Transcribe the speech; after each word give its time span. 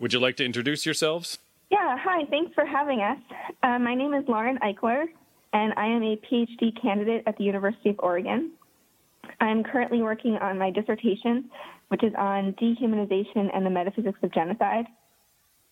Would 0.00 0.12
you 0.12 0.20
like 0.20 0.36
to 0.36 0.44
introduce 0.44 0.86
yourselves? 0.86 1.38
Yeah, 1.70 1.96
hi, 1.98 2.24
thanks 2.30 2.54
for 2.54 2.64
having 2.64 3.00
us. 3.00 3.18
Uh, 3.64 3.80
my 3.80 3.94
name 3.94 4.14
is 4.14 4.24
Lauren 4.28 4.56
Eichler, 4.58 5.06
and 5.52 5.72
I 5.76 5.86
am 5.86 6.02
a 6.04 6.16
PhD 6.16 6.80
candidate 6.80 7.24
at 7.26 7.36
the 7.36 7.42
University 7.42 7.90
of 7.90 7.96
Oregon. 7.98 8.52
I'm 9.40 9.64
currently 9.64 10.00
working 10.00 10.36
on 10.36 10.56
my 10.56 10.70
dissertation, 10.70 11.50
which 11.88 12.04
is 12.04 12.12
on 12.16 12.52
dehumanization 12.54 13.50
and 13.52 13.66
the 13.66 13.70
metaphysics 13.70 14.18
of 14.22 14.32
genocide. 14.32 14.86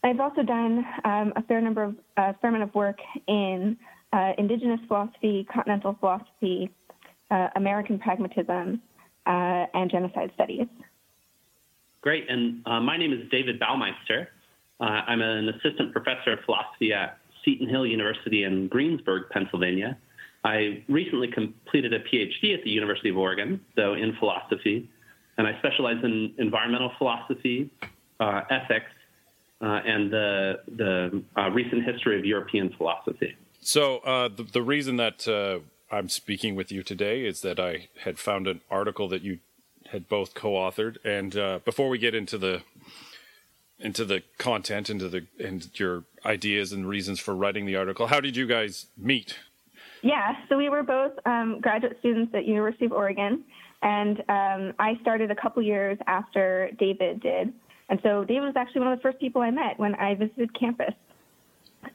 I've 0.02 0.20
also 0.20 0.42
done 0.42 0.84
um, 1.04 1.32
a 1.36 1.42
fair 1.42 1.60
number 1.60 1.84
of 1.84 1.94
uh, 2.16 2.32
fair 2.40 2.50
amount 2.50 2.64
of 2.64 2.74
work 2.74 2.98
in 3.28 3.76
uh, 4.12 4.32
indigenous 4.38 4.80
philosophy, 4.88 5.46
continental 5.52 5.96
philosophy, 6.00 6.70
uh, 7.30 7.48
American 7.54 7.98
pragmatism, 8.00 8.82
uh, 9.26 9.66
and 9.72 9.90
genocide 9.90 10.32
studies. 10.34 10.66
Great, 12.06 12.30
and 12.30 12.62
uh, 12.66 12.78
my 12.78 12.96
name 12.96 13.12
is 13.12 13.28
David 13.32 13.58
Baumeister. 13.58 14.28
Uh, 14.78 14.84
I'm 14.84 15.20
an 15.20 15.48
assistant 15.48 15.90
professor 15.90 16.34
of 16.34 16.38
philosophy 16.44 16.92
at 16.92 17.18
Seton 17.44 17.68
Hill 17.68 17.84
University 17.84 18.44
in 18.44 18.68
Greensburg, 18.68 19.24
Pennsylvania. 19.30 19.98
I 20.44 20.84
recently 20.88 21.26
completed 21.26 21.92
a 21.92 21.98
PhD 21.98 22.56
at 22.56 22.62
the 22.62 22.70
University 22.70 23.08
of 23.08 23.16
Oregon, 23.16 23.60
so 23.74 23.94
in 23.94 24.14
philosophy, 24.20 24.88
and 25.36 25.48
I 25.48 25.58
specialize 25.58 25.96
in 26.04 26.32
environmental 26.38 26.92
philosophy, 26.96 27.72
uh, 28.20 28.42
ethics, 28.50 28.92
uh, 29.60 29.80
and 29.84 30.08
the 30.12 30.60
the 30.76 31.24
uh, 31.36 31.50
recent 31.50 31.82
history 31.82 32.16
of 32.16 32.24
European 32.24 32.72
philosophy. 32.78 33.34
So 33.62 33.98
uh, 34.04 34.28
the 34.28 34.44
the 34.44 34.62
reason 34.62 34.94
that 34.98 35.26
I'm 35.90 36.08
speaking 36.08 36.54
with 36.54 36.70
you 36.70 36.84
today 36.84 37.24
is 37.26 37.40
that 37.40 37.58
I 37.58 37.88
had 38.04 38.20
found 38.20 38.46
an 38.46 38.60
article 38.70 39.08
that 39.08 39.22
you 39.22 39.40
had 39.92 40.08
both 40.08 40.34
co-authored, 40.34 40.96
and 41.04 41.36
uh, 41.36 41.58
before 41.64 41.88
we 41.88 41.98
get 41.98 42.14
into 42.14 42.38
the 42.38 42.62
into 43.78 44.04
the 44.04 44.22
content, 44.38 44.88
into 44.88 45.08
the 45.08 45.26
and 45.38 45.68
your 45.78 46.04
ideas 46.24 46.72
and 46.72 46.88
reasons 46.88 47.20
for 47.20 47.34
writing 47.34 47.66
the 47.66 47.76
article, 47.76 48.06
how 48.06 48.20
did 48.20 48.36
you 48.36 48.46
guys 48.46 48.86
meet? 48.96 49.38
Yeah, 50.02 50.36
so 50.48 50.56
we 50.56 50.68
were 50.68 50.82
both 50.82 51.12
um, 51.24 51.60
graduate 51.60 51.96
students 52.00 52.34
at 52.34 52.46
University 52.46 52.86
of 52.86 52.92
Oregon, 52.92 53.44
and 53.82 54.20
um, 54.28 54.74
I 54.78 54.98
started 55.00 55.30
a 55.30 55.36
couple 55.36 55.62
years 55.62 55.98
after 56.06 56.70
David 56.78 57.20
did. 57.20 57.52
And 57.88 58.00
so 58.02 58.24
David 58.24 58.46
was 58.46 58.56
actually 58.56 58.80
one 58.80 58.92
of 58.92 58.98
the 58.98 59.02
first 59.02 59.20
people 59.20 59.42
I 59.42 59.50
met 59.50 59.78
when 59.78 59.94
I 59.94 60.14
visited 60.14 60.52
campus, 60.58 60.94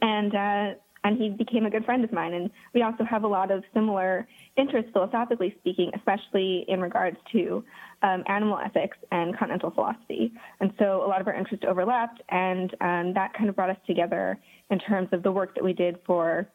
and 0.02 0.34
uh, 0.34 0.74
and 1.04 1.18
he 1.18 1.30
became 1.30 1.66
a 1.66 1.70
good 1.70 1.86
friend 1.86 2.04
of 2.04 2.12
mine. 2.12 2.34
And 2.34 2.50
we 2.74 2.84
also 2.84 3.04
have 3.04 3.24
a 3.24 3.28
lot 3.28 3.52
of 3.52 3.64
similar 3.74 4.28
interests, 4.56 4.92
philosophically 4.94 5.56
speaking, 5.60 5.92
especially 5.96 6.66
in 6.68 6.80
regards 6.82 7.18
to 7.32 7.64
um, 8.04 8.24
animal 8.28 8.58
ethics 8.64 8.98
and 9.12 9.38
continental 9.38 9.72
philosophy. 9.72 10.32
And 10.60 10.72
so 10.78 11.04
a 11.04 11.08
lot 11.08 11.22
of 11.22 11.28
our 11.28 11.34
interests 11.34 11.66
overlapped, 11.68 12.22
and 12.30 12.74
um, 12.82 13.14
that 13.14 13.34
kind 13.34 13.50
of 13.50 13.56
brought 13.56 13.70
us 13.70 13.78
together 13.88 14.38
in 14.70 14.80
terms 14.80 15.10
of 15.12 15.24
the 15.24 15.32
work 15.32 15.56
that 15.56 15.64
we 15.64 15.74
did 15.74 15.98
for 16.06 16.48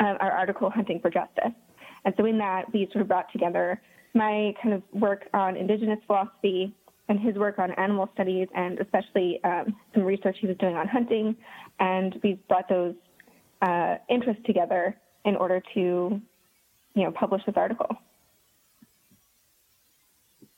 uh, 0.00 0.14
our 0.20 0.30
article, 0.32 0.70
Hunting 0.70 1.00
for 1.00 1.10
Justice. 1.10 1.52
And 2.04 2.14
so 2.16 2.24
in 2.26 2.38
that, 2.38 2.72
we 2.72 2.88
sort 2.92 3.02
of 3.02 3.08
brought 3.08 3.32
together 3.32 3.80
my 4.14 4.54
kind 4.62 4.74
of 4.74 4.82
work 4.92 5.26
on 5.34 5.56
indigenous 5.56 5.98
philosophy 6.06 6.74
and 7.08 7.20
his 7.20 7.34
work 7.34 7.58
on 7.58 7.72
animal 7.72 8.08
studies, 8.14 8.48
and 8.54 8.78
especially 8.78 9.42
um, 9.44 9.76
some 9.92 10.04
research 10.04 10.36
he 10.40 10.46
was 10.46 10.56
doing 10.58 10.76
on 10.76 10.88
hunting. 10.88 11.36
And 11.80 12.18
we 12.22 12.40
brought 12.48 12.68
those 12.68 12.94
uh, 13.64 13.96
interests 14.08 14.42
together 14.50 14.82
in 15.24 15.34
order 15.36 15.62
to, 15.74 15.80
you 16.98 17.04
know, 17.04 17.12
publish 17.22 17.42
this 17.46 17.56
article. 17.56 17.90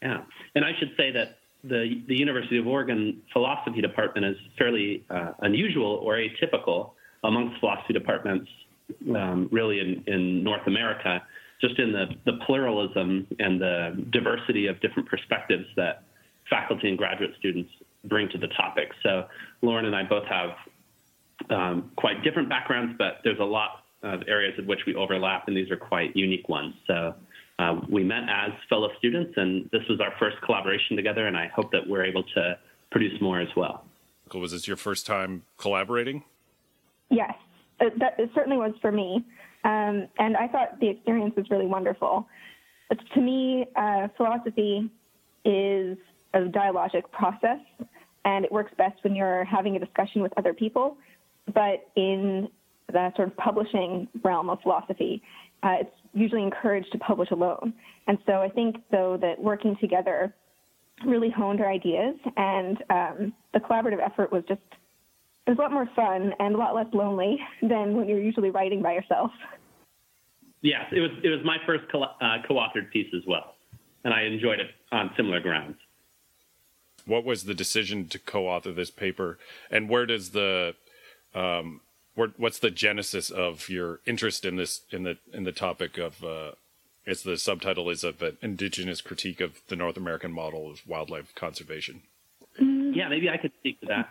Yeah, 0.03 0.23
and 0.55 0.65
I 0.65 0.73
should 0.79 0.93
say 0.97 1.09
that 1.13 1.29
the 1.65 1.83
the 2.11 2.17
University 2.17 2.59
of 2.59 2.67
Oregon 2.67 3.23
philosophy 3.33 3.81
department 3.81 4.27
is 4.27 4.37
fairly 4.59 5.05
uh, 5.17 5.33
unusual 5.41 5.93
or 6.05 6.13
atypical 6.17 6.91
amongst 7.25 7.59
philosophy 7.61 7.93
departments, 7.93 8.49
um, 9.15 9.49
really 9.51 9.81
in, 9.81 9.91
in 10.07 10.45
North 10.45 10.67
America, 10.67 11.23
just 11.61 11.79
in 11.79 11.93
the, 11.93 12.07
the 12.25 12.35
pluralism 12.47 13.27
and 13.39 13.61
the 13.61 14.07
diversity 14.13 14.67
of 14.67 14.81
different 14.81 15.09
perspectives 15.09 15.67
that 15.77 16.05
faculty 16.49 16.89
and 16.89 16.99
graduate 16.99 17.33
students 17.39 17.71
bring 18.05 18.29
to 18.29 18.39
the 18.39 18.49
topic. 18.49 18.89
So 19.03 19.25
Lauren 19.63 19.87
and 19.87 19.97
I 19.97 20.05
both 20.05 20.27
have 20.27 20.51
um, 21.51 21.91
quite 21.97 22.23
different 22.23 22.49
backgrounds, 22.49 22.95
but 22.99 23.19
there's 23.25 23.39
a 23.39 23.45
lot 23.45 23.85
of 24.03 24.21
areas 24.29 24.55
in 24.59 24.67
which 24.67 24.81
we 24.87 24.95
overlap, 24.95 25.49
and 25.49 25.57
these 25.57 25.71
are 25.71 25.77
quite 25.77 26.15
unique 26.17 26.49
ones. 26.49 26.75
So 26.87 27.15
uh, 27.59 27.81
we 27.89 28.05
met 28.05 28.23
as 28.29 28.53
fellow 28.69 28.91
students, 28.99 29.33
and 29.37 29.69
this 29.73 29.83
was 29.89 30.01
our 30.01 30.13
first 30.19 30.37
collaboration 30.43 30.97
together, 30.97 31.27
and 31.27 31.37
I 31.37 31.49
hope 31.55 31.73
that 31.73 31.87
we're 31.87 32.05
able 32.05 32.23
to 32.35 32.59
produce 32.91 33.21
more 33.21 33.41
as 33.41 33.49
well. 33.57 33.85
Was 34.35 34.53
this 34.53 34.67
your 34.67 34.77
first 34.77 35.07
time 35.07 35.43
collaborating? 35.57 36.25
Yes, 37.11 37.35
it, 37.81 37.99
that, 37.99 38.19
it 38.19 38.31
certainly 38.35 38.59
was 38.59 38.73
for 38.81 38.91
me. 38.91 39.25
Um, 39.65 40.09
and 40.19 40.37
I 40.37 40.49
thought 40.49 40.79
the 40.81 40.89
experience 40.89 41.35
was 41.37 41.47
really 41.51 41.67
wonderful. 41.67 42.29
But 42.89 42.99
to 43.15 43.21
me, 43.21 43.67
uh, 43.77 44.09
philosophy 44.17 44.91
is 45.45 45.97
a 46.35 46.41
dialogic 46.41 47.11
process, 47.11 47.59
and 48.25 48.45
it 48.45 48.53
works 48.53 48.73
best 48.77 49.03
when 49.03 49.15
you're 49.15 49.45
having 49.45 49.77
a 49.77 49.79
discussion 49.79 50.23
with 50.23 50.33
other 50.37 50.53
people. 50.53 50.97
But 51.53 51.89
in 51.97 52.49
the 52.93 53.13
sort 53.17 53.29
of 53.29 53.37
publishing 53.37 54.09
realm 54.23 54.51
of 54.51 54.61
philosophy, 54.63 55.23
uh, 55.63 55.77
it's 55.81 55.91
usually 56.13 56.43
encouraged 56.43 56.93
to 56.93 56.99
publish 56.99 57.31
alone. 57.31 57.73
And 58.07 58.19
so 58.27 58.35
I 58.35 58.49
think, 58.49 58.77
though, 58.91 59.17
that 59.21 59.41
working 59.41 59.77
together 59.81 60.35
really 61.05 61.31
honed 61.31 61.61
our 61.61 61.71
ideas, 61.71 62.17
and 62.37 62.83
um, 62.91 63.33
the 63.53 63.61
collaborative 63.61 64.01
effort 64.05 64.33
was 64.33 64.43
just 64.49 64.61
it 65.47 65.51
was 65.51 65.59
a 65.59 65.63
lot 65.63 65.73
more 65.73 65.89
fun 65.95 66.33
and 66.41 66.55
a 66.55 66.59
lot 66.59 66.75
less 66.75 66.87
lonely 66.93 67.39
than 67.63 67.97
when 67.97 68.09
you're 68.09 68.21
usually 68.21 68.51
writing 68.51 68.83
by 68.83 68.93
yourself. 68.93 69.31
Yes, 70.63 70.87
it 70.91 71.01
was 71.01 71.11
it 71.23 71.29
was 71.29 71.41
my 71.45 71.59
first 71.67 71.85
co- 71.93 72.03
uh, 72.03 72.39
co-authored 72.49 72.91
piece 72.91 73.13
as 73.15 73.23
well, 73.27 73.55
and 74.05 74.15
I 74.15 74.23
enjoyed 74.23 74.59
it 74.59 74.71
on 74.91 75.11
similar 75.17 75.41
grounds. 75.41 75.77
What 77.05 77.25
was 77.25 77.45
the 77.45 77.55
decision 77.55 78.09
to 78.09 78.19
co-author 78.19 78.73
this 78.73 78.91
paper, 78.91 79.39
and 79.71 79.89
where 79.89 80.07
does 80.07 80.31
the 80.31 80.75
um, 81.37 81.81
what's 82.15 82.59
the 82.59 82.71
genesis 82.71 83.31
of 83.31 83.69
your 83.69 84.01
interest 84.07 84.45
in 84.45 84.57
this 84.57 84.83
in 84.91 85.03
the 85.03 85.19
in 85.33 85.45
the 85.45 85.53
topic 85.53 85.99
of 85.99 86.25
uh, 86.25 86.53
it's 87.05 87.23
the 87.23 87.37
subtitle 87.37 87.89
is 87.89 88.03
of 88.03 88.21
an 88.23 88.37
indigenous 88.43 89.01
critique 89.01 89.41
of 89.41 89.61
the 89.69 89.77
North 89.77 89.97
American 89.97 90.33
model 90.33 90.71
of 90.71 90.87
wildlife 90.87 91.35
conservation. 91.35 92.03
Yeah, 92.59 93.09
maybe 93.09 93.29
I 93.29 93.37
could 93.37 93.53
speak 93.61 93.79
to 93.81 93.87
that. 93.87 94.09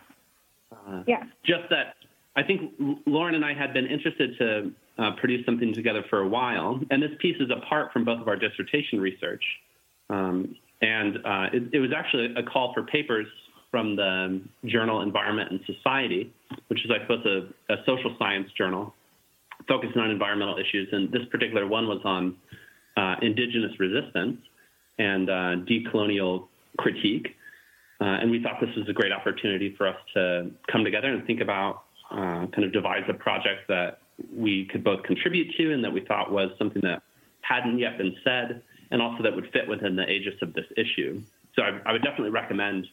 Uh, 0.72 1.02
yeah. 1.06 1.24
Just 1.44 1.68
that 1.70 1.96
I 2.36 2.42
think 2.42 2.72
Lauren 3.06 3.34
and 3.34 3.44
I 3.44 3.54
had 3.54 3.74
been 3.74 3.86
interested 3.86 4.38
to 4.38 4.72
uh, 4.98 5.10
produce 5.16 5.44
something 5.44 5.74
together 5.74 6.04
for 6.08 6.20
a 6.20 6.28
while, 6.28 6.80
and 6.90 7.02
this 7.02 7.10
piece 7.18 7.36
is 7.40 7.50
apart 7.50 7.92
from 7.92 8.04
both 8.04 8.20
of 8.20 8.28
our 8.28 8.36
dissertation 8.36 9.00
research. 9.00 9.42
Um, 10.08 10.54
and 10.80 11.16
uh, 11.18 11.46
it, 11.52 11.74
it, 11.74 11.80
was 11.80 11.90
actually 11.94 12.34
a 12.36 12.42
call 12.42 12.72
for 12.72 12.82
papers 12.84 13.26
from 13.70 13.96
the 13.96 14.40
journal 14.66 15.00
Environment 15.02 15.50
and 15.50 15.60
Society, 15.66 16.32
which 16.68 16.84
is, 16.84 16.90
I 16.90 17.00
suppose, 17.02 17.24
a, 17.26 17.72
a 17.72 17.76
social 17.84 18.14
science 18.18 18.50
journal 18.56 18.94
focusing 19.68 20.00
on 20.00 20.10
environmental 20.10 20.58
issues. 20.58 20.88
And 20.92 21.10
this 21.10 21.24
particular 21.30 21.66
one 21.66 21.88
was 21.88 22.00
on 22.04 22.36
uh, 22.96 23.16
indigenous 23.22 23.78
resistance 23.78 24.38
and 24.98 25.28
uh, 25.28 25.56
decolonial 25.66 26.48
critique. 26.78 27.36
Uh, 28.00 28.04
and 28.04 28.30
we 28.30 28.42
thought 28.42 28.60
this 28.60 28.74
was 28.76 28.88
a 28.88 28.92
great 28.92 29.12
opportunity 29.12 29.74
for 29.76 29.86
us 29.86 29.96
to 30.14 30.50
come 30.70 30.84
together 30.84 31.08
and 31.08 31.26
think 31.26 31.40
about 31.40 31.84
uh, 32.10 32.46
kind 32.46 32.64
of 32.64 32.72
devise 32.72 33.04
a 33.08 33.14
project 33.14 33.68
that 33.68 33.98
we 34.34 34.66
could 34.66 34.84
both 34.84 35.02
contribute 35.02 35.54
to 35.56 35.72
and 35.72 35.82
that 35.82 35.92
we 35.92 36.00
thought 36.00 36.30
was 36.30 36.50
something 36.58 36.82
that 36.82 37.02
hadn't 37.40 37.78
yet 37.78 37.98
been 37.98 38.14
said 38.24 38.62
and 38.90 39.02
also 39.02 39.22
that 39.22 39.34
would 39.34 39.50
fit 39.52 39.68
within 39.68 39.96
the 39.96 40.08
aegis 40.08 40.40
of 40.42 40.52
this 40.54 40.66
issue. 40.76 41.20
So 41.54 41.62
I, 41.62 41.80
I 41.86 41.92
would 41.92 42.02
definitely 42.02 42.30
recommend 42.30 42.86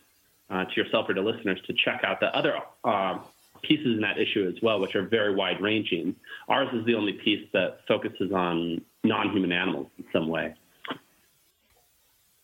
uh, 0.49 0.65
to 0.65 0.75
yourself 0.75 1.09
or 1.09 1.13
to 1.13 1.21
listeners 1.21 1.59
to 1.67 1.73
check 1.73 2.01
out 2.03 2.19
the 2.19 2.35
other 2.35 2.57
uh, 2.83 3.19
pieces 3.63 3.87
in 3.87 4.01
that 4.01 4.19
issue 4.19 4.47
as 4.47 4.61
well, 4.61 4.79
which 4.79 4.95
are 4.95 5.07
very 5.07 5.33
wide 5.33 5.61
ranging. 5.61 6.15
Ours 6.47 6.67
is 6.73 6.85
the 6.85 6.93
only 6.95 7.13
piece 7.13 7.47
that 7.53 7.79
focuses 7.87 8.31
on 8.31 8.81
non 9.03 9.31
human 9.31 9.51
animals 9.51 9.87
in 9.97 10.05
some 10.13 10.27
way. 10.27 10.53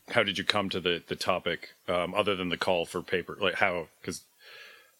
How 0.10 0.24
did 0.24 0.38
you 0.38 0.44
come 0.44 0.70
to 0.70 0.80
the, 0.80 1.04
the 1.08 1.16
topic 1.16 1.76
um, 1.88 2.16
other 2.16 2.36
than 2.36 2.50
the 2.50 2.58
call 2.58 2.86
for 2.86 3.02
paper? 3.02 3.38
Like 3.40 3.56
how, 3.56 3.88
because 4.02 4.24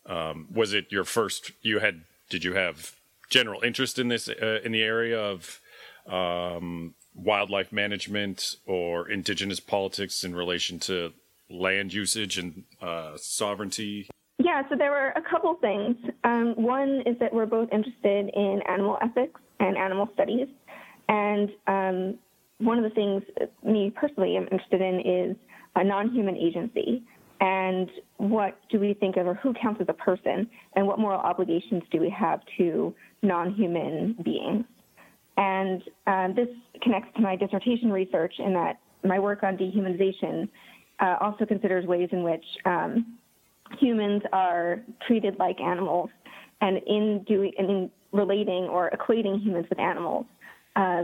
um, 0.06 0.48
was 0.54 0.74
it 0.74 0.92
your 0.92 1.04
first, 1.04 1.52
you 1.62 1.80
had, 1.80 2.02
did 2.30 2.44
you 2.44 2.54
have 2.54 2.96
general 3.30 3.62
interest 3.64 3.98
in 3.98 4.10
this, 4.10 4.30
uh, 4.30 4.60
in 4.64 4.72
the 4.72 4.84
area 4.84 5.20
of 5.20 5.60
um, 6.08 6.94
wildlife 7.16 7.72
management 7.72 8.56
or 8.66 9.10
indigenous 9.10 9.60
politics 9.60 10.24
in 10.24 10.36
relation 10.36 10.80
to 10.80 11.14
land 11.50 11.94
usage 11.94 12.38
and 12.38 12.64
uh, 12.82 13.18
sovereignty? 13.18 14.08
Yeah, 14.42 14.64
so 14.70 14.76
there 14.78 14.92
were 14.92 15.10
a 15.10 15.22
couple 15.22 15.54
things. 15.56 15.98
Um, 16.24 16.54
one 16.56 17.04
is 17.06 17.18
that 17.20 17.34
we're 17.34 17.46
both 17.46 17.68
interested 17.74 18.32
in 18.34 18.62
animal 18.70 18.98
ethics 19.04 19.40
and 19.60 19.78
animal 19.78 20.08
studies. 20.14 20.48
And 21.10 21.50
um, 21.68 22.18
one 22.60 22.78
of 22.78 22.86
the 22.86 22.90
things 22.92 23.22
me 23.64 23.92
personally 23.94 24.38
am 24.38 24.44
interested 24.44 24.82
in 24.82 25.02
is 25.02 25.36
a 25.76 25.84
non 25.84 26.12
human 26.12 26.38
agency. 26.38 27.04
and 27.42 27.90
what 28.18 28.60
do 28.70 28.80
we 28.80 28.94
think 28.94 29.16
of, 29.18 29.26
or 29.28 29.34
who 29.36 29.54
counts 29.54 29.80
as 29.82 29.88
a 29.90 29.94
person, 29.94 30.50
and 30.76 30.86
what 30.86 31.00
moral 31.00 31.20
obligations 31.20 31.84
do 31.92 32.00
we 32.00 32.10
have 32.10 32.42
to 32.58 32.94
non 33.22 33.54
human 33.54 34.16
beings? 34.24 34.66
And 35.38 35.82
uh, 36.08 36.28
this 36.34 36.50
connects 36.82 37.16
to 37.16 37.22
my 37.22 37.36
dissertation 37.36 37.92
research 37.92 38.34
in 38.40 38.54
that 38.54 38.80
my 39.04 39.20
work 39.20 39.44
on 39.44 39.58
dehumanization 39.58 40.50
uh, 41.00 41.16
also 41.22 41.46
considers 41.46 41.86
ways 41.86 42.10
in 42.12 42.24
which 42.24 42.44
um, 42.66 43.19
humans 43.80 44.24
are 44.34 44.82
treated 45.06 45.38
like 45.40 45.60
animals, 45.60 46.10
and 46.62 46.78
in 46.86 47.24
doing 47.24 47.54
and 47.58 47.70
in 47.70 47.92
relating 48.12 48.64
or 48.66 48.90
equating 48.92 49.42
humans 49.42 49.68
with 49.70 49.80
animals, 49.80 50.26
uh, 50.76 51.04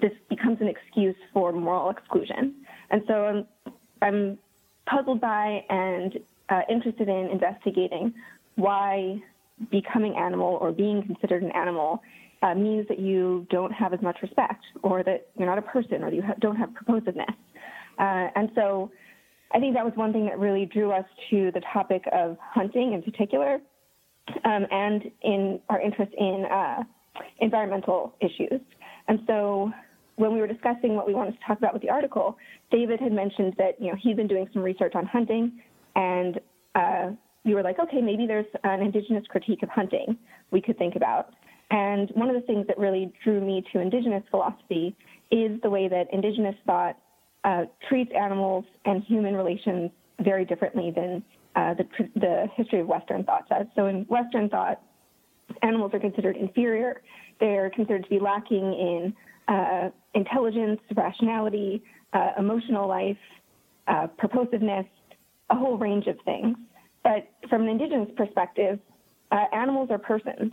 this 0.00 0.12
becomes 0.28 0.60
an 0.60 0.68
excuse 0.68 1.16
for 1.32 1.52
moral 1.52 1.90
exclusion. 1.90 2.54
And 2.90 3.02
so 3.06 3.14
I'm, 3.24 3.72
I'm 4.00 4.38
puzzled 4.86 5.20
by 5.20 5.64
and 5.68 6.18
uh, 6.48 6.62
interested 6.70 7.08
in 7.08 7.28
investigating 7.28 8.14
why 8.56 9.20
becoming 9.70 10.16
animal 10.16 10.58
or 10.60 10.72
being 10.72 11.02
considered 11.02 11.42
an 11.42 11.50
animal 11.52 12.02
uh, 12.42 12.54
means 12.54 12.86
that 12.88 12.98
you 12.98 13.46
don't 13.50 13.72
have 13.72 13.92
as 13.92 14.00
much 14.00 14.16
respect 14.22 14.64
or 14.82 15.02
that 15.02 15.28
you're 15.36 15.48
not 15.48 15.58
a 15.58 15.62
person 15.62 16.04
or 16.04 16.12
you 16.12 16.22
ha- 16.22 16.34
don't 16.38 16.56
have 16.56 16.70
purposiveness. 16.70 17.34
Uh, 17.98 18.30
and 18.36 18.50
so 18.54 18.90
I 19.52 19.60
think 19.60 19.74
that 19.74 19.84
was 19.84 19.94
one 19.96 20.12
thing 20.12 20.26
that 20.26 20.38
really 20.38 20.66
drew 20.66 20.92
us 20.92 21.06
to 21.30 21.50
the 21.52 21.62
topic 21.72 22.04
of 22.12 22.36
hunting 22.40 22.92
in 22.92 23.02
particular 23.02 23.60
um, 24.44 24.66
and 24.70 25.10
in 25.22 25.60
our 25.68 25.80
interest 25.80 26.12
in 26.18 26.44
uh, 26.50 26.82
environmental 27.40 28.14
issues. 28.20 28.60
And 29.08 29.20
so 29.26 29.72
when 30.16 30.34
we 30.34 30.40
were 30.40 30.46
discussing 30.46 30.94
what 30.94 31.06
we 31.06 31.14
wanted 31.14 31.32
to 31.32 31.38
talk 31.46 31.58
about 31.58 31.72
with 31.72 31.82
the 31.82 31.90
article, 31.90 32.36
David 32.70 33.00
had 33.00 33.12
mentioned 33.12 33.54
that 33.58 33.80
you 33.80 33.88
know 33.88 33.96
he'd 34.00 34.16
been 34.16 34.26
doing 34.26 34.48
some 34.52 34.62
research 34.62 34.92
on 34.94 35.06
hunting, 35.06 35.60
and 35.94 36.40
uh, 36.74 37.10
we 37.44 37.54
were 37.54 37.62
like, 37.62 37.78
okay, 37.78 38.00
maybe 38.00 38.26
there's 38.26 38.46
an 38.64 38.82
indigenous 38.82 39.24
critique 39.28 39.62
of 39.62 39.68
hunting 39.70 40.18
we 40.50 40.60
could 40.60 40.76
think 40.76 40.96
about. 40.96 41.30
And 41.70 42.10
one 42.14 42.28
of 42.28 42.34
the 42.34 42.46
things 42.46 42.66
that 42.66 42.78
really 42.78 43.12
drew 43.24 43.40
me 43.40 43.62
to 43.72 43.80
indigenous 43.80 44.22
philosophy 44.30 44.96
is 45.30 45.60
the 45.62 45.70
way 45.70 45.88
that 45.88 46.06
indigenous 46.12 46.54
thought 46.66 46.96
uh, 47.44 47.64
treats 47.88 48.12
animals 48.14 48.64
and 48.84 49.02
human 49.04 49.34
relations 49.34 49.90
very 50.20 50.44
differently 50.44 50.90
than 50.90 51.22
uh, 51.56 51.74
the, 51.74 51.86
the 52.16 52.46
history 52.56 52.80
of 52.80 52.86
Western 52.86 53.24
thought 53.24 53.48
does. 53.48 53.66
So 53.74 53.86
in 53.86 54.04
Western 54.04 54.48
thought, 54.48 54.80
animals 55.62 55.92
are 55.94 56.00
considered 56.00 56.36
inferior. 56.36 57.02
They're 57.40 57.70
considered 57.70 58.04
to 58.04 58.10
be 58.10 58.18
lacking 58.18 58.64
in 58.64 59.14
uh, 59.48 59.90
intelligence, 60.14 60.80
rationality, 60.94 61.82
uh, 62.12 62.32
emotional 62.38 62.88
life, 62.88 63.16
uh, 63.86 64.08
purposiveness, 64.20 64.86
a 65.50 65.56
whole 65.56 65.78
range 65.78 66.06
of 66.06 66.16
things. 66.24 66.56
But 67.02 67.28
from 67.48 67.62
an 67.62 67.68
indigenous 67.68 68.10
perspective, 68.16 68.78
uh, 69.30 69.44
animals 69.52 69.90
are 69.90 69.98
persons, 69.98 70.52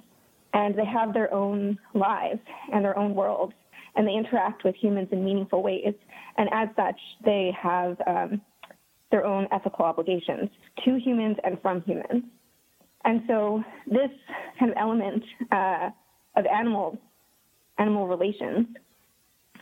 and 0.53 0.75
they 0.75 0.85
have 0.85 1.13
their 1.13 1.33
own 1.33 1.77
lives 1.93 2.39
and 2.71 2.83
their 2.85 2.97
own 2.97 3.13
worlds, 3.15 3.53
and 3.95 4.07
they 4.07 4.13
interact 4.13 4.63
with 4.63 4.75
humans 4.75 5.09
in 5.11 5.23
meaningful 5.23 5.63
ways. 5.63 5.93
And 6.37 6.49
as 6.51 6.69
such, 6.75 6.99
they 7.23 7.51
have 7.61 7.97
um, 8.07 8.41
their 9.11 9.25
own 9.25 9.47
ethical 9.51 9.85
obligations 9.85 10.49
to 10.83 10.99
humans 10.99 11.37
and 11.43 11.61
from 11.61 11.81
humans. 11.83 12.23
And 13.03 13.21
so 13.27 13.63
this 13.87 14.09
kind 14.59 14.71
of 14.71 14.77
element 14.79 15.23
uh, 15.51 15.89
of 16.35 16.45
animals, 16.45 16.97
animal 17.77 18.07
relations, 18.07 18.67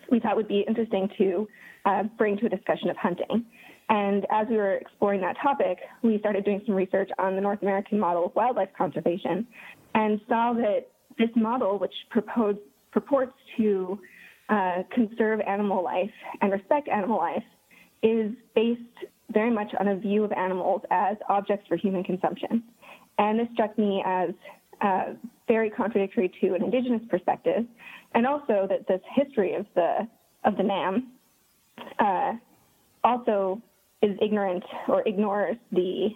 we 0.09 0.19
thought 0.19 0.35
would 0.35 0.47
be 0.47 0.63
interesting 0.67 1.09
to 1.17 1.47
uh, 1.85 2.03
bring 2.17 2.37
to 2.37 2.45
a 2.45 2.49
discussion 2.49 2.89
of 2.89 2.97
hunting. 2.97 3.45
And 3.89 4.25
as 4.31 4.47
we 4.49 4.55
were 4.55 4.75
exploring 4.75 5.21
that 5.21 5.35
topic, 5.41 5.77
we 6.01 6.17
started 6.19 6.45
doing 6.45 6.61
some 6.65 6.75
research 6.75 7.09
on 7.19 7.35
the 7.35 7.41
North 7.41 7.61
American 7.61 7.99
model 7.99 8.25
of 8.27 8.35
wildlife 8.35 8.69
conservation 8.77 9.45
and 9.93 10.21
saw 10.27 10.53
that 10.53 10.87
this 11.17 11.29
model, 11.35 11.77
which 11.77 11.93
purports 12.09 13.33
to 13.57 13.99
uh, 14.49 14.83
conserve 14.91 15.39
animal 15.41 15.83
life 15.83 16.11
and 16.41 16.51
respect 16.51 16.87
animal 16.87 17.17
life, 17.17 17.43
is 18.01 18.31
based 18.55 18.81
very 19.31 19.49
much 19.49 19.71
on 19.79 19.87
a 19.87 19.95
view 19.95 20.23
of 20.23 20.31
animals 20.33 20.81
as 20.91 21.17
objects 21.29 21.67
for 21.67 21.77
human 21.77 22.03
consumption. 22.03 22.63
And 23.17 23.39
this 23.39 23.47
struck 23.53 23.77
me 23.77 24.03
as 24.05 24.31
uh, 24.81 25.13
very 25.47 25.69
contradictory 25.69 26.31
to 26.41 26.55
an 26.55 26.63
indigenous 26.63 27.01
perspective, 27.09 27.65
and 28.13 28.27
also 28.27 28.67
that 28.69 28.87
this 28.87 29.01
history 29.15 29.53
of 29.53 29.65
the 29.75 30.07
of 30.43 30.57
the 30.57 30.63
NAM 30.63 31.13
uh, 31.99 32.33
also 33.03 33.61
is 34.01 34.17
ignorant 34.21 34.63
or 34.87 35.07
ignores 35.07 35.55
the 35.71 36.09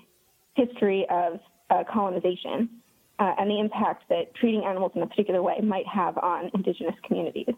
history 0.56 1.06
of 1.09 1.39
uh, 1.69 1.83
colonization 1.91 2.69
uh, 3.19 3.33
and 3.39 3.50
the 3.50 3.59
impact 3.59 4.03
that 4.09 4.33
treating 4.35 4.63
animals 4.65 4.91
in 4.95 5.01
a 5.01 5.07
particular 5.07 5.41
way 5.41 5.59
might 5.63 5.88
have 5.88 6.18
on 6.18 6.51
indigenous 6.53 6.95
communities. 7.06 7.56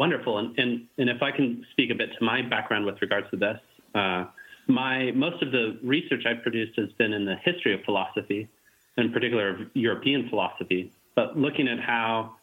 Wonderful, 0.00 0.38
and 0.38 0.58
and, 0.58 0.86
and 0.96 1.10
if 1.10 1.20
I 1.20 1.30
can 1.30 1.62
speak 1.72 1.90
a 1.90 1.94
bit 1.94 2.08
to 2.18 2.24
my 2.24 2.40
background 2.40 2.86
with 2.86 3.02
regards 3.02 3.26
to 3.32 3.36
this, 3.36 3.58
uh, 3.94 4.24
my 4.66 5.10
most 5.10 5.42
of 5.42 5.52
the 5.52 5.78
research 5.82 6.22
I've 6.24 6.42
produced 6.42 6.72
has 6.78 6.88
been 6.96 7.12
in 7.12 7.26
the 7.26 7.36
history 7.44 7.74
of 7.74 7.80
philosophy, 7.84 8.48
in 8.96 9.12
particular 9.12 9.50
of 9.50 9.56
European 9.74 10.30
philosophy, 10.30 10.90
but 11.14 11.36
looking 11.36 11.68
at 11.68 11.80
how 11.80 12.36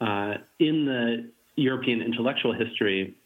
uh, 0.00 0.34
in 0.60 0.86
the 0.86 1.28
European 1.56 2.00
intellectual 2.00 2.52
history, 2.52 3.16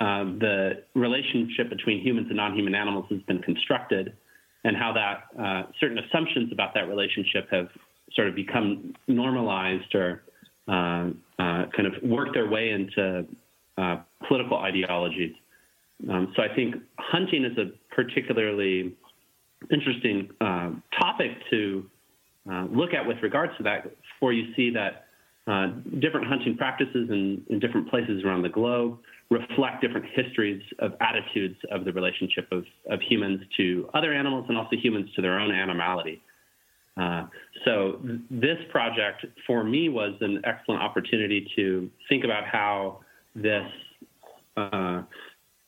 uh, 0.00 0.24
the 0.24 0.82
relationship 0.94 1.70
between 1.70 2.02
humans 2.02 2.26
and 2.28 2.36
non-human 2.36 2.74
animals 2.74 3.06
has 3.08 3.22
been 3.22 3.40
constructed, 3.40 4.12
and 4.64 4.76
how 4.76 4.92
that 4.92 5.42
uh, 5.42 5.62
certain 5.80 5.98
assumptions 5.98 6.52
about 6.52 6.74
that 6.74 6.90
relationship 6.90 7.48
have 7.50 7.68
sort 8.12 8.28
of 8.28 8.34
become 8.34 8.92
normalized 9.08 9.94
or 9.94 10.24
uh, 11.38 11.64
kind 11.76 11.86
of 11.86 11.94
work 12.02 12.28
their 12.32 12.48
way 12.48 12.70
into 12.70 13.26
uh, 13.78 13.96
political 14.28 14.58
ideologies. 14.58 15.34
Um, 16.08 16.32
so 16.36 16.42
I 16.42 16.54
think 16.54 16.76
hunting 16.98 17.44
is 17.44 17.56
a 17.58 17.70
particularly 17.94 18.94
interesting 19.70 20.30
uh, 20.40 20.70
topic 20.98 21.30
to 21.50 21.88
uh, 22.50 22.66
look 22.70 22.92
at 22.92 23.06
with 23.06 23.18
regards 23.22 23.56
to 23.56 23.62
that, 23.62 23.90
for 24.20 24.32
you 24.32 24.54
see 24.54 24.70
that 24.70 25.06
uh, 25.46 25.68
different 26.00 26.26
hunting 26.26 26.56
practices 26.56 27.08
in, 27.10 27.42
in, 27.50 27.58
different 27.58 27.88
places 27.90 28.22
around 28.24 28.42
the 28.42 28.48
globe 28.48 28.98
reflect 29.30 29.82
different 29.82 30.06
histories 30.14 30.62
of 30.78 30.92
attitudes 31.00 31.56
of 31.70 31.84
the 31.84 31.92
relationship 31.92 32.48
of, 32.50 32.64
of 32.90 32.98
humans 33.00 33.40
to 33.56 33.88
other 33.92 34.12
animals 34.12 34.46
and 34.48 34.56
also 34.56 34.76
humans 34.76 35.08
to 35.14 35.20
their 35.20 35.38
own 35.38 35.52
animality. 35.52 36.22
Uh, 36.96 37.24
so 37.64 37.98
th- 38.06 38.20
this 38.30 38.58
project 38.70 39.26
for 39.46 39.64
me 39.64 39.88
was 39.88 40.12
an 40.20 40.40
excellent 40.44 40.82
opportunity 40.82 41.48
to 41.56 41.90
think 42.08 42.24
about 42.24 42.44
how 42.46 43.00
this 43.34 43.66
uh, 44.56 45.02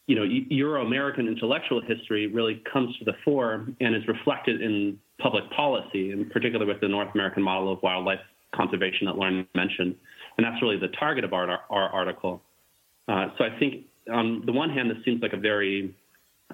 you 0.07 0.15
know, 0.15 0.23
Euro-American 0.23 1.27
intellectual 1.27 1.81
history 1.81 2.29
really 2.29 2.63
comes 2.73 2.97
to 2.99 3.05
the 3.05 3.15
fore 3.25 3.67
and 3.81 3.97
is 3.97 4.07
reflected 4.07 4.63
in 4.63 4.99
public 5.19 5.51
policy, 5.51 6.13
in 6.13 6.31
particular 6.31 6.65
with 6.65 6.81
the 6.81 6.89
North 6.89 7.13
American 7.15 7.43
model 7.43 7.73
of 7.73 7.83
wildlife 7.83 8.21
conservation 8.55 9.07
that 9.07 9.17
Lauren 9.17 9.47
mentioned. 9.55 9.97
And 10.37 10.47
that's 10.47 10.63
really 10.63 10.79
the 10.79 10.89
target 10.99 11.25
of 11.25 11.33
our, 11.33 11.61
our 11.71 11.89
article. 11.89 12.41
Uh, 13.09 13.29
so 13.37 13.45
I 13.45 13.59
think 13.59 13.87
on 14.13 14.45
the 14.47 14.53
one 14.53 14.71
hand, 14.71 14.91
this 14.91 14.99
seems 15.05 15.21
like 15.23 15.33
a 15.33 15.39
very, 15.39 15.93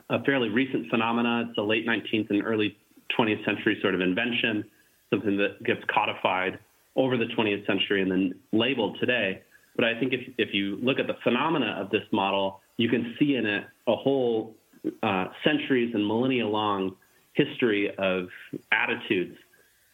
a 0.08 0.22
fairly 0.24 0.48
recent 0.48 0.88
phenomena. 0.88 1.46
It's 1.48 1.58
a 1.58 1.62
late 1.62 1.86
19th 1.86 2.30
and 2.30 2.42
early 2.44 2.76
20th 3.18 3.44
century 3.44 3.78
sort 3.80 3.94
of 3.94 4.00
invention, 4.00 4.64
something 5.10 5.36
that 5.36 5.62
gets 5.64 5.80
codified 5.92 6.58
over 6.96 7.16
the 7.16 7.26
20th 7.36 7.66
century 7.66 8.02
and 8.02 8.10
then 8.10 8.34
labeled 8.52 8.98
today. 9.00 9.42
But 9.76 9.86
I 9.86 9.98
think 9.98 10.12
if, 10.12 10.20
if 10.38 10.54
you 10.54 10.76
look 10.82 10.98
at 10.98 11.06
the 11.06 11.16
phenomena 11.24 11.78
of 11.80 11.90
this 11.90 12.02
model, 12.12 12.60
you 12.76 12.88
can 12.88 13.14
see 13.18 13.36
in 13.36 13.46
it 13.46 13.64
a 13.86 13.96
whole 13.96 14.54
uh, 15.02 15.26
centuries 15.44 15.94
and 15.94 16.06
millennia 16.06 16.46
long 16.46 16.96
history 17.34 17.90
of 17.96 18.28
attitudes 18.72 19.36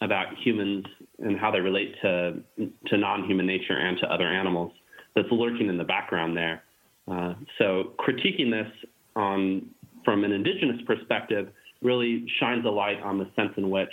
about 0.01 0.27
humans 0.45 0.85
and 1.19 1.39
how 1.39 1.51
they 1.51 1.61
relate 1.61 1.95
to 2.03 2.41
to 2.87 2.97
non-human 2.97 3.47
nature 3.47 3.77
and 3.77 3.99
to 3.99 4.07
other 4.13 4.27
animals 4.27 4.73
that's 5.15 5.29
lurking 5.31 5.69
in 5.69 5.77
the 5.77 5.85
background 5.85 6.37
there. 6.37 6.63
Uh, 7.11 7.35
so 7.59 7.93
critiquing 7.99 8.51
this 8.51 8.71
on 9.17 9.69
from 10.05 10.25
an 10.25 10.33
indigenous 10.33 10.81
perspective 10.87 11.53
really 11.83 12.27
shines 12.41 12.65
a 12.65 12.71
light 12.71 13.01
on 13.03 13.19
the 13.19 13.29
sense 13.37 13.53
in 13.57 13.71
which 13.71 13.93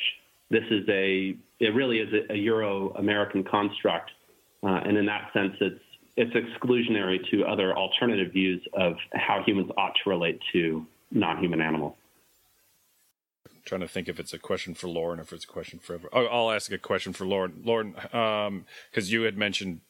this 0.50 0.63
is 0.70 0.88
a 0.89 1.36
it 1.60 1.74
really 1.74 2.00
is 2.00 2.10
a, 2.13 2.34
a 2.34 2.36
Euro-American 2.36 3.44
construct, 3.44 4.12
uh, 4.63 4.82
and 4.86 4.98
in 4.98 5.06
that 5.06 5.32
sense, 5.34 5.54
it's 5.62 5.80
it's 6.18 6.34
exclusionary 6.34 7.20
to 7.32 7.46
other 7.46 7.75
alternative 7.75 8.32
views 8.32 8.62
of 8.74 8.96
how 9.13 9.44
humans 9.46 9.70
ought 9.77 9.94
to 10.04 10.10
relate 10.10 10.39
to 10.54 10.86
non-human 11.12 11.62
animals. 11.62 11.96
I'm 13.50 13.62
trying 13.65 13.82
to 13.82 13.88
think 13.88 14.08
if 14.08 14.20
it's 14.20 14.34
a 14.34 14.39
question 14.39 14.75
for 14.75 14.88
Lauren, 14.88 15.20
or 15.20 15.24
if 15.24 15.34
it's 15.34 15.44
a 15.44 15.48
question 15.48 15.80
for 15.80 15.96
everyone. 15.96 16.12
Oh, 16.13 16.25
I'll 16.27 16.51
ask 16.51 16.72
a 16.72 16.77
question 16.77 17.13
for 17.13 17.25
Lauren. 17.25 17.62
Lauren, 17.65 17.92
because 17.92 18.48
um, 18.48 18.65
you 19.04 19.24
had 19.24 19.38
mentioned 19.38 19.82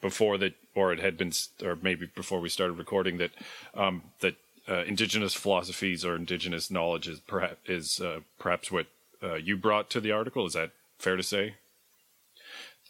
before 0.00 0.36
that, 0.38 0.54
or 0.74 0.92
it 0.92 0.98
had 0.98 1.16
been, 1.16 1.32
or 1.62 1.76
maybe 1.80 2.10
before 2.14 2.40
we 2.40 2.48
started 2.48 2.74
recording 2.74 3.18
that 3.18 3.30
um, 3.74 4.02
that 4.20 4.34
uh, 4.70 4.84
indigenous 4.84 5.34
philosophies 5.34 6.04
or 6.04 6.14
indigenous 6.14 6.70
knowledge 6.70 7.08
is 7.08 7.20
perhaps 7.20 7.56
is 7.68 8.00
uh, 8.00 8.20
perhaps 8.38 8.70
what 8.70 8.86
uh, 9.22 9.34
you 9.34 9.56
brought 9.56 9.90
to 9.90 10.00
the 10.00 10.12
article. 10.12 10.46
Is 10.46 10.52
that 10.52 10.70
fair 10.98 11.16
to 11.16 11.22
say? 11.22 11.54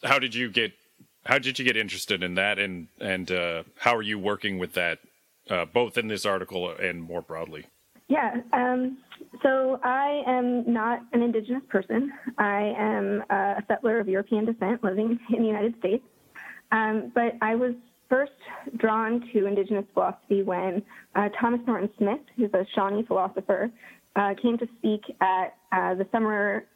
How 0.04 0.18
did 0.18 0.34
you 0.34 0.50
get 0.50 0.72
how 1.24 1.38
did 1.38 1.58
you 1.58 1.64
get 1.64 1.76
interested 1.76 2.22
in 2.22 2.34
that, 2.34 2.58
and 2.58 2.88
and 3.00 3.30
uh, 3.30 3.62
how 3.78 3.96
are 3.96 4.02
you 4.02 4.18
working 4.18 4.58
with 4.58 4.74
that 4.74 4.98
uh, 5.48 5.64
both 5.64 5.96
in 5.96 6.08
this 6.08 6.26
article 6.26 6.70
and 6.70 7.02
more 7.02 7.22
broadly? 7.22 7.66
Yeah. 8.08 8.40
Um, 8.52 8.98
so 9.42 9.78
I 9.84 10.22
am 10.26 10.70
not 10.70 11.02
an 11.12 11.22
Indigenous 11.22 11.62
person. 11.68 12.12
I 12.38 12.74
am 12.76 13.22
a 13.30 13.62
settler 13.68 14.00
of 14.00 14.08
European 14.08 14.44
descent 14.44 14.82
living 14.82 15.18
in 15.32 15.42
the 15.42 15.46
United 15.46 15.78
States. 15.78 16.04
Um, 16.72 17.12
but 17.14 17.34
I 17.40 17.54
was 17.54 17.74
first 18.10 18.32
drawn 18.76 19.22
to 19.32 19.46
Indigenous 19.46 19.86
philosophy 19.94 20.42
when 20.42 20.82
uh, 21.14 21.28
Thomas 21.40 21.60
Norton 21.66 21.88
Smith, 21.96 22.20
who's 22.36 22.50
a 22.52 22.66
Shawnee 22.74 23.04
philosopher, 23.04 23.70
uh, 24.16 24.34
came 24.42 24.58
to 24.58 24.66
speak 24.78 25.02
at 25.20 25.54
uh, 25.72 25.94
the 25.94 26.06
Summer 26.12 26.66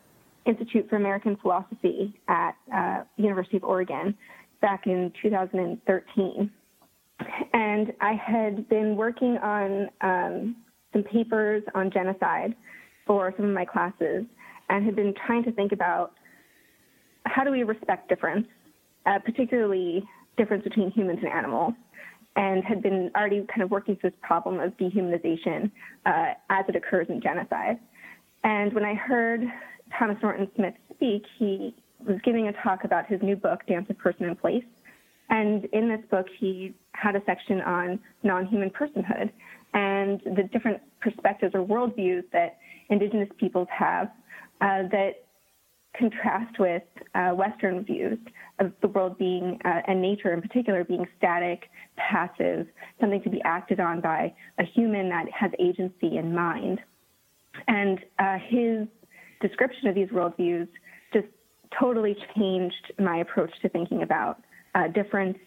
Institute 0.47 0.88
for 0.88 0.97
American 0.97 1.37
Philosophy 1.37 2.14
at 2.29 2.53
uh, 2.75 3.03
University 3.17 3.57
of 3.57 3.64
Oregon 3.64 4.17
back 4.61 4.87
in 4.87 5.12
2013. 5.23 6.50
And 7.53 7.93
I 8.00 8.12
had 8.12 8.69
been 8.69 8.97
working 8.97 9.37
on 9.38 9.88
um, 10.00 10.57
some 10.93 11.03
papers 11.03 11.62
on 11.75 11.91
genocide 11.91 12.55
for 13.07 13.33
some 13.37 13.47
of 13.47 13.53
my 13.53 13.64
classes 13.64 14.25
and 14.69 14.85
had 14.85 14.97
been 14.97 15.14
trying 15.26 15.45
to 15.45 15.53
think 15.53 15.73
about 15.73 16.12
how 17.26 17.45
do 17.45 17.50
we 17.50 17.62
respect 17.62 18.09
difference, 18.09 18.47
uh, 19.07 19.19
particularly 19.19 20.05
difference 20.37 20.64
between 20.64 20.91
humans 20.91 21.21
and 21.23 21.33
animals, 21.33 21.75
and 22.37 22.64
had 22.64 22.83
been 22.83 23.11
already 23.17 23.45
kind 23.49 23.62
of 23.62 23.71
working 23.71 23.97
through 23.97 24.11
this 24.11 24.19
problem 24.23 24.59
of 24.61 24.76
dehumanization 24.76 25.71
uh, 26.07 26.35
as 26.50 26.64
it 26.69 26.76
occurs 26.76 27.07
in 27.09 27.21
genocide. 27.21 27.79
And 28.43 28.73
when 28.73 28.85
I 28.85 28.95
heard 28.95 29.43
Thomas 29.99 30.17
Norton 30.23 30.49
Smith 30.57 30.75
speak, 30.95 31.25
he 31.38 31.75
was 32.07 32.19
giving 32.25 32.49
a 32.49 32.53
talk 32.62 32.85
about 32.85 33.07
his 33.07 33.21
new 33.23 33.37
book, 33.37 33.61
Dance 33.67 33.87
of 33.88 33.99
Person 33.99 34.26
and 34.26 34.38
Place. 34.38 34.64
And 35.31 35.64
in 35.67 35.88
this 35.88 36.00
book, 36.11 36.26
he 36.38 36.75
had 36.93 37.17
a 37.17 37.23
section 37.25 37.61
on 37.62 37.99
non 38.23 38.47
human 38.47 38.71
personhood 38.71 39.31
and 39.73 40.21
the 40.25 40.49
different 40.53 40.81
perspectives 41.00 41.55
or 41.55 41.64
worldviews 41.64 42.25
that 42.33 42.59
indigenous 42.91 43.29
peoples 43.38 43.69
have 43.76 44.09
uh, 44.61 44.83
that 44.91 45.24
contrast 45.99 46.59
with 46.59 46.83
uh, 47.15 47.31
Western 47.31 47.85
views 47.85 48.19
of 48.59 48.73
the 48.83 48.89
world 48.89 49.19
being, 49.19 49.59
uh, 49.65 49.81
and 49.87 50.01
nature 50.01 50.33
in 50.33 50.43
particular, 50.43 50.85
being 50.85 51.07
static, 51.17 51.71
passive, 51.97 52.67
something 53.01 53.23
to 53.23 53.31
be 53.31 53.41
acted 53.45 53.81
on 53.81 54.01
by 54.01 54.33
a 54.59 54.65
human 54.65 55.09
that 55.09 55.27
has 55.31 55.51
agency 55.59 56.17
in 56.17 56.35
mind. 56.35 56.81
And 57.69 58.01
uh, 58.19 58.39
his 58.49 58.89
description 59.41 59.89
of 59.89 59.95
these 59.95 60.09
worldviews 60.09 60.69
just 61.13 61.27
totally 61.79 62.17
changed 62.37 62.93
my 62.99 63.19
approach 63.19 63.53
to 63.63 63.69
thinking 63.69 64.03
about 64.03 64.43
uh, 64.75 64.89
difference, 64.89 65.39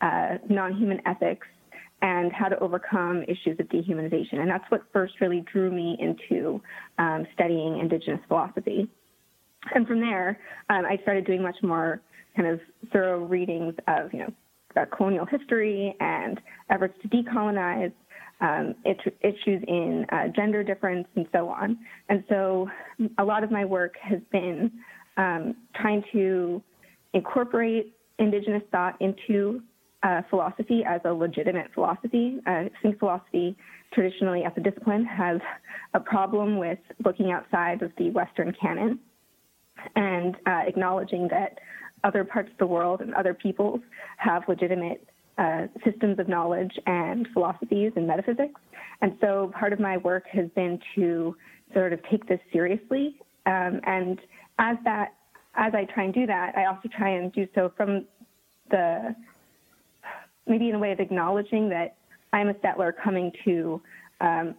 uh, 0.00 0.38
non 0.48 0.74
human 0.76 1.00
ethics, 1.06 1.46
and 2.02 2.32
how 2.32 2.48
to 2.48 2.58
overcome 2.58 3.22
issues 3.22 3.58
of 3.60 3.68
dehumanization. 3.68 4.38
And 4.40 4.50
that's 4.50 4.68
what 4.70 4.82
first 4.92 5.14
really 5.20 5.44
drew 5.52 5.70
me 5.70 5.96
into 6.00 6.60
um, 6.98 7.26
studying 7.34 7.78
Indigenous 7.78 8.20
philosophy. 8.26 8.88
And 9.74 9.86
from 9.86 10.00
there, 10.00 10.38
um, 10.70 10.84
I 10.84 10.98
started 11.02 11.26
doing 11.26 11.42
much 11.42 11.56
more 11.62 12.00
kind 12.36 12.48
of 12.48 12.60
thorough 12.92 13.24
readings 13.24 13.74
of, 13.86 14.12
you 14.12 14.20
know, 14.20 14.86
colonial 14.96 15.26
history 15.26 15.94
and 16.00 16.40
efforts 16.70 16.94
to 17.02 17.08
decolonize, 17.08 17.92
um, 18.40 18.74
issues 18.84 19.62
in 19.68 20.04
uh, 20.10 20.28
gender 20.34 20.64
difference, 20.64 21.06
and 21.14 21.26
so 21.32 21.48
on. 21.48 21.78
And 22.08 22.24
so 22.28 22.68
a 23.18 23.24
lot 23.24 23.44
of 23.44 23.50
my 23.50 23.64
work 23.64 23.94
has 24.02 24.20
been 24.32 24.72
um, 25.16 25.54
trying 25.76 26.02
to 26.12 26.62
incorporate 27.12 27.94
Indigenous 28.18 28.62
thought 28.72 29.00
into 29.00 29.62
uh, 30.02 30.22
philosophy 30.28 30.82
as 30.84 31.00
a 31.04 31.12
legitimate 31.12 31.66
philosophy. 31.72 32.38
Uh, 32.46 32.64
think 32.82 32.98
philosophy, 32.98 33.56
traditionally 33.92 34.42
as 34.44 34.52
a 34.56 34.60
discipline, 34.60 35.04
has 35.04 35.40
a 35.94 36.00
problem 36.00 36.58
with 36.58 36.78
looking 37.04 37.30
outside 37.30 37.82
of 37.82 37.92
the 37.98 38.10
Western 38.10 38.52
canon 38.60 38.98
and 39.96 40.36
uh, 40.46 40.62
acknowledging 40.66 41.28
that 41.28 41.58
other 42.04 42.24
parts 42.24 42.50
of 42.50 42.58
the 42.58 42.66
world 42.66 43.00
and 43.00 43.14
other 43.14 43.34
peoples 43.34 43.80
have 44.16 44.42
legitimate 44.48 45.06
uh, 45.38 45.66
systems 45.84 46.18
of 46.18 46.28
knowledge 46.28 46.72
and 46.86 47.28
philosophies 47.32 47.92
and 47.96 48.06
metaphysics. 48.06 48.60
And 49.00 49.16
so 49.20 49.52
part 49.58 49.72
of 49.72 49.80
my 49.80 49.96
work 49.96 50.24
has 50.32 50.48
been 50.54 50.78
to 50.94 51.36
sort 51.74 51.92
of 51.92 52.00
take 52.10 52.26
this 52.28 52.40
seriously. 52.52 53.16
Um, 53.46 53.80
and 53.84 54.18
as 54.58 54.76
that, 54.84 55.14
as 55.54 55.74
I 55.74 55.84
try 55.84 56.04
and 56.04 56.14
do 56.14 56.26
that, 56.26 56.56
I 56.56 56.66
also 56.66 56.88
try 56.96 57.10
and 57.10 57.32
do 57.32 57.48
so 57.54 57.72
from 57.76 58.04
the 58.70 59.14
maybe 60.46 60.68
in 60.68 60.74
a 60.74 60.78
way 60.78 60.92
of 60.92 61.00
acknowledging 61.00 61.68
that 61.68 61.96
I'm 62.32 62.48
a 62.48 62.54
settler 62.62 62.92
coming 62.92 63.32
to 63.44 63.80
um, 64.20 64.54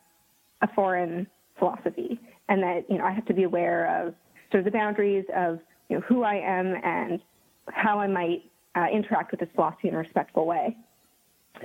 a 0.61 0.67
foreign 0.73 1.27
philosophy, 1.57 2.19
and 2.49 2.61
that 2.63 2.85
you 2.89 2.97
know 2.97 3.05
I 3.05 3.11
have 3.11 3.25
to 3.25 3.33
be 3.33 3.43
aware 3.43 4.05
of 4.05 4.13
sort 4.53 4.65
of 4.65 4.71
the 4.71 4.77
boundaries 4.77 5.25
of 5.35 5.59
you 5.89 5.97
know 5.97 6.03
who 6.07 6.23
I 6.23 6.35
am 6.35 6.75
and 6.83 7.19
how 7.69 7.99
I 7.99 8.07
might 8.07 8.43
uh, 8.75 8.85
interact 8.93 9.31
with 9.31 9.39
this 9.39 9.49
philosophy 9.55 9.87
in 9.89 9.95
a 9.95 9.97
respectful 9.97 10.45
way. 10.45 10.77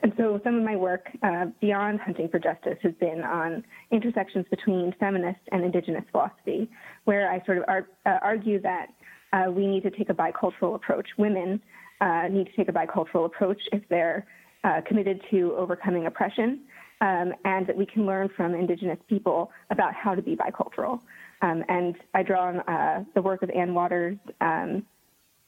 And 0.03 0.13
so 0.17 0.41
some 0.45 0.57
of 0.57 0.63
my 0.63 0.77
work 0.77 1.07
uh, 1.23 1.47
beyond 1.61 2.01
hunting 2.01 2.29
for 2.29 2.39
justice 2.39 2.79
has 2.83 2.93
been 3.01 3.23
on 3.23 3.65
intersections 3.91 4.47
between 4.51 4.95
feminist 5.01 5.41
and 5.51 5.65
indigenous 5.65 6.05
philosophy, 6.11 6.69
where 7.05 7.31
I 7.31 7.45
sort 7.45 7.59
of 7.59 7.65
ar- 7.69 7.89
uh, 8.07 8.19
argue 8.23 8.61
that 8.63 8.89
uh, 9.33 9.51
we 9.51 9.67
need 9.67 9.83
to 9.85 9.91
take 9.91 10.09
a 10.09 10.15
bicultural 10.15 10.75
approach. 10.75 11.07
Women 11.17 11.61
uh, 12.01 12.29
need 12.31 12.47
to 12.47 12.53
take 12.53 12.69
a 12.69 12.73
bicultural 12.73 13.27
approach 13.27 13.61
if 13.73 13.83
they're 13.89 14.27
uh, 14.65 14.81
committed 14.87 15.21
to 15.31 15.55
overcoming 15.57 16.07
oppression, 16.07 16.61
um, 17.01 17.33
and 17.45 17.67
that 17.67 17.77
we 17.77 17.87
can 17.87 18.07
learn 18.07 18.29
from 18.37 18.55
Indigenous 18.55 18.99
people 19.09 19.51
about 19.71 19.95
how 19.95 20.15
to 20.15 20.23
be 20.23 20.37
bicultural. 20.37 21.01
Um, 21.43 21.65
and 21.69 21.95
I 22.15 22.23
draw 22.23 22.49
on 22.49 22.61
uh, 22.61 23.05
the 23.15 23.23
work 23.23 23.43
of 23.43 23.51
Anne 23.51 23.75
Waters, 23.75 24.17
um, 24.41 24.85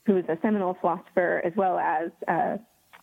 who 0.06 0.16
is 0.16 0.24
a 0.28 0.38
seminal 0.42 0.76
philosopher, 0.80 1.42
as 1.44 1.52
well 1.56 1.78
as 1.78 2.10
uh, 2.28 2.56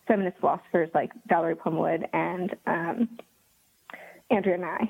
feminist 0.07 0.37
philosophers 0.39 0.89
like 0.93 1.11
Valerie 1.27 1.55
Plumwood 1.55 2.07
and 2.13 2.55
um, 2.65 3.09
Andrea 4.31 4.57
Nye. 4.57 4.89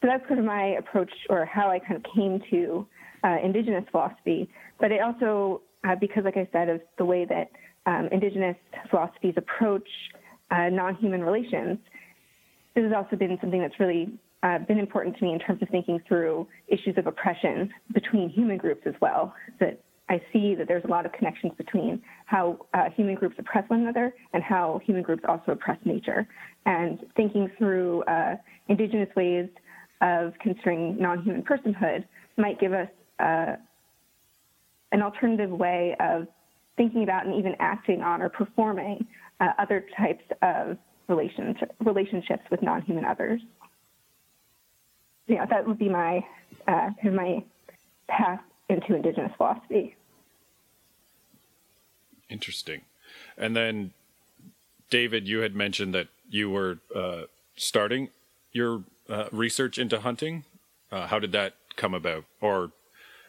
So 0.00 0.08
that's 0.08 0.26
kind 0.26 0.40
of 0.40 0.46
my 0.46 0.76
approach, 0.78 1.12
or 1.28 1.44
how 1.44 1.70
I 1.70 1.78
kind 1.78 1.96
of 1.96 2.04
came 2.14 2.42
to 2.50 2.86
uh, 3.22 3.36
Indigenous 3.44 3.84
philosophy. 3.90 4.48
But 4.80 4.90
it 4.92 5.00
also 5.02 5.60
uh, 5.84 5.94
because, 6.00 6.24
like 6.24 6.36
I 6.36 6.48
said, 6.52 6.68
of 6.68 6.80
the 6.98 7.04
way 7.04 7.24
that 7.26 7.50
um, 7.86 8.08
indigenous 8.12 8.56
philosophies 8.90 9.34
approach 9.36 9.88
uh, 10.50 10.68
non-human 10.68 11.22
relations, 11.22 11.78
this 12.74 12.84
has 12.84 12.92
also 12.92 13.16
been 13.16 13.38
something 13.40 13.60
that's 13.60 13.78
really 13.80 14.12
uh, 14.42 14.58
been 14.58 14.78
important 14.78 15.16
to 15.18 15.24
me 15.24 15.32
in 15.32 15.38
terms 15.38 15.60
of 15.62 15.68
thinking 15.68 16.00
through 16.06 16.46
issues 16.68 16.96
of 16.96 17.06
oppression 17.06 17.70
between 17.92 18.28
human 18.28 18.56
groups 18.56 18.82
as 18.86 18.94
well. 19.00 19.34
That 19.58 19.80
I 20.08 20.20
see 20.32 20.54
that 20.56 20.66
there's 20.66 20.84
a 20.84 20.88
lot 20.88 21.06
of 21.06 21.12
connections 21.12 21.52
between 21.56 22.02
how 22.26 22.66
uh, 22.74 22.90
human 22.96 23.14
groups 23.14 23.36
oppress 23.38 23.68
one 23.68 23.80
another 23.80 24.12
and 24.32 24.42
how 24.42 24.80
human 24.84 25.02
groups 25.02 25.22
also 25.28 25.52
oppress 25.52 25.78
nature. 25.84 26.26
And 26.66 27.06
thinking 27.16 27.50
through 27.58 28.02
uh, 28.04 28.36
indigenous 28.68 29.08
ways 29.14 29.48
of 30.00 30.32
considering 30.40 30.96
non-human 30.98 31.42
personhood 31.42 32.04
might 32.36 32.58
give 32.58 32.72
us 32.72 32.88
uh, 33.18 33.56
an 34.92 35.02
alternative 35.02 35.50
way 35.50 35.94
of 36.00 36.26
thinking 36.76 37.02
about 37.02 37.26
and 37.26 37.34
even 37.34 37.54
acting 37.60 38.02
on 38.02 38.22
or 38.22 38.28
performing 38.28 39.06
uh, 39.40 39.50
other 39.58 39.84
types 39.96 40.24
of 40.42 40.76
relations, 41.10 41.56
relationships 41.84 42.44
with 42.50 42.62
non-human 42.62 43.04
others. 43.04 43.40
Yeah, 45.26 45.44
that 45.46 45.66
would 45.66 45.78
be 45.78 45.88
my 45.88 46.24
uh, 46.66 46.90
my 47.04 47.44
path 48.08 48.40
into 48.68 48.94
Indigenous 48.94 49.32
philosophy. 49.36 49.96
Interesting. 52.28 52.80
And 53.36 53.54
then, 53.54 53.92
David, 54.88 55.28
you 55.28 55.40
had 55.40 55.54
mentioned 55.54 55.94
that 55.94 56.08
you 56.30 56.48
were 56.50 56.78
uh, 56.94 57.22
starting 57.56 58.08
your 58.52 58.82
uh, 59.08 59.26
research 59.32 59.78
into 59.78 60.00
hunting. 60.00 60.44
Uh, 60.90 61.06
how 61.06 61.18
did 61.18 61.32
that 61.32 61.54
come 61.76 61.94
about, 61.94 62.24
or 62.40 62.72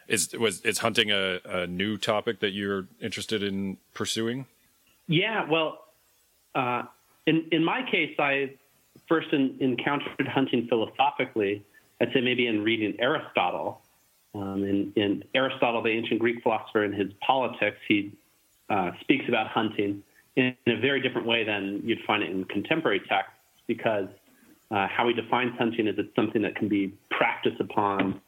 is 0.08 0.34
was 0.34 0.62
is 0.62 0.80
hunting 0.80 1.12
a, 1.12 1.40
a 1.46 1.68
new 1.68 1.98
topic 1.98 2.40
that 2.40 2.52
you're 2.52 2.88
interested 3.02 3.44
in 3.44 3.78
pursuing? 3.94 4.46
Yeah, 5.08 5.50
well, 5.50 5.84
uh, 6.56 6.84
in 7.32 7.46
in 7.52 7.64
my 7.64 7.82
case, 7.90 8.14
I 8.20 8.52
first 9.08 9.30
in, 9.32 9.58
encountered 9.60 10.28
hunting 10.28 10.68
philosophically. 10.68 11.64
I'd 12.00 12.12
say 12.14 12.22
maybe 12.22 12.48
in 12.48 12.64
reading 12.64 12.96
Aristotle. 13.00 13.82
Um, 14.34 14.64
in, 14.64 14.94
in, 14.96 15.24
Aristotle, 15.36 15.84
the 15.84 15.90
ancient 15.90 16.20
Greek 16.20 16.42
philosopher, 16.42 16.86
in 16.86 16.94
his 16.94 17.12
Politics, 17.26 17.78
he 17.88 18.14
uh, 18.70 18.92
speaks 19.02 19.26
about 19.28 19.48
hunting 19.48 20.02
in, 20.38 20.56
in, 20.66 20.78
a 20.78 20.80
very 20.80 21.02
different 21.02 21.28
way 21.28 21.44
than 21.44 21.82
you'd 21.84 22.00
find 22.08 22.24
it 22.24 22.30
in 22.30 22.46
contemporary 22.46 23.02
texts, 23.10 23.36
because 23.68 24.08
uh, 24.72 24.88
how 24.88 25.06
he 25.08 25.14
defines 25.14 25.52
hunting 25.58 25.86
is 25.86 25.96
it's 25.98 26.16
something 26.16 26.42
that 26.42 26.56
can 26.56 26.70
be 26.70 26.94
practiced 27.10 27.60
upon 27.60 28.22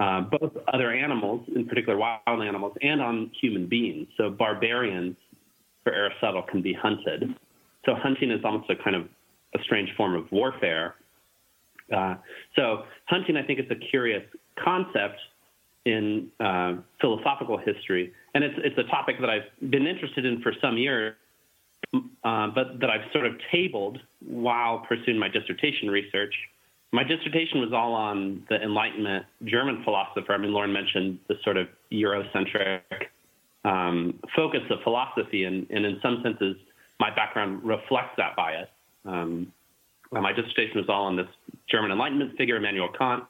uh, 0.00 0.22
both 0.22 0.52
other 0.66 0.92
animals, 0.92 1.48
in 1.54 1.66
particular 1.66 1.96
wild 1.96 2.42
animals, 2.42 2.76
and 2.82 3.00
on 3.00 3.30
human 3.40 3.66
beings. 3.66 4.08
So 4.16 4.30
barbarians, 4.30 5.16
for 5.84 5.92
Aristotle, 5.92 6.42
can 6.42 6.62
be 6.62 6.72
hunted. 6.72 7.36
So 7.86 7.94
hunting 7.94 8.30
is 8.30 8.40
almost 8.44 8.70
a 8.70 8.76
kind 8.76 8.96
of 8.96 9.08
a 9.54 9.62
strange 9.62 9.90
form 9.96 10.14
of 10.14 10.30
warfare. 10.32 10.94
Uh, 11.94 12.14
so 12.56 12.84
hunting, 13.06 13.36
I 13.36 13.42
think, 13.42 13.60
is 13.60 13.66
a 13.70 13.76
curious 13.90 14.22
concept 14.62 15.18
in 15.84 16.28
uh, 16.40 16.74
philosophical 17.00 17.58
history, 17.58 18.12
and 18.34 18.42
it's 18.42 18.54
it's 18.58 18.78
a 18.78 18.84
topic 18.84 19.16
that 19.20 19.28
I've 19.28 19.70
been 19.70 19.86
interested 19.86 20.24
in 20.24 20.40
for 20.40 20.52
some 20.60 20.78
years, 20.78 21.14
uh, 21.92 22.48
but 22.54 22.80
that 22.80 22.88
I've 22.88 23.12
sort 23.12 23.26
of 23.26 23.34
tabled 23.52 23.98
while 24.26 24.78
pursuing 24.88 25.18
my 25.18 25.28
dissertation 25.28 25.90
research. 25.90 26.34
My 26.92 27.04
dissertation 27.04 27.60
was 27.60 27.72
all 27.72 27.92
on 27.92 28.44
the 28.48 28.62
Enlightenment 28.62 29.26
German 29.44 29.82
philosopher. 29.84 30.32
I 30.32 30.38
mean, 30.38 30.52
Lauren 30.52 30.72
mentioned 30.72 31.18
the 31.28 31.34
sort 31.42 31.56
of 31.56 31.66
Eurocentric 31.92 32.80
um, 33.64 34.20
focus 34.34 34.60
of 34.70 34.78
philosophy, 34.84 35.44
and, 35.44 35.66
and, 35.70 35.84
in 35.84 35.98
some 36.02 36.20
senses, 36.22 36.56
my 37.00 37.14
background 37.14 37.64
reflects 37.64 38.14
that 38.16 38.36
bias. 38.36 38.68
Um, 39.04 39.52
my 40.10 40.32
dissertation 40.32 40.76
was 40.76 40.88
all 40.88 41.04
on 41.06 41.16
this 41.16 41.26
German 41.68 41.90
Enlightenment 41.90 42.36
figure, 42.36 42.56
Immanuel 42.56 42.88
Kant. 42.96 43.24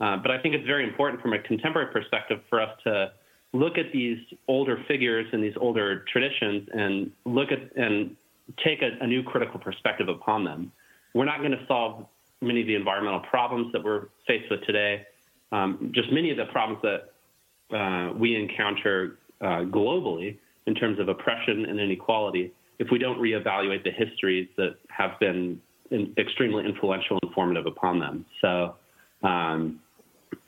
Uh, 0.00 0.16
but 0.16 0.30
I 0.30 0.38
think 0.38 0.54
it's 0.54 0.66
very 0.66 0.84
important 0.84 1.20
from 1.20 1.32
a 1.32 1.40
contemporary 1.40 1.92
perspective 1.92 2.40
for 2.48 2.60
us 2.60 2.70
to 2.84 3.12
look 3.52 3.78
at 3.78 3.92
these 3.92 4.18
older 4.46 4.84
figures 4.86 5.26
and 5.32 5.42
these 5.42 5.56
older 5.60 6.04
traditions 6.12 6.68
and 6.72 7.10
look 7.24 7.50
at 7.50 7.76
and 7.76 8.16
take 8.64 8.82
a, 8.82 9.02
a 9.02 9.06
new 9.06 9.22
critical 9.22 9.58
perspective 9.58 10.08
upon 10.08 10.44
them. 10.44 10.70
We're 11.14 11.24
not 11.24 11.38
going 11.38 11.52
to 11.52 11.66
solve 11.66 12.06
many 12.40 12.60
of 12.60 12.66
the 12.66 12.76
environmental 12.76 13.20
problems 13.20 13.72
that 13.72 13.82
we're 13.82 14.06
faced 14.26 14.50
with 14.50 14.62
today. 14.62 15.06
Um, 15.50 15.90
just 15.94 16.12
many 16.12 16.30
of 16.30 16.36
the 16.36 16.44
problems 16.46 16.82
that 16.82 17.76
uh, 17.76 18.12
we 18.12 18.36
encounter 18.36 19.18
uh, 19.40 19.64
globally 19.64 20.36
in 20.66 20.74
terms 20.74 21.00
of 21.00 21.08
oppression 21.08 21.64
and 21.64 21.80
inequality 21.80 22.52
if 22.78 22.88
we 22.90 22.98
don't 22.98 23.18
reevaluate 23.18 23.84
the 23.84 23.90
histories 23.90 24.48
that 24.56 24.76
have 24.88 25.18
been 25.18 25.60
in, 25.90 26.14
extremely 26.18 26.64
influential 26.64 27.18
and 27.22 27.32
formative 27.32 27.66
upon 27.66 27.98
them. 27.98 28.24
So, 28.40 28.76
um, 29.22 29.80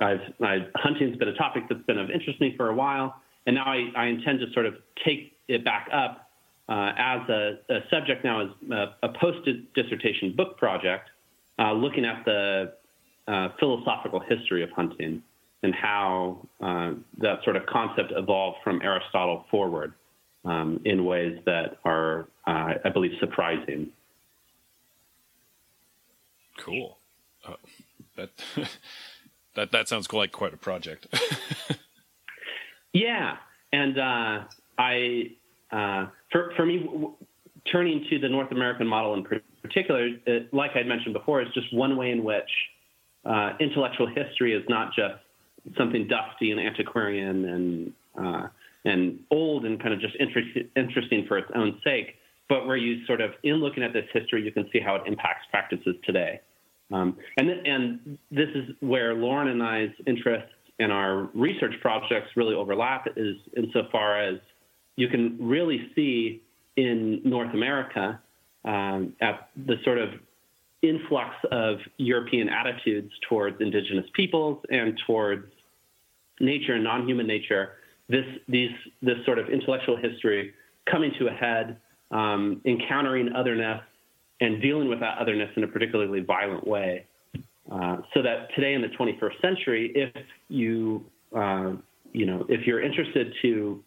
I've, 0.01 0.21
I've, 0.43 0.67
hunting's 0.77 1.17
been 1.17 1.29
a 1.29 1.35
topic 1.35 1.65
that's 1.69 1.83
been 1.83 1.99
of 1.99 2.11
interest 2.11 2.39
to 2.39 2.45
me 2.45 2.55
for 2.57 2.69
a 2.69 2.75
while, 2.75 3.17
and 3.47 3.57
now 3.57 3.65
I, 3.65 3.91
I 3.97 4.07
intend 4.07 4.41
to 4.41 4.53
sort 4.53 4.67
of 4.67 4.75
take 5.05 5.33
it 5.49 5.65
back 5.65 5.89
up 5.93 6.31
uh, 6.69 6.93
as 6.97 7.29
a, 7.29 7.59
a, 7.69 7.81
subject 7.91 8.25
now 8.25 8.43
as 8.43 8.49
a, 8.71 8.87
a 9.03 9.09
post 9.21 9.49
dissertation 9.75 10.35
book 10.37 10.57
project, 10.57 11.11
uh, 11.59 11.73
looking 11.73 12.05
at 12.05 12.25
the 12.25 12.73
uh, 13.27 13.49
philosophical 13.59 14.21
history 14.21 14.63
of 14.63 14.71
hunting 14.71 15.23
and 15.63 15.75
how 15.75 16.47
uh, 16.63 16.93
that 17.19 17.43
sort 17.45 17.57
of 17.57 17.67
concept 17.67 18.13
evolved 18.17 18.59
from 18.65 18.81
Aristotle 18.83 19.45
forward 19.51 19.93
um, 20.45 20.81
in 20.85 21.05
ways 21.05 21.39
that 21.47 21.79
are, 21.85 22.29
uh, 22.47 22.75
I 22.85 22.89
believe, 22.93 23.13
surprising. 23.21 23.91
Cool. 26.59 26.99
Uh, 27.47 27.55
that 28.17 28.31
that 29.55 29.73
that 29.73 29.89
sounds 29.89 30.13
like 30.13 30.33
quite 30.33 30.55
a 30.55 30.59
project. 30.59 31.07
yeah, 32.93 33.37
and 33.73 33.99
uh, 33.99 34.45
I 34.79 35.33
uh, 35.73 36.07
for 36.31 36.53
for 36.57 36.67
me, 36.67 36.81
w- 36.81 37.15
turning 37.71 38.07
to 38.11 38.19
the 38.19 38.29
North 38.29 38.53
American 38.53 38.87
model 38.87 39.15
in 39.15 39.25
particular, 39.63 40.09
it, 40.27 40.53
like 40.53 40.73
I'd 40.75 40.87
mentioned 40.87 41.15
before, 41.15 41.43
is 41.43 41.49
just 41.55 41.73
one 41.75 41.97
way 41.97 42.11
in 42.11 42.25
which 42.25 42.51
uh, 43.25 43.53
intellectual 43.61 44.07
history 44.07 44.55
is 44.55 44.65
not 44.69 44.93
just 44.95 45.15
something 45.77 46.09
dusty 46.09 46.51
and 46.51 46.61
antiquarian 46.61 47.45
and 47.45 47.93
uh, 48.19 48.49
and 48.85 49.21
old 49.31 49.65
and 49.65 49.81
kind 49.81 49.93
of 49.95 50.01
just 50.01 50.17
interest, 50.19 50.49
interesting 50.77 51.27
for 51.27 51.39
its 51.39 51.51
own 51.55 51.81
sake, 51.85 52.17
but 52.49 52.67
where 52.67 52.77
you 52.77 53.05
sort 53.07 53.21
of, 53.21 53.33
in 53.43 53.57
looking 53.57 53.83
at 53.83 53.93
this 53.93 54.07
history, 54.13 54.43
you 54.43 54.53
can 54.53 54.69
see 54.73 54.81
how 54.81 54.97
it 54.97 55.03
impacts 55.07 55.47
practices 55.51 55.95
today. 56.05 56.41
Um, 56.93 57.17
and, 57.37 57.47
th- 57.49 57.63
and 57.65 58.19
this 58.31 58.49
is 58.55 58.75
where 58.81 59.15
Lauren 59.15 59.49
and 59.49 59.63
I's 59.63 59.91
interests 60.07 60.51
in 60.79 60.91
our 60.91 61.29
research 61.35 61.75
projects 61.81 62.29
really 62.37 62.55
overlap, 62.55 63.07
is 63.17 63.37
insofar 63.57 64.21
as 64.21 64.39
you 64.97 65.09
can 65.09 65.37
really 65.41 65.91
see 65.95 66.43
in 66.77 67.21
North 67.25 67.53
America 67.55 68.21
um, 68.65 69.13
at 69.21 69.51
the 69.67 69.77
sort 69.85 69.99
of 69.99 70.11
influx 70.83 71.35
of 71.51 71.79
European 71.99 72.49
attitudes 72.49 73.13
towards 73.29 73.61
indigenous 73.61 74.07
peoples 74.15 74.63
and 74.71 74.99
towards 75.07 75.47
nature 76.41 76.75
and 76.75 76.85
non-human 76.85 77.27
nature, 77.27 77.75
this, 78.11 78.25
these, 78.49 78.71
this 79.03 79.17
sort 79.25 79.39
of 79.39 79.49
intellectual 79.49 79.97
history 79.97 80.53
coming 80.91 81.13
to 81.19 81.29
a 81.29 81.33
head, 81.33 81.79
um, 82.11 82.61
encountering 82.65 83.33
otherness, 83.35 83.81
and 84.41 84.61
dealing 84.61 84.89
with 84.89 85.01
that 85.01 85.19
otherness 85.19 85.51
in 85.57 85.65
a 85.65 85.69
particularly 85.69 86.21
violent 86.21 86.67
way. 86.67 87.07
Uh, 87.71 87.99
so 88.15 88.23
that 88.23 88.49
today 88.55 88.75
in 88.75 88.83
the 88.83 88.89
21st 88.89 89.41
century, 89.41 89.93
if 89.95 90.11
you, 90.49 91.05
uh, 91.37 91.73
you 92.13 92.27
know, 92.27 92.45
if 92.49 92.67
you're 92.67 92.83
interested 92.83 93.33
to 93.43 93.83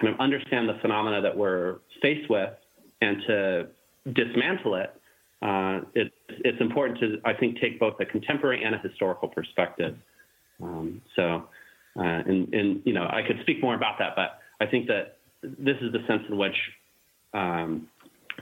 kind 0.00 0.12
of 0.12 0.18
understand 0.20 0.68
the 0.68 0.78
phenomena 0.80 1.20
that 1.20 1.36
we're 1.36 1.76
faced 2.00 2.30
with 2.30 2.50
and 3.02 3.18
to 3.26 3.66
dismantle 4.12 4.76
it, 4.76 4.94
uh, 5.42 5.80
it 5.94 6.12
it's 6.28 6.60
important 6.60 6.98
to, 7.00 7.20
I 7.24 7.34
think, 7.34 7.60
take 7.60 7.78
both 7.78 7.94
a 8.00 8.06
contemporary 8.06 8.64
and 8.64 8.74
a 8.74 8.78
historical 8.78 9.28
perspective. 9.28 9.96
Um, 10.62 11.02
so, 11.14 11.48
uh, 11.98 12.02
and, 12.02 12.52
and, 12.52 12.82
you 12.84 12.92
know, 12.92 13.04
I 13.04 13.22
could 13.26 13.40
speak 13.42 13.62
more 13.62 13.74
about 13.74 13.98
that, 13.98 14.14
but 14.16 14.40
I 14.60 14.66
think 14.66 14.86
that 14.88 15.16
this 15.42 15.76
is 15.80 15.92
the 15.92 16.00
sense 16.06 16.22
in 16.28 16.36
which 16.36 16.56
um, 17.32 17.88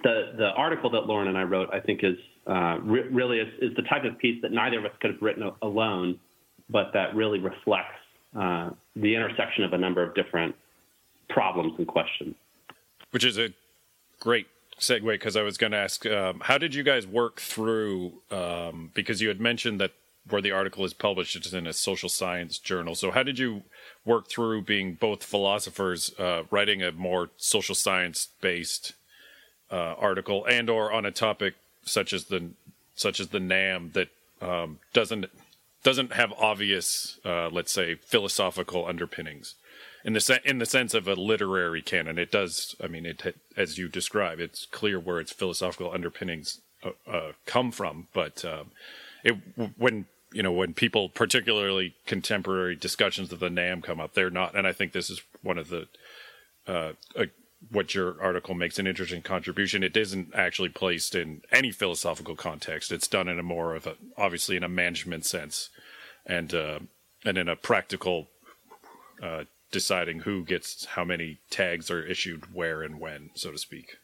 the 0.03 0.33
the 0.37 0.49
article 0.57 0.91
that 0.91 1.07
Lauren 1.07 1.29
and 1.29 1.39
I 1.39 1.43
wrote, 1.43 1.69
I 1.73 1.81
think, 1.81 2.01
is 2.03 2.17
uh, 2.47 2.79
re- 2.83 3.09
really 3.09 3.39
is, 3.39 3.49
is, 3.61 3.77
the 3.77 3.83
type 3.83 4.05
of 4.05 4.19
piece 4.19 4.41
that 4.43 4.53
neither 4.53 4.79
of 4.79 4.85
us 4.85 4.93
could 5.01 5.13
have 5.13 5.23
written 5.23 5.51
alone, 5.63 6.19
but 6.69 6.93
that 6.93 7.15
really 7.15 7.39
reflects 7.39 7.97
uh, 8.39 8.71
the 8.97 9.15
intersection 9.15 9.65
of 9.65 9.73
a 9.73 9.79
number 9.79 10.03
of 10.03 10.15
different 10.15 10.55
problems 11.29 11.73
and 11.79 11.87
questions. 11.87 12.35
Which 13.13 13.25
is 13.25 13.39
a 13.39 13.51
great 14.21 14.47
segue 14.79 15.07
because 15.07 15.37
I 15.37 15.43
was 15.43 15.57
going 15.57 15.73
to 15.73 15.79
ask, 15.79 16.05
um, 16.07 16.41
how 16.45 16.59
did 16.59 16.75
you 16.75 16.83
guys 16.83 17.07
work 17.07 17.41
through? 17.41 18.13
Um, 18.31 18.91
because 18.95 19.21
you 19.21 19.29
had 19.29 19.41
mentioned 19.41 19.81
that 19.81 19.93
where 20.29 20.43
the 20.43 20.53
article 20.53 20.85
is 20.85 20.95
published, 20.95 21.37
it's 21.37 21.53
in 21.53 21.67
a 21.67 21.73
social 21.73 22.09
science 22.09 22.59
journal. 22.59 22.95
So 22.95 23.11
how 23.11 23.23
did 23.23 23.39
you 23.39 23.63
work 24.05 24.29
through 24.29 24.63
being 24.63 24.95
both 24.95 25.23
philosophers, 25.23 26.13
uh, 26.19 26.45
writing 26.51 26.83
a 26.83 26.93
more 26.93 27.31
social 27.37 27.75
science 27.75 28.29
based 28.41 28.95
uh, 29.71 29.95
article 29.99 30.45
and 30.47 30.71
or 30.71 30.93
on 30.93 31.05
a 31.05 31.11
topic 31.11 31.55
such 31.85 32.13
as 32.13 32.25
the 32.27 32.51
such 32.95 33.19
as 33.21 33.29
the 33.29 33.41
NAM 33.41 33.91
that 33.95 34.09
um, 34.41 34.79
doesn't 34.93 35.27
doesn't 35.83 36.13
have 36.15 36.33
obvious, 36.39 37.19
uh, 37.25 37.49
let's 37.51 37.73
say, 37.73 37.95
philosophical 37.95 38.87
underpinnings. 38.87 39.55
In 40.05 40.13
the 40.13 40.21
se- 40.21 40.41
in 40.45 40.59
the 40.59 40.67
sense 40.67 40.95
of 40.95 41.09
a 41.09 41.15
literary 41.15 41.83
canon, 41.83 42.19
it 42.19 42.31
does. 42.31 42.75
I 42.83 42.89
mean, 42.89 43.07
it 43.07 43.37
as 43.57 43.79
you 43.79 43.89
describe, 43.89 44.39
it's 44.39 44.67
clear 44.67 44.99
where 44.99 45.21
its 45.21 45.33
philosophical 45.33 45.93
underpinnings 45.93 46.61
uh, 46.83 46.91
uh 47.11 47.33
come 47.47 47.71
from. 47.71 48.09
But 48.13 48.45
um, 48.45 48.71
it 49.23 49.37
when 49.77 50.07
you 50.35 50.43
know 50.43 50.53
when 50.53 50.75
people, 50.75 51.09
particularly 51.09 51.95
contemporary 52.07 52.77
discussions 52.77 53.33
of 53.33 53.41
the 53.41 53.49
NAM, 53.49 53.81
come 53.81 54.01
up, 54.01 54.15
they're 54.15 54.31
not. 54.31 54.55
And 54.55 54.67
I 54.67 54.73
think 54.73 54.93
this 54.93 55.09
is 55.09 55.23
one 55.43 55.59
of 55.59 55.69
the 55.69 55.87
uh, 56.67 56.93
what 57.71 57.95
your 57.95 58.21
article 58.21 58.55
makes 58.55 58.79
an 58.79 58.87
interesting 58.87 59.23
contribution. 59.23 59.83
It 59.83 59.97
isn't 59.97 60.35
actually 60.35 60.69
placed 60.69 61.15
in 61.15 61.43
any 61.51 61.71
philosophical 61.71 62.37
context. 62.37 62.93
It's 62.93 63.09
done 63.09 63.29
in 63.29 63.39
a 63.39 63.43
more 63.43 63.75
of 63.75 63.87
a, 63.87 63.97
obviously 64.17 64.57
in 64.57 64.65
a 64.65 64.69
management 64.69 65.25
sense, 65.25 65.71
and 66.27 66.55
uh, 66.55 66.81
and 67.25 67.39
in 67.39 67.49
a 67.49 67.57
practical, 67.57 68.29
uh, 69.23 69.45
deciding 69.71 70.21
who 70.21 70.45
gets 70.45 70.85
how 70.87 71.05
many 71.05 71.39
tags 71.51 71.91
are 71.91 72.05
issued 72.05 72.55
where 72.55 72.83
and 72.83 73.01
when, 73.01 73.31
so 73.35 73.53
to 73.53 73.59
speak. 73.59 73.97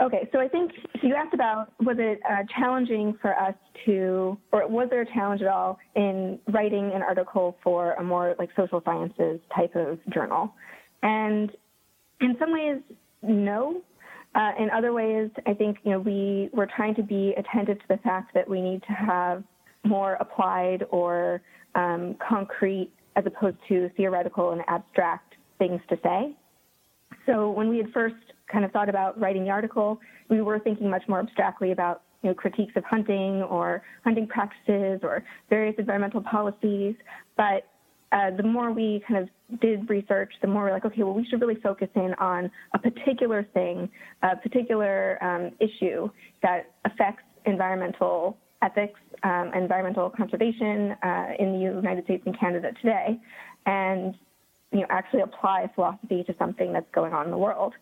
Okay, 0.00 0.28
so 0.32 0.40
I 0.40 0.48
think 0.48 0.72
you 1.04 1.14
asked 1.14 1.34
about 1.34 1.72
was 1.80 1.96
it 1.98 2.20
uh, 2.28 2.44
challenging 2.58 3.16
for 3.20 3.38
us 3.38 3.54
to, 3.84 4.38
or 4.52 4.66
was 4.66 4.88
there 4.90 5.02
a 5.02 5.12
challenge 5.12 5.42
at 5.42 5.48
all 5.48 5.78
in 5.94 6.38
writing 6.48 6.92
an 6.94 7.02
article 7.02 7.56
for 7.62 7.92
a 7.94 8.02
more 8.02 8.34
like 8.38 8.48
social 8.56 8.82
sciences 8.84 9.40
type 9.54 9.74
of 9.76 9.98
journal? 10.12 10.54
And 11.02 11.50
in 12.20 12.36
some 12.38 12.52
ways, 12.52 12.80
no. 13.22 13.82
Uh, 14.34 14.50
in 14.58 14.68
other 14.70 14.92
ways, 14.92 15.30
I 15.46 15.54
think 15.54 15.78
you 15.84 15.92
know 15.92 16.00
we 16.00 16.50
we're 16.52 16.68
trying 16.74 16.94
to 16.96 17.02
be 17.02 17.34
attentive 17.36 17.78
to 17.78 17.84
the 17.88 17.98
fact 17.98 18.34
that 18.34 18.48
we 18.48 18.60
need 18.60 18.82
to 18.82 18.92
have 18.92 19.44
more 19.84 20.14
applied 20.14 20.84
or 20.90 21.40
um, 21.74 22.16
concrete 22.26 22.90
as 23.16 23.24
opposed 23.26 23.56
to 23.68 23.90
theoretical 23.96 24.50
and 24.52 24.62
abstract 24.66 25.34
things 25.58 25.80
to 25.88 25.98
say. 26.02 26.34
So 27.26 27.50
when 27.50 27.68
we 27.68 27.78
had 27.78 27.90
first 27.92 28.16
kind 28.50 28.64
of 28.64 28.70
thought 28.72 28.88
about 28.88 29.18
writing 29.20 29.44
the 29.44 29.50
article, 29.50 30.00
we 30.28 30.40
were 30.40 30.58
thinking 30.58 30.90
much 30.90 31.02
more 31.08 31.20
abstractly 31.20 31.72
about 31.72 32.02
you 32.22 32.30
know, 32.30 32.34
critiques 32.34 32.72
of 32.76 32.84
hunting 32.84 33.42
or 33.42 33.82
hunting 34.02 34.26
practices 34.26 35.00
or 35.02 35.22
various 35.50 35.74
environmental 35.78 36.22
policies. 36.22 36.94
But 37.36 37.66
uh, 38.12 38.30
the 38.36 38.42
more 38.42 38.70
we 38.72 39.02
kind 39.06 39.20
of 39.28 39.60
did 39.60 39.90
research, 39.90 40.32
the 40.40 40.46
more 40.46 40.64
we're 40.64 40.72
like, 40.72 40.84
okay, 40.84 41.02
well, 41.02 41.14
we 41.14 41.26
should 41.26 41.40
really 41.40 41.60
focus 41.60 41.88
in 41.94 42.14
on 42.14 42.50
a 42.72 42.78
particular 42.78 43.46
thing, 43.52 43.90
a 44.22 44.36
particular 44.36 45.22
um, 45.22 45.50
issue 45.60 46.08
that 46.42 46.72
affects 46.84 47.22
environmental 47.44 48.38
ethics, 48.62 49.00
um, 49.22 49.50
environmental 49.54 50.10
conservation 50.10 50.96
uh, 51.02 51.32
in 51.38 51.52
the 51.52 51.58
United 51.58 52.04
States 52.04 52.22
and 52.24 52.38
Canada 52.38 52.70
today, 52.80 53.20
and 53.66 54.14
you 54.72 54.80
know, 54.80 54.86
actually 54.90 55.20
apply 55.20 55.70
philosophy 55.74 56.24
to 56.24 56.34
something 56.38 56.72
that's 56.72 56.90
going 56.94 57.12
on 57.12 57.26
in 57.26 57.30
the 57.30 57.38
world. 57.38 57.74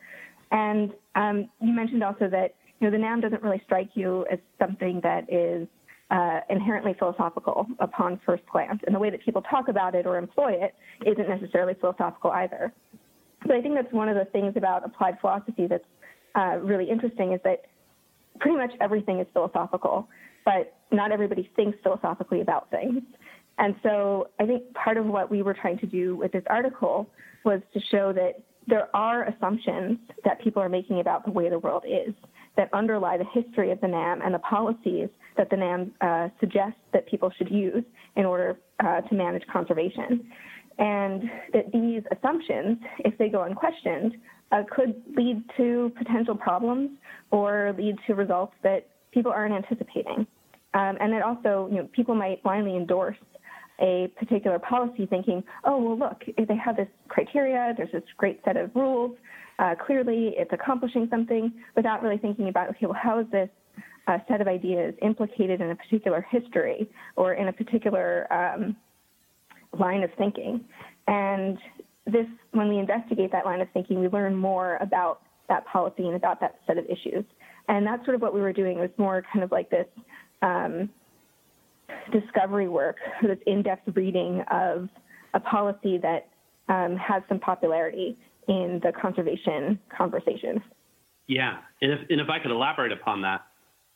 And 0.53 0.93
um, 1.17 1.49
you 1.61 1.73
mentioned 1.73 2.05
also 2.05 2.29
that 2.29 2.55
you 2.79 2.87
know 2.87 2.91
the 2.91 2.99
NAM 2.99 3.21
doesn't 3.21 3.43
really 3.43 3.61
strike 3.65 3.91
you 3.95 4.25
as 4.31 4.39
something 4.59 5.01
that 5.03 5.33
is 5.33 5.67
uh, 6.11 6.41
inherently 6.51 6.95
philosophical 6.99 7.67
upon 7.81 8.21
first 8.25 8.43
glance, 8.53 8.81
and 8.87 8.95
the 8.95 8.99
way 8.99 9.11
that 9.11 9.25
people 9.25 9.43
talk 9.43 9.69
about 9.69 9.95
it 9.95 10.07
or 10.07 10.19
employ 10.19 10.53
it 10.53 10.75
isn't 11.07 11.29
necessarily 11.29 11.75
philosophical 11.81 12.31
either. 12.31 12.73
But 13.41 13.57
I 13.57 13.63
think 13.63 13.75
that's 13.75 13.93
one 13.93 14.09
of 14.09 14.15
the 14.15 14.27
things 14.27 14.53
about 14.57 14.85
applied 14.85 15.19
philosophy 15.21 15.67
that's 15.67 15.85
uh, 16.37 16.59
really 16.63 16.89
interesting 16.89 17.33
is 17.33 17.41
that 17.45 17.65
pretty 18.39 18.57
much 18.57 18.73
everything 18.81 19.21
is 19.21 19.27
philosophical, 19.33 20.09
but 20.45 20.75
not 20.91 21.13
everybody 21.13 21.51
thinks 21.57 21.79
philosophically 21.83 22.41
about 22.41 22.71
things. 22.71 23.03
And 23.59 23.75
so 23.83 24.29
I 24.39 24.47
think 24.47 24.73
part 24.75 24.97
of 24.97 25.07
what 25.07 25.31
we 25.31 25.43
were 25.43 25.55
trying 25.55 25.79
to 25.79 25.87
do 25.87 26.17
with 26.17 26.33
this 26.33 26.45
article 26.49 27.09
was 27.45 27.61
to 27.75 27.81
show 27.91 28.13
that 28.13 28.43
there 28.67 28.95
are 28.95 29.25
assumptions 29.25 29.99
that 30.25 30.41
people 30.43 30.63
are 30.63 30.69
making 30.69 31.01
about 31.01 31.25
the 31.25 31.31
way 31.31 31.49
the 31.49 31.59
world 31.59 31.85
is 31.87 32.15
that 32.57 32.69
underlie 32.73 33.17
the 33.17 33.25
history 33.33 33.71
of 33.71 33.81
the 33.81 33.89
NAM 33.89 34.21
and 34.23 34.35
the 34.35 34.39
policies 34.41 35.09
that 35.37 35.49
the 35.51 35.57
NAM 35.57 35.93
uh, 36.01 36.29
suggests 36.39 36.79
that 36.93 37.07
people 37.07 37.31
should 37.37 37.51
use 37.51 37.85
in 38.17 38.27
order 38.27 38.59
uh, 38.81 39.01
to 39.01 39.15
manage 39.15 39.43
conservation. 39.51 40.31
And 40.79 41.23
that 41.53 41.73
these 41.73 42.03
assumptions, 42.17 42.79
if 43.01 43.17
they 43.19 43.29
go 43.29 43.43
unquestioned, 43.43 44.17
uh, 44.53 44.63
could 44.71 45.03
lead 45.17 45.43
to 45.57 45.93
potential 45.97 46.35
problems 46.35 46.91
or 47.31 47.75
lead 47.79 47.97
to 48.07 48.15
results 48.15 48.53
that 48.63 48.89
people 49.13 49.33
aren't 49.33 49.55
anticipating. 49.55 50.27
Um, 50.75 50.97
and 51.01 51.13
that 51.13 51.23
also, 51.23 51.69
you 51.71 51.79
know, 51.79 51.89
people 51.93 52.15
might 52.15 52.43
blindly 52.43 52.77
endorse 52.77 53.17
a 53.81 54.13
particular 54.17 54.59
policy 54.59 55.07
thinking, 55.07 55.43
oh, 55.65 55.83
well, 55.83 55.99
look, 55.99 56.23
they 56.37 56.57
have 56.57 56.77
this 56.77 56.89
criteria, 57.09 57.75
there's 57.77 57.93
this 57.93 58.03
great 58.17 58.41
set 58.45 58.57
of 58.57 58.71
rules, 58.75 59.17
uh, 59.59 59.75
clearly 59.87 60.35
it's 60.37 60.53
accomplishing 60.53 61.09
something, 61.11 61.53
without 61.77 62.03
really 62.03 62.19
thinking 62.19 62.49
about, 62.49 62.69
okay, 62.71 62.87
well, 62.87 62.99
how 63.01 63.19
is 63.19 63.27
this 63.31 63.49
uh, 64.09 64.19
set 64.29 64.41
of 64.41 64.49
ideas 64.49 64.95
implicated 65.03 65.61
in 65.61 65.71
a 65.71 65.77
particular 65.77 66.27
history 66.31 66.89
or 67.17 67.35
in 67.35 67.49
a 67.49 67.53
particular 67.53 68.33
um, 68.33 68.77
line 69.79 70.03
of 70.03 70.11
thinking? 70.19 70.65
And 71.07 71.59
this, 72.07 72.27
when 72.53 72.69
we 72.69 72.79
investigate 72.79 73.33
that 73.33 73.45
line 73.45 73.61
of 73.61 73.69
thinking, 73.73 74.01
we 74.01 74.09
learn 74.09 74.37
more 74.37 74.79
about 74.81 75.23
that 75.49 75.67
policy 75.67 76.07
and 76.07 76.17
about 76.17 76.41
that 76.41 76.61
set 76.67 76.79
of 76.79 76.85
issues. 76.87 77.25
And 77.69 77.87
that's 77.87 78.05
sort 78.05 78.15
of 78.15 78.23
what 78.23 78.35
we 78.35 78.41
were 78.41 78.53
doing. 78.53 78.79
It 78.79 78.81
was 78.81 78.91
more 78.99 79.23
kind 79.33 79.45
of 79.45 79.53
like 79.53 79.71
this 79.71 79.87
um, 80.43 80.91
discovery 82.11 82.69
work, 82.69 82.97
this 83.23 83.39
in-depth 83.47 83.97
reading 83.97 84.43
of 84.51 84.89
a 85.35 85.41
policy 85.41 85.99
that 85.99 86.29
um, 86.69 86.97
has 86.97 87.23
some 87.29 87.39
popularity 87.39 88.17
in 88.49 88.81
the 88.83 88.93
conservation 88.93 89.79
conversation. 89.97 90.63
Yeah, 91.27 91.59
and 91.81 91.93
if, 91.93 92.01
and 92.11 92.21
if 92.21 92.29
I 92.29 92.39
could 92.39 92.51
elaborate 92.51 92.93
upon 92.93 93.23
that, 93.23 93.43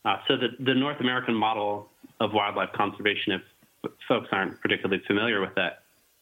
uh, 0.05 0.17
so 0.29 0.37
the, 0.37 0.49
the 0.65 0.75
North 0.75 1.01
American 1.01 1.35
model 1.35 1.89
of 2.21 2.33
wildlife 2.33 2.71
conservation, 2.75 3.33
if 3.33 3.91
folks 4.09 4.29
aren't 4.33 4.61
particularly 4.61 5.03
familiar 5.07 5.41
with 5.41 5.57
it, 5.57 5.73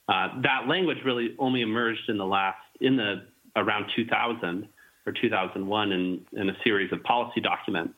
uh, 0.08 0.28
that 0.42 0.68
language 0.68 0.98
really 1.04 1.34
only 1.38 1.60
emerged 1.62 2.08
in 2.08 2.18
the 2.18 2.24
last 2.24 2.58
in 2.80 2.96
the 2.96 3.26
around 3.56 3.86
2000 3.94 4.68
or 5.06 5.12
2001 5.12 5.92
in, 5.92 6.20
in 6.32 6.48
a 6.48 6.56
series 6.64 6.92
of 6.92 7.02
policy 7.04 7.40
documents 7.40 7.94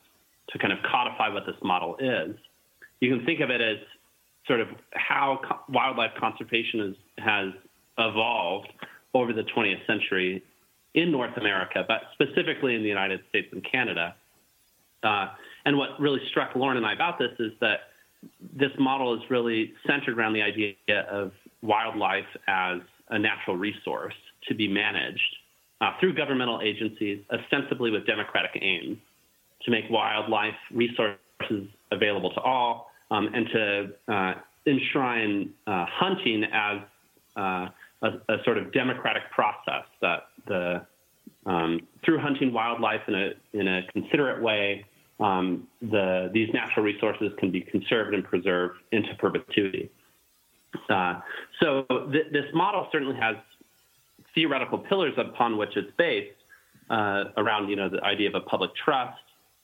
to 0.49 0.59
kind 0.59 0.71
of 0.71 0.79
codify 0.89 1.29
what 1.29 1.45
this 1.45 1.55
model 1.63 1.95
is 1.99 2.35
you 2.99 3.15
can 3.15 3.25
think 3.25 3.39
of 3.39 3.49
it 3.49 3.61
as 3.61 3.77
sort 4.47 4.61
of 4.61 4.67
how 4.93 5.39
co- 5.47 5.59
wildlife 5.69 6.11
conservation 6.19 6.79
is, 6.81 6.95
has 7.17 7.53
evolved 7.97 8.69
over 9.13 9.33
the 9.33 9.43
20th 9.43 9.85
century 9.85 10.43
in 10.93 11.11
North 11.11 11.35
America, 11.37 11.85
but 11.87 12.01
specifically 12.13 12.75
in 12.75 12.81
the 12.81 12.87
United 12.87 13.21
States 13.29 13.47
and 13.51 13.65
Canada. 13.69 14.15
Uh, 15.03 15.27
and 15.65 15.77
what 15.77 15.99
really 15.99 16.21
struck 16.29 16.55
Lauren 16.55 16.77
and 16.77 16.85
I 16.85 16.93
about 16.93 17.19
this 17.19 17.31
is 17.39 17.51
that 17.61 17.79
this 18.55 18.71
model 18.79 19.13
is 19.13 19.21
really 19.29 19.73
centered 19.85 20.17
around 20.17 20.33
the 20.33 20.41
idea 20.41 20.75
of 21.09 21.31
wildlife 21.61 22.25
as 22.47 22.79
a 23.09 23.19
natural 23.19 23.55
resource 23.55 24.15
to 24.47 24.55
be 24.55 24.67
managed 24.67 25.35
uh, 25.81 25.91
through 25.99 26.15
governmental 26.15 26.61
agencies, 26.61 27.19
ostensibly 27.31 27.91
with 27.91 28.05
democratic 28.05 28.59
aims, 28.61 28.97
to 29.63 29.71
make 29.71 29.85
wildlife 29.89 30.55
resources 30.71 31.67
available 31.91 32.31
to 32.31 32.41
all, 32.41 32.86
um, 33.11 33.29
and 33.33 33.47
to 33.47 34.13
uh, 34.13 34.33
enshrine 34.65 35.53
uh, 35.65 35.85
hunting 35.89 36.43
as 36.51 36.79
uh, 37.37 37.67
a, 38.01 38.07
a, 38.29 38.43
sort 38.43 38.57
of 38.57 38.71
democratic 38.73 39.23
process 39.31 39.85
that 40.01 40.27
the 40.47 40.85
um, 41.45 41.87
through 42.03 42.19
hunting 42.19 42.51
wildlife 42.51 43.01
in 43.07 43.15
a 43.15 43.31
in 43.53 43.67
a 43.67 43.81
considerate 43.93 44.41
way, 44.41 44.85
um, 45.19 45.67
the 45.81 46.29
these 46.33 46.49
natural 46.53 46.85
resources 46.85 47.31
can 47.39 47.51
be 47.51 47.61
conserved 47.61 48.13
and 48.13 48.23
preserved 48.23 48.79
into 48.91 49.13
perpetuity. 49.15 49.89
Uh, 50.89 51.21
so 51.61 51.85
th- 52.11 52.27
this 52.31 52.45
model 52.53 52.87
certainly 52.91 53.15
has 53.15 53.35
theoretical 54.35 54.77
pillars 54.77 55.13
upon 55.17 55.57
which 55.57 55.75
it's 55.75 55.91
based 55.97 56.35
uh, 56.89 57.25
around 57.37 57.69
you 57.69 57.75
know 57.75 57.89
the 57.89 58.03
idea 58.03 58.27
of 58.27 58.35
a 58.35 58.41
public 58.41 58.71
trust, 58.75 59.17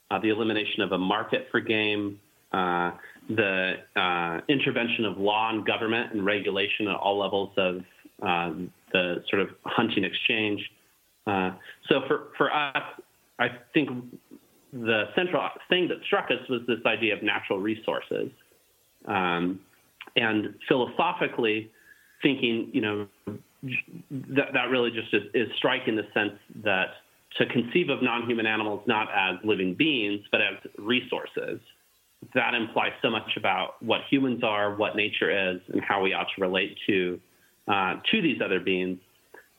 uh, 0.09 0.19
the 0.19 0.29
elimination 0.29 0.81
of 0.81 0.91
a 0.91 0.97
market 0.97 1.47
for 1.51 1.59
game, 1.59 2.19
uh, 2.53 2.91
the 3.29 3.73
uh, 3.95 4.41
intervention 4.49 5.05
of 5.05 5.17
law 5.17 5.49
and 5.49 5.65
government 5.65 6.13
and 6.13 6.25
regulation 6.25 6.87
at 6.87 6.95
all 6.95 7.19
levels 7.19 7.51
of 7.57 7.77
uh, 8.21 8.53
the 8.91 9.23
sort 9.29 9.41
of 9.41 9.49
hunting 9.65 10.03
exchange. 10.03 10.61
Uh, 11.25 11.51
so 11.89 12.01
for, 12.07 12.27
for 12.37 12.53
us, 12.53 12.83
I 13.39 13.47
think 13.73 13.89
the 14.71 15.05
central 15.15 15.47
thing 15.69 15.87
that 15.87 15.97
struck 16.05 16.25
us 16.25 16.49
was 16.49 16.61
this 16.67 16.79
idea 16.85 17.15
of 17.15 17.23
natural 17.23 17.59
resources. 17.59 18.29
Um, 19.05 19.59
and 20.15 20.55
philosophically, 20.67 21.71
thinking, 22.21 22.69
you 22.73 22.81
know, 22.81 23.07
that, 24.11 24.53
that 24.53 24.69
really 24.69 24.91
just 24.91 25.13
is, 25.13 25.23
is 25.33 25.47
striking 25.57 25.95
the 25.95 26.03
sense 26.13 26.33
that 26.63 26.87
to 27.37 27.45
conceive 27.47 27.89
of 27.89 28.03
non 28.03 28.27
human 28.27 28.45
animals 28.45 28.81
not 28.85 29.07
as 29.15 29.37
living 29.43 29.73
beings, 29.73 30.21
but 30.31 30.41
as 30.41 30.57
resources 30.77 31.59
that 32.33 32.53
implies 32.53 32.91
so 33.01 33.09
much 33.09 33.37
about 33.37 33.81
what 33.81 34.01
humans 34.09 34.43
are, 34.43 34.75
what 34.75 34.95
nature 34.95 35.51
is, 35.53 35.61
and 35.71 35.81
how 35.81 36.01
we 36.01 36.13
ought 36.13 36.27
to 36.35 36.41
relate 36.41 36.77
to 36.87 37.19
uh, 37.67 37.95
to 38.11 38.21
these 38.21 38.41
other 38.43 38.59
beings. 38.59 38.99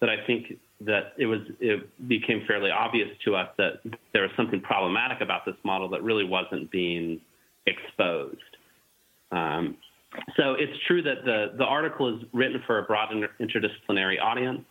That 0.00 0.10
I 0.10 0.24
think 0.26 0.58
that 0.80 1.12
it 1.18 1.26
was 1.26 1.40
it 1.60 2.08
became 2.08 2.44
fairly 2.46 2.70
obvious 2.70 3.08
to 3.24 3.36
us 3.36 3.48
that 3.58 3.80
there 4.12 4.22
was 4.22 4.30
something 4.36 4.60
problematic 4.60 5.20
about 5.20 5.44
this 5.46 5.56
model 5.64 5.88
that 5.90 6.02
really 6.02 6.24
wasn't 6.24 6.70
being 6.70 7.20
exposed. 7.66 8.38
Um, 9.32 9.76
so 10.36 10.54
it's 10.54 10.76
true 10.86 11.02
that 11.02 11.24
the 11.24 11.54
the 11.56 11.64
article 11.64 12.14
is 12.16 12.24
written 12.32 12.62
for 12.66 12.78
a 12.78 12.82
broad 12.82 13.10
interdisciplinary 13.40 14.20
audience. 14.20 14.62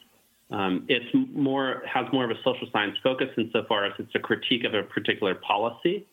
Um, 0.51 0.86
it's 0.88 1.06
more 1.34 1.82
has 1.91 2.06
more 2.13 2.25
of 2.25 2.32
a 2.32 2.41
social 2.43 2.67
science 2.71 2.95
focus 3.01 3.29
insofar 3.38 3.86
as 3.86 3.93
it's 3.97 4.13
a 4.13 4.19
critique 4.19 4.63
of 4.65 4.73
a 4.73 4.84
particular 4.84 5.36
policy 5.36 6.06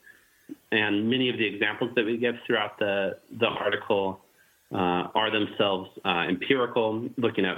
and 0.73 1.09
many 1.09 1.29
of 1.29 1.39
the 1.39 1.47
examples 1.47 1.91
that 1.97 2.05
we 2.05 2.17
give 2.17 2.37
throughout 2.47 2.79
the, 2.79 3.17
the 3.39 3.47
article 3.47 4.21
uh, 4.73 5.09
are 5.15 5.31
themselves 5.31 5.91
uh, 6.05 6.27
empirical, 6.29 7.09
looking 7.17 7.45
at 7.45 7.57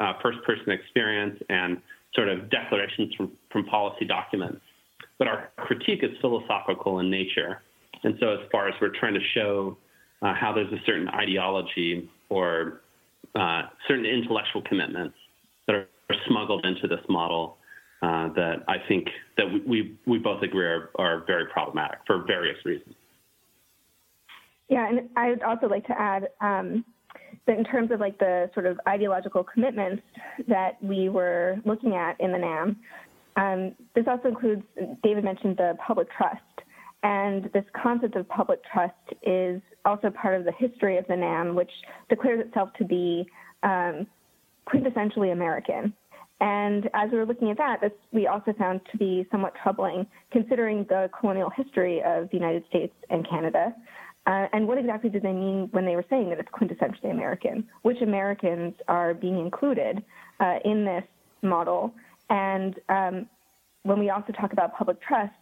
uh, 0.00 0.12
first 0.22 0.42
person 0.44 0.70
experience 0.70 1.38
and 1.50 1.78
sort 2.14 2.28
of 2.28 2.48
declarations 2.50 3.14
from, 3.14 3.32
from 3.52 3.66
policy 3.66 4.06
documents. 4.06 4.62
But 5.18 5.28
our 5.28 5.50
critique 5.56 6.02
is 6.02 6.10
philosophical 6.20 7.00
in 7.00 7.10
nature. 7.10 7.60
And 8.02 8.16
so, 8.20 8.30
as 8.30 8.38
far 8.50 8.68
as 8.68 8.74
we're 8.80 8.96
trying 8.98 9.14
to 9.14 9.20
show 9.34 9.76
uh, 10.22 10.32
how 10.32 10.52
there's 10.52 10.72
a 10.72 10.80
certain 10.86 11.08
ideology 11.08 12.08
or 12.30 12.80
uh, 13.34 13.62
certain 13.86 14.06
intellectual 14.06 14.62
commitments 14.62 15.16
that 15.66 15.74
are 15.74 15.86
smuggled 16.26 16.64
into 16.64 16.86
this 16.86 17.04
model 17.08 17.57
uh, 18.02 18.28
that 18.34 18.56
I 18.68 18.76
think 18.86 19.08
that 19.36 19.46
we, 19.66 19.96
we 20.06 20.18
both 20.18 20.42
agree 20.42 20.66
are, 20.66 20.90
are 20.96 21.24
very 21.26 21.46
problematic 21.46 21.98
for 22.06 22.24
various 22.26 22.56
reasons. 22.64 22.94
Yeah, 24.68 24.88
and 24.88 25.08
I 25.16 25.30
would 25.30 25.42
also 25.42 25.66
like 25.66 25.86
to 25.86 25.98
add 25.98 26.28
um, 26.40 26.84
that 27.46 27.58
in 27.58 27.64
terms 27.64 27.90
of 27.90 28.00
like 28.00 28.18
the 28.18 28.50
sort 28.54 28.66
of 28.66 28.78
ideological 28.86 29.42
commitments 29.42 30.02
that 30.46 30.82
we 30.82 31.08
were 31.08 31.56
looking 31.64 31.94
at 31.94 32.20
in 32.20 32.32
the 32.32 32.38
NAM, 32.38 32.76
um, 33.36 33.74
this 33.94 34.04
also 34.06 34.28
includes, 34.28 34.62
David 35.02 35.24
mentioned 35.24 35.56
the 35.56 35.76
public 35.84 36.08
trust. 36.16 36.42
And 37.02 37.44
this 37.54 37.64
concept 37.80 38.16
of 38.16 38.28
public 38.28 38.60
trust 38.72 38.94
is 39.22 39.62
also 39.84 40.10
part 40.10 40.34
of 40.38 40.44
the 40.44 40.52
history 40.52 40.98
of 40.98 41.06
the 41.06 41.16
NAM, 41.16 41.54
which 41.54 41.70
declares 42.08 42.44
itself 42.44 42.70
to 42.78 42.84
be 42.84 43.26
um, 43.62 44.06
quintessentially 44.68 45.32
American. 45.32 45.94
And 46.40 46.88
as 46.94 47.10
we 47.10 47.18
were 47.18 47.26
looking 47.26 47.50
at 47.50 47.58
that, 47.58 47.80
this, 47.80 47.90
we 48.12 48.26
also 48.26 48.52
found 48.52 48.80
to 48.92 48.98
be 48.98 49.26
somewhat 49.30 49.54
troubling, 49.60 50.06
considering 50.30 50.84
the 50.88 51.10
colonial 51.18 51.50
history 51.50 52.00
of 52.04 52.30
the 52.30 52.36
United 52.36 52.64
States 52.68 52.94
and 53.10 53.28
Canada. 53.28 53.74
Uh, 54.26 54.46
and 54.52 54.68
what 54.68 54.78
exactly 54.78 55.10
did 55.10 55.22
they 55.22 55.32
mean 55.32 55.68
when 55.72 55.84
they 55.84 55.96
were 55.96 56.04
saying 56.10 56.28
that 56.28 56.38
it's 56.38 56.50
quintessentially 56.50 57.10
American? 57.10 57.66
Which 57.82 58.02
Americans 58.02 58.74
are 58.86 59.14
being 59.14 59.38
included 59.38 60.04
uh, 60.38 60.58
in 60.64 60.84
this 60.84 61.04
model? 61.42 61.92
And 62.30 62.74
um, 62.88 63.26
when 63.82 63.98
we 63.98 64.10
also 64.10 64.32
talk 64.32 64.52
about 64.52 64.76
public 64.76 65.00
trust, 65.00 65.32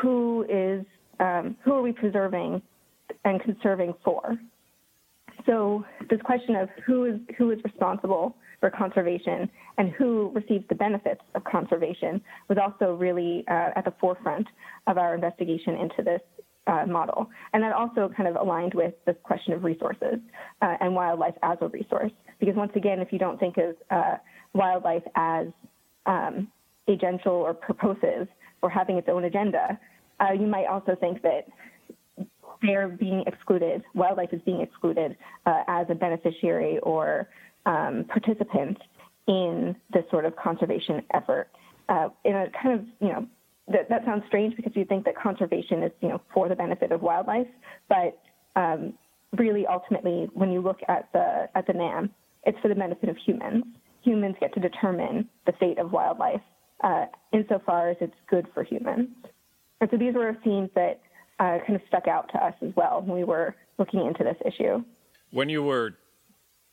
who 0.00 0.44
is 0.48 0.84
um, 1.18 1.56
who 1.64 1.72
are 1.72 1.82
we 1.82 1.92
preserving 1.92 2.62
and 3.24 3.42
conserving 3.42 3.94
for? 4.04 4.38
So 5.46 5.84
this 6.08 6.20
question 6.22 6.56
of 6.56 6.68
who 6.86 7.04
is 7.04 7.20
who 7.38 7.50
is 7.50 7.58
responsible 7.64 8.36
for 8.60 8.70
conservation 8.70 9.50
and 9.78 9.90
who 9.92 10.30
receives 10.34 10.64
the 10.68 10.74
benefits 10.74 11.20
of 11.34 11.42
conservation 11.44 12.20
was 12.48 12.58
also 12.58 12.94
really 12.94 13.44
uh, 13.48 13.70
at 13.74 13.84
the 13.84 13.94
forefront 14.00 14.46
of 14.86 14.98
our 14.98 15.14
investigation 15.14 15.74
into 15.76 16.02
this 16.02 16.20
uh, 16.66 16.84
model. 16.86 17.28
And 17.52 17.62
that 17.62 17.72
also 17.72 18.10
kind 18.16 18.28
of 18.28 18.36
aligned 18.36 18.74
with 18.74 18.94
this 19.06 19.16
question 19.22 19.54
of 19.54 19.64
resources 19.64 20.18
uh, 20.62 20.76
and 20.80 20.94
wildlife 20.94 21.34
as 21.42 21.58
a 21.60 21.68
resource. 21.68 22.12
Because 22.38 22.54
once 22.54 22.72
again, 22.76 23.00
if 23.00 23.12
you 23.12 23.18
don't 23.18 23.40
think 23.40 23.56
of 23.56 23.76
uh, 23.90 24.16
wildlife 24.52 25.02
as 25.16 25.46
um, 26.06 26.48
agential 26.88 27.32
or 27.32 27.54
purposive 27.54 28.28
or 28.62 28.70
having 28.70 28.96
its 28.98 29.08
own 29.10 29.24
agenda, 29.24 29.78
uh, 30.20 30.32
you 30.32 30.46
might 30.46 30.66
also 30.66 30.94
think 31.00 31.22
that 31.22 31.46
they're 32.62 32.88
being 32.88 33.24
excluded, 33.26 33.82
wildlife 33.94 34.32
is 34.32 34.40
being 34.44 34.60
excluded 34.60 35.16
uh, 35.46 35.62
as 35.66 35.86
a 35.88 35.94
beneficiary 35.94 36.78
or 36.82 37.28
um, 37.66 38.04
participant 38.08 38.78
in 39.26 39.76
this 39.92 40.04
sort 40.10 40.24
of 40.24 40.34
conservation 40.36 41.02
effort. 41.14 41.48
Uh, 41.88 42.08
in 42.24 42.36
a 42.36 42.46
kind 42.50 42.78
of, 42.78 42.86
you 43.00 43.08
know, 43.08 43.26
that, 43.68 43.88
that 43.88 44.04
sounds 44.04 44.22
strange 44.28 44.54
because 44.56 44.72
you 44.74 44.84
think 44.84 45.04
that 45.04 45.16
conservation 45.16 45.82
is, 45.82 45.92
you 46.00 46.08
know, 46.08 46.20
for 46.32 46.48
the 46.48 46.54
benefit 46.54 46.92
of 46.92 47.02
wildlife, 47.02 47.48
but 47.88 48.20
um, 48.56 48.94
really 49.36 49.66
ultimately, 49.66 50.28
when 50.34 50.50
you 50.50 50.60
look 50.60 50.80
at 50.88 51.08
the 51.12 51.48
at 51.54 51.66
the 51.66 51.72
NAM, 51.72 52.10
it's 52.44 52.58
for 52.60 52.68
the 52.68 52.74
benefit 52.74 53.08
of 53.08 53.16
humans. 53.16 53.64
Humans 54.02 54.36
get 54.40 54.54
to 54.54 54.60
determine 54.60 55.28
the 55.46 55.52
fate 55.52 55.78
of 55.78 55.92
wildlife 55.92 56.40
uh, 56.82 57.06
insofar 57.32 57.90
as 57.90 57.96
it's 58.00 58.14
good 58.28 58.46
for 58.54 58.64
humans. 58.64 59.08
And 59.80 59.90
so 59.90 59.96
these 59.96 60.14
were 60.14 60.36
themes 60.42 60.70
that 60.74 61.00
uh, 61.38 61.58
kind 61.66 61.76
of 61.76 61.82
stuck 61.88 62.08
out 62.08 62.30
to 62.32 62.44
us 62.44 62.54
as 62.62 62.70
well 62.76 63.02
when 63.02 63.16
we 63.16 63.24
were 63.24 63.54
looking 63.78 64.06
into 64.06 64.24
this 64.24 64.36
issue. 64.44 64.82
When 65.30 65.48
you 65.48 65.62
were 65.62 65.94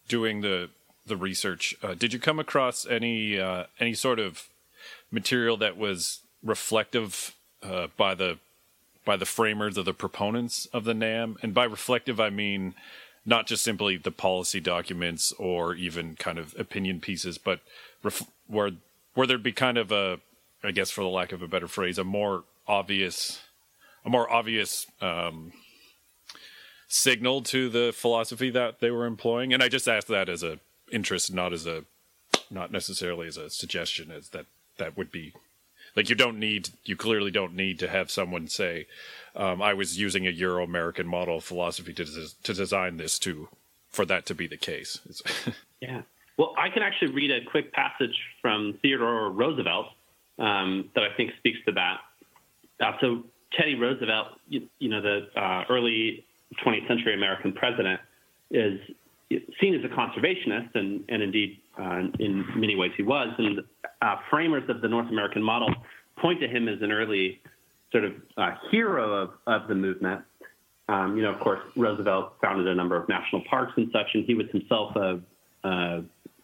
doing 0.08 0.41
the 0.41 0.69
the 1.08 1.17
research, 1.17 1.76
uh, 1.82 1.93
did 1.93 2.13
you 2.13 2.20
come 2.20 2.39
across 2.39 2.86
any 2.86 3.39
uh, 3.39 3.65
any 3.80 3.93
sort 3.93 4.20
of 4.20 4.48
material 5.12 5.58
that 5.58 5.78
was 5.78 6.20
reflective 6.43 7.36
uh, 7.63 7.88
by 7.98 8.13
the 8.15 8.38
by 9.06 9.15
the 9.15 9.26
framers 9.26 9.78
or 9.78 9.84
the 9.84 9.93
proponents 9.93 10.67
of 10.67 10.84
the 10.84 10.93
NAM? 10.93 11.38
And 11.41 11.54
by 11.54 11.65
reflective, 11.65 12.20
I 12.20 12.30
mean 12.30 12.76
not 13.26 13.46
just 13.46 13.63
simply 13.63 13.98
the 13.98 14.12
policy 14.12 14.60
documents 14.60 15.34
or 15.34 15.76
even 15.76 16.15
kind 16.15 16.39
of 16.39 16.56
opinion 16.58 17.02
pieces, 17.02 17.38
but 17.38 17.60
ref- 18.02 18.28
where 18.48 18.72
where 19.13 19.28
there'd 19.28 19.43
be 19.43 19.52
kind 19.52 19.78
of 19.78 19.91
a, 19.91 20.20
I 20.63 20.72
guess, 20.72 20.91
for 20.91 21.02
the 21.02 21.10
lack 21.10 21.32
of 21.32 21.41
a 21.41 21.48
better 21.48 21.67
phrase, 21.67 21.98
a 21.98 22.04
more 22.04 22.43
obvious 22.67 23.41
a 24.06 24.10
more 24.10 24.32
obvious 24.32 24.88
um, 25.02 25.52
signal 26.88 27.41
to 27.41 27.67
the 27.70 27.91
philosophy 27.93 28.50
that 28.52 28.80
they 28.80 28.91
were 28.91 29.06
employing. 29.06 29.54
And 29.54 29.62
I 29.62 29.67
just 29.67 29.88
asked 29.88 30.08
that 30.08 30.30
as 30.30 30.43
a 30.43 30.60
interest, 30.91 31.34
not 31.34 31.54
as 31.54 31.65
a 31.65 31.86
not 32.50 32.71
necessarily 32.71 33.28
as 33.28 33.38
a 33.38 33.50
suggestion, 33.50 34.12
as 34.12 34.30
that 34.30 34.45
that 34.78 34.97
would 34.97 35.12
be 35.12 35.34
like 35.95 36.10
you 36.10 36.15
don't 36.15 36.39
need 36.39 36.69
you 36.86 36.95
clearly 36.95 37.32
don't 37.32 37.56
need 37.56 37.80
to 37.80 37.88
have 37.88 38.12
someone 38.12 38.47
say 38.47 38.88
um, 39.36 39.62
I 39.62 39.73
was 39.73 40.00
using 40.00 40.28
a 40.28 40.32
Euro 40.32 40.63
American 40.63 41.08
model 41.08 41.38
of 41.38 41.43
philosophy 41.43 41.93
to 41.93 42.06
to 42.43 42.54
design 42.54 42.97
this 42.97 43.19
to 43.19 43.50
for 43.89 44.06
that 44.06 44.26
to 44.28 44.36
be 44.36 44.47
the 44.47 44.58
case. 44.58 45.00
yeah. 45.82 46.02
Well, 46.38 46.54
I 46.58 46.69
can 46.69 46.84
actually 46.84 47.13
read 47.13 47.32
a 47.32 47.43
quick 47.50 47.73
passage 47.73 48.15
from 48.41 48.78
Theodore 48.82 49.32
Roosevelt 49.32 49.88
um, 50.38 50.89
that 50.93 51.04
I 51.04 51.15
think 51.17 51.32
speaks 51.39 51.58
to 51.65 51.71
that. 51.71 51.97
Uh, 52.80 52.91
so 53.02 53.23
Teddy 53.54 53.73
Roosevelt, 53.73 54.28
you, 54.47 54.67
you 54.78 54.89
know, 54.89 55.02
the 55.02 55.28
uh, 55.36 55.63
early 55.67 56.26
20th 56.63 56.88
century 56.88 57.15
American 57.15 57.54
president, 57.54 58.00
is 58.52 58.80
seen 59.59 59.75
as 59.75 59.83
a 59.83 59.93
conservationist, 59.93 60.75
and, 60.75 61.03
and 61.09 61.21
indeed, 61.21 61.59
uh, 61.79 62.01
in 62.19 62.45
many 62.55 62.75
ways, 62.75 62.91
he 62.95 63.03
was. 63.03 63.29
And 63.37 63.59
uh, 64.01 64.15
framers 64.29 64.63
of 64.69 64.81
the 64.81 64.87
North 64.87 65.09
American 65.09 65.43
model 65.43 65.73
point 66.19 66.39
to 66.41 66.47
him 66.47 66.67
as 66.67 66.81
an 66.81 66.91
early 66.91 67.41
sort 67.91 68.05
of 68.05 68.13
uh, 68.37 68.51
hero 68.71 69.13
of, 69.13 69.29
of 69.45 69.67
the 69.67 69.75
movement. 69.75 70.21
Um, 70.89 71.17
you 71.17 71.23
know, 71.23 71.33
of 71.33 71.39
course, 71.41 71.59
Roosevelt 71.75 72.33
founded 72.41 72.67
a 72.67 72.75
number 72.75 72.95
of 72.95 73.07
national 73.09 73.43
parks 73.49 73.73
and 73.75 73.89
such, 73.91 74.07
and 74.13 74.23
he 74.25 74.33
was 74.33 74.47
himself 74.51 74.95
a, 74.95 75.19
a 75.63 76.03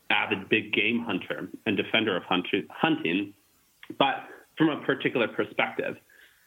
avid 0.09 0.49
big 0.49 0.73
game 0.73 1.03
hunter 1.05 1.49
and 1.65 1.77
defender 1.77 2.15
of 2.17 2.23
hunting, 2.23 3.33
but 3.97 4.15
from 4.57 4.69
a 4.69 4.81
particular 4.85 5.27
perspective. 5.27 5.95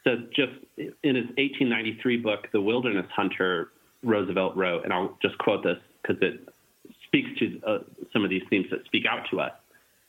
So 0.05 0.17
just 0.35 0.53
in 0.77 1.17
his 1.17 1.27
1893 1.37 2.19
book, 2.19 2.47
The 2.53 2.61
Wilderness 2.61 3.07
Hunter, 3.15 3.73
Roosevelt 4.05 4.57
wrote, 4.57 4.85
and 4.85 4.93
I'll 4.93 5.19
just 5.21 5.37
quote 5.39 5.65
this 5.65 5.79
because 6.07 6.23
it 6.23 6.49
speaks 7.07 7.29
to 7.39 7.61
uh, 7.67 7.79
some 8.13 8.25
of 8.25 8.31
these 8.31 8.43
themes 8.51 8.67
that 8.71 8.85
speak 8.85 9.05
out 9.09 9.27
to 9.31 9.41
us 9.41 9.53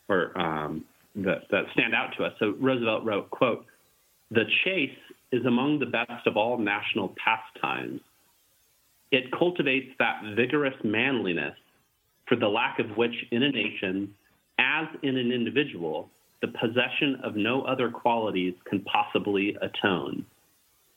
or 0.08 0.38
um, 0.38 0.84
that, 1.16 1.42
that 1.50 1.64
stand 1.72 1.94
out 1.94 2.10
to 2.16 2.24
us. 2.24 2.32
So 2.38 2.54
Roosevelt 2.58 3.04
wrote, 3.04 3.30
quote, 3.30 3.66
the 4.30 4.44
chase 4.64 4.96
is 5.32 5.44
among 5.46 5.78
the 5.78 5.86
best 5.86 6.26
of 6.26 6.36
all 6.36 6.58
national 6.58 7.14
pastimes. 7.22 8.00
It 9.10 9.24
cultivates 9.32 9.88
that 9.98 10.20
vigorous 10.36 10.74
manliness 10.84 11.54
for 12.26 12.36
the 12.36 12.48
lack 12.48 12.78
of 12.78 12.96
which 12.96 13.14
in 13.30 13.42
a 13.42 13.50
nation, 13.50 14.14
as 14.58 14.86
in 15.02 15.16
an 15.16 15.32
individual, 15.32 16.10
the 16.42 16.48
possession 16.48 17.18
of 17.24 17.36
no 17.36 17.62
other 17.62 17.90
qualities 17.90 18.54
can 18.66 18.80
possibly 18.82 19.56
atone. 19.60 20.24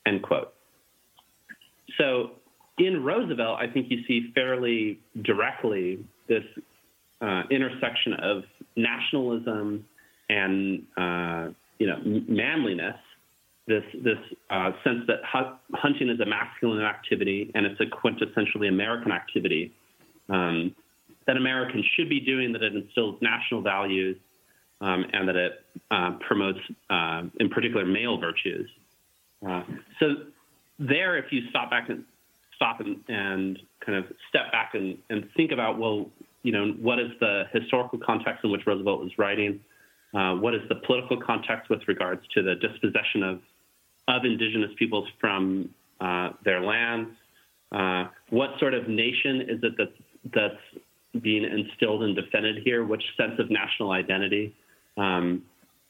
End 0.06 0.22
quote. 0.22 0.52
So 1.98 2.32
in 2.78 3.02
Roosevelt, 3.02 3.58
I 3.60 3.66
think 3.66 3.90
you 3.90 4.02
see 4.06 4.32
fairly 4.34 5.00
directly 5.22 6.04
this 6.28 6.44
uh, 7.20 7.42
intersection 7.50 8.14
of 8.14 8.44
nationalism 8.76 9.84
and 10.28 10.82
uh, 10.96 11.48
you 11.78 11.86
know 11.86 11.98
manliness. 12.28 12.96
This 13.66 13.84
this 13.94 14.18
uh, 14.50 14.72
sense 14.82 15.04
that 15.06 15.20
hunting 15.74 16.08
is 16.08 16.18
a 16.20 16.26
masculine 16.26 16.82
activity 16.82 17.50
and 17.54 17.64
it's 17.64 17.80
a 17.80 17.84
quintessentially 17.84 18.68
American 18.68 19.12
activity 19.12 19.72
um, 20.28 20.74
that 21.26 21.36
Americans 21.36 21.84
should 21.94 22.08
be 22.08 22.20
doing. 22.20 22.52
That 22.52 22.62
it 22.62 22.74
instills 22.74 23.20
national 23.20 23.60
values 23.60 24.16
um, 24.80 25.04
and 25.12 25.28
that 25.28 25.36
it 25.36 25.64
uh, 25.90 26.12
promotes, 26.26 26.58
uh, 26.90 27.22
in 27.38 27.48
particular, 27.50 27.86
male 27.86 28.18
virtues. 28.18 28.68
Uh, 29.46 29.62
so 30.00 30.14
there, 30.78 31.16
if 31.16 31.26
you 31.30 31.48
stop 31.50 31.70
back 31.70 31.88
and 31.88 32.04
stop 32.62 32.80
and, 32.80 32.96
and 33.08 33.58
kind 33.84 33.98
of 33.98 34.04
step 34.28 34.52
back 34.52 34.72
and, 34.74 34.96
and, 35.10 35.28
think 35.36 35.50
about, 35.50 35.78
well, 35.78 36.06
you 36.42 36.52
know, 36.52 36.72
what 36.80 36.98
is 36.98 37.10
the 37.20 37.44
historical 37.52 37.98
context 37.98 38.44
in 38.44 38.50
which 38.50 38.62
Roosevelt 38.66 39.00
was 39.00 39.10
writing? 39.18 39.60
Uh, 40.14 40.34
what 40.34 40.54
is 40.54 40.60
the 40.68 40.76
political 40.86 41.20
context 41.20 41.70
with 41.70 41.80
regards 41.88 42.22
to 42.34 42.42
the 42.42 42.54
dispossession 42.56 43.22
of 43.22 43.40
of 44.08 44.24
indigenous 44.24 44.70
peoples 44.78 45.08
from 45.20 45.70
uh, 46.00 46.30
their 46.44 46.60
lands? 46.60 47.10
Uh, 47.70 48.04
what 48.30 48.50
sort 48.58 48.74
of 48.74 48.88
nation 48.88 49.42
is 49.48 49.60
it 49.62 49.72
that's 49.78 50.34
that's 50.34 51.22
being 51.22 51.44
instilled 51.44 52.02
and 52.02 52.14
defended 52.14 52.58
here? 52.64 52.84
Which 52.84 53.02
sense 53.16 53.38
of 53.38 53.50
national 53.50 53.90
identity? 53.92 54.54
um, 54.96 55.42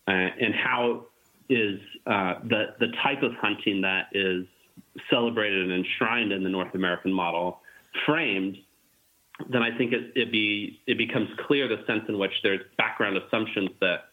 uh, 0.06 0.12
and 0.12 0.54
how 0.54 1.06
is 1.48 1.80
uh, 2.06 2.34
the 2.44 2.74
the 2.80 2.88
type 3.02 3.22
of 3.22 3.32
hunting 3.40 3.82
that 3.82 4.06
is 4.12 4.46
celebrated 5.10 5.70
and 5.70 5.84
enshrined 5.84 6.32
in 6.32 6.42
the 6.42 6.48
North 6.48 6.74
American 6.74 7.12
model 7.12 7.60
framed, 8.06 8.56
then 9.50 9.62
I 9.62 9.76
think 9.76 9.92
it, 9.92 10.12
it 10.14 10.30
be 10.30 10.80
it 10.86 10.98
becomes 10.98 11.28
clear 11.46 11.68
the 11.68 11.84
sense 11.86 12.02
in 12.08 12.18
which 12.18 12.32
there's 12.42 12.60
background 12.76 13.16
assumptions 13.16 13.70
that 13.80 14.04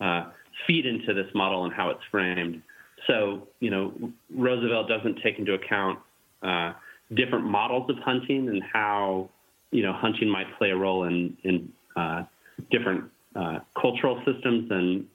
uh, 0.00 0.30
feed 0.66 0.86
into 0.86 1.14
this 1.14 1.26
model 1.34 1.64
and 1.64 1.72
how 1.72 1.90
it's 1.90 2.02
framed. 2.10 2.62
So 3.06 3.48
you 3.60 3.70
know, 3.70 3.92
Roosevelt 4.34 4.88
doesn't 4.88 5.20
take 5.22 5.38
into 5.38 5.54
account 5.54 5.98
uh, 6.42 6.72
different 7.14 7.44
models 7.44 7.90
of 7.90 7.96
hunting 7.98 8.48
and 8.48 8.62
how 8.72 9.28
you 9.70 9.82
know 9.82 9.92
hunting 9.92 10.28
might 10.28 10.46
play 10.58 10.70
a 10.70 10.76
role 10.76 11.04
in 11.04 11.36
in 11.44 11.72
uh, 11.96 12.24
different 12.70 13.04
uh, 13.36 13.58
cultural 13.80 14.22
systems 14.24 14.70
and 14.70 15.06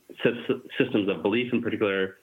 systems 0.78 1.10
of 1.10 1.22
belief, 1.22 1.52
in 1.54 1.62
particular 1.62 2.16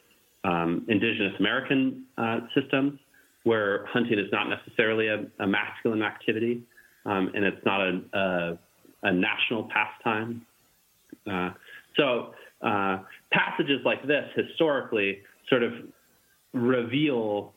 um, 0.44 0.85
indigenous 0.88 1.35
American 1.38 2.05
uh, 2.18 2.40
systems, 2.55 2.98
where 3.44 3.87
hunting 3.87 4.18
is 4.18 4.31
not 4.33 4.48
necessarily 4.48 5.09
a, 5.09 5.24
a 5.40 5.46
masculine 5.46 6.02
activity 6.02 6.62
um, 7.05 7.31
and 7.35 7.44
it's 7.44 7.64
not 7.64 7.81
a, 7.81 8.00
a, 8.12 8.59
a 9.05 9.12
national 9.12 9.64
pastime. 9.64 10.42
Uh, 11.31 11.50
so 11.96 12.35
uh, 12.62 12.98
passages 13.33 13.81
like 13.85 14.07
this 14.07 14.24
historically 14.35 15.20
sort 15.48 15.62
of 15.62 15.72
reveal 16.52 17.52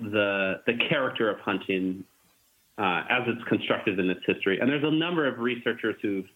the 0.00 0.60
the 0.66 0.74
character 0.88 1.28
of 1.28 1.38
hunting 1.40 2.04
uh, 2.78 3.02
as 3.10 3.22
it's 3.26 3.42
constructed 3.48 3.98
in 3.98 4.08
its 4.10 4.20
history. 4.26 4.60
And 4.60 4.68
there's 4.68 4.84
a 4.84 4.90
number 4.90 5.26
of 5.26 5.38
researchers 5.38 5.96
who've 6.00 6.26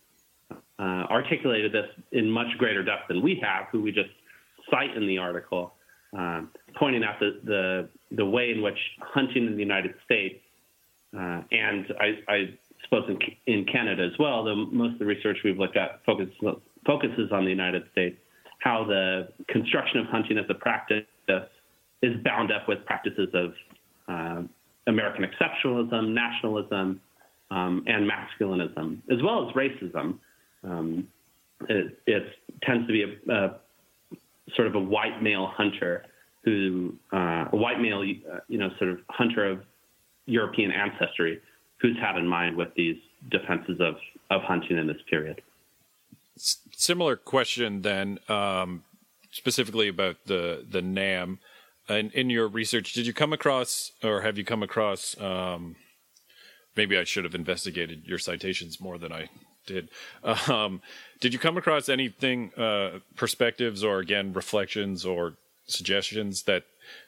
uh, 0.51 0.83
articulated 0.83 1.73
this 1.73 1.87
in 2.11 2.29
much 2.29 2.49
greater 2.59 2.83
depth 2.83 3.09
than 3.09 3.23
we 3.23 3.41
have, 3.43 3.67
who 3.71 3.83
we 3.83 3.93
just 3.93 4.11
cite 4.71 4.97
in 4.97 5.07
the 5.07 5.19
article, 5.19 5.75
uh, 6.17 6.43
pointing 6.79 7.05
out 7.05 7.19
the, 7.21 7.41
the, 7.45 7.89
the 8.17 8.25
way 8.25 8.51
in 8.51 8.63
which 8.63 8.79
hunting 9.01 9.47
in 9.47 9.53
the 9.53 9.63
United 9.63 9.95
States 10.05 10.39
uh, 11.17 11.43
and 11.51 11.87
I, 12.01 12.33
I, 12.33 12.55
suppose 12.85 13.05
in, 13.09 13.19
in, 13.53 13.65
Canada 13.67 14.03
as 14.03 14.19
well, 14.19 14.45
the, 14.45 14.55
most 14.55 14.95
of 14.95 14.99
the 14.99 15.05
research 15.05 15.39
we've 15.45 15.59
looked 15.59 15.77
at 15.77 16.01
focus, 16.07 16.29
focuses 16.87 17.31
on 17.33 17.45
the 17.45 17.51
United 17.51 17.85
States, 17.93 18.17
how 18.61 18.85
the 18.85 19.29
construction 19.49 20.01
of 20.01 20.07
hunting 20.07 20.39
as 20.39 20.47
a 20.49 20.55
practice 20.55 21.05
is 22.03 22.17
bound 22.25 22.51
up 22.51 22.67
with 22.67 22.85
practices 22.87 23.29
of 23.35 23.53
uh, 24.09 24.43
American 24.87 25.25
exceptionalism, 25.25 26.13
nationalism, 26.13 27.01
um, 27.51 27.85
and 27.87 28.11
masculinism, 28.11 28.99
as 29.11 29.23
well 29.23 29.49
as 29.49 29.55
racism. 29.55 30.19
Um, 30.65 31.07
it, 31.69 31.99
it, 32.07 32.25
tends 32.63 32.87
to 32.87 32.93
be 32.93 33.03
a, 33.03 33.33
a, 33.33 33.57
sort 34.57 34.69
of 34.69 34.75
a 34.75 34.81
white 34.81 35.23
male 35.23 35.47
hunter 35.47 36.05
who, 36.45 36.95
uh, 37.13 37.47
a 37.53 37.57
white 37.57 37.81
male, 37.81 38.01
uh, 38.01 38.39
you 38.49 38.59
know, 38.59 38.69
sort 38.79 38.91
of 38.91 38.99
hunter 39.09 39.49
of 39.49 39.61
European 40.27 40.73
ancestry, 40.73 41.41
who's 41.81 41.97
had 42.01 42.17
in 42.17 42.27
mind 42.27 42.57
with 42.57 42.69
these 42.75 42.97
defenses 43.31 43.81
of, 43.81 43.95
of 44.31 44.43
hunting 44.43 44.79
in 44.79 44.87
this 44.87 44.97
period. 45.09 45.41
Similar 46.37 47.17
question 47.17 47.83
then, 47.83 48.19
um, 48.29 48.83
specifically 49.31 49.89
about 49.89 50.17
the 50.27 50.65
the 50.69 50.83
NAM 50.83 51.39
in, 51.89 52.11
in 52.11 52.31
your 52.31 52.49
research, 52.49 52.93
did 52.93 53.07
you 53.07 53.13
come 53.13 53.33
across, 53.33 53.93
or 54.03 54.23
have 54.23 54.39
you 54.39 54.45
come 54.45 54.63
across? 54.63 55.21
Um, 55.21 55.77
maybe 56.77 56.97
I 56.97 57.05
should 57.05 57.25
have 57.25 57.35
investigated 57.35 58.05
your 58.07 58.19
citations 58.19 58.81
more 58.81 58.99
than 58.99 59.13
I 59.13 59.29
did. 59.67 59.89
Um, 60.49 60.81
did 61.23 61.33
you 61.33 61.39
come 61.39 61.57
across 61.57 61.89
anything, 61.89 62.53
uh, 62.57 62.99
perspectives, 63.17 63.83
or 63.83 64.01
again 64.01 64.35
reflections 64.35 65.07
or 65.07 65.35
suggestions 65.67 66.43
that 66.43 66.65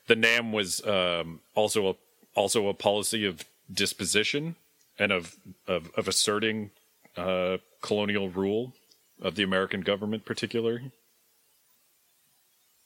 the 0.07 0.17
NAM 0.17 0.53
was 0.53 0.85
um, 0.87 1.41
also 1.55 1.91
a 1.91 1.95
also 2.35 2.69
a 2.69 2.75
policy 2.75 3.27
of 3.27 3.45
disposition 3.73 4.57
and 4.99 5.13
of 5.13 5.37
of, 5.67 5.91
of 5.97 6.09
asserting 6.09 6.71
uh, 7.19 7.59
colonial 7.83 8.31
rule 8.31 8.73
of 9.21 9.35
the 9.35 9.43
American 9.43 9.83
government, 9.83 10.25
particularly? 10.25 10.91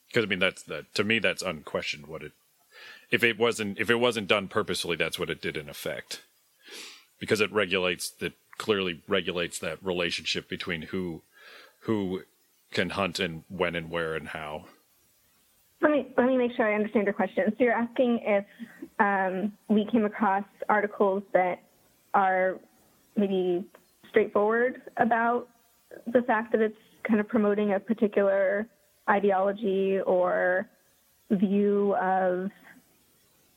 because 0.08 0.24
I 0.24 0.26
mean 0.26 0.38
that's 0.38 0.62
that 0.64 0.92
to 0.94 1.04
me 1.04 1.18
that's 1.18 1.42
unquestioned 1.42 2.06
what 2.06 2.22
it 2.22 2.32
if 3.10 3.22
it 3.22 3.38
wasn't 3.38 3.78
if 3.78 3.90
it 3.90 3.96
wasn't 3.96 4.28
done 4.28 4.48
purposefully 4.48 4.96
that's 4.96 5.18
what 5.18 5.30
it 5.30 5.40
did 5.40 5.56
in 5.56 5.68
effect 5.68 6.22
because 7.20 7.40
it 7.40 7.52
regulates 7.52 8.10
that 8.10 8.32
clearly 8.58 9.02
regulates 9.08 9.58
that 9.60 9.78
relationship 9.82 10.48
between 10.48 10.82
who 10.82 11.22
who 11.80 12.22
can 12.72 12.90
hunt 12.90 13.18
and 13.18 13.44
when 13.48 13.74
and 13.74 13.90
where 13.90 14.14
and 14.14 14.28
how. 14.28 14.66
Let 15.80 15.92
me 15.92 16.12
let 16.16 16.26
me 16.26 16.36
make 16.36 16.52
sure 16.56 16.70
I 16.70 16.74
understand 16.74 17.06
your 17.06 17.14
question. 17.14 17.44
So 17.50 17.64
you're 17.64 17.72
asking 17.72 18.20
if 18.22 18.44
um, 18.98 19.52
we 19.68 19.86
came 19.90 20.04
across 20.04 20.44
articles 20.68 21.22
that 21.32 21.62
are 22.14 22.58
maybe 23.16 23.64
straightforward 24.08 24.82
about 24.96 25.48
the 26.06 26.22
fact 26.22 26.52
that 26.52 26.60
it's 26.60 26.76
kind 27.06 27.20
of 27.20 27.28
promoting 27.28 27.74
a 27.74 27.80
particular 27.80 28.66
ideology 29.08 30.00
or 30.00 30.68
view 31.30 31.94
of 31.96 32.50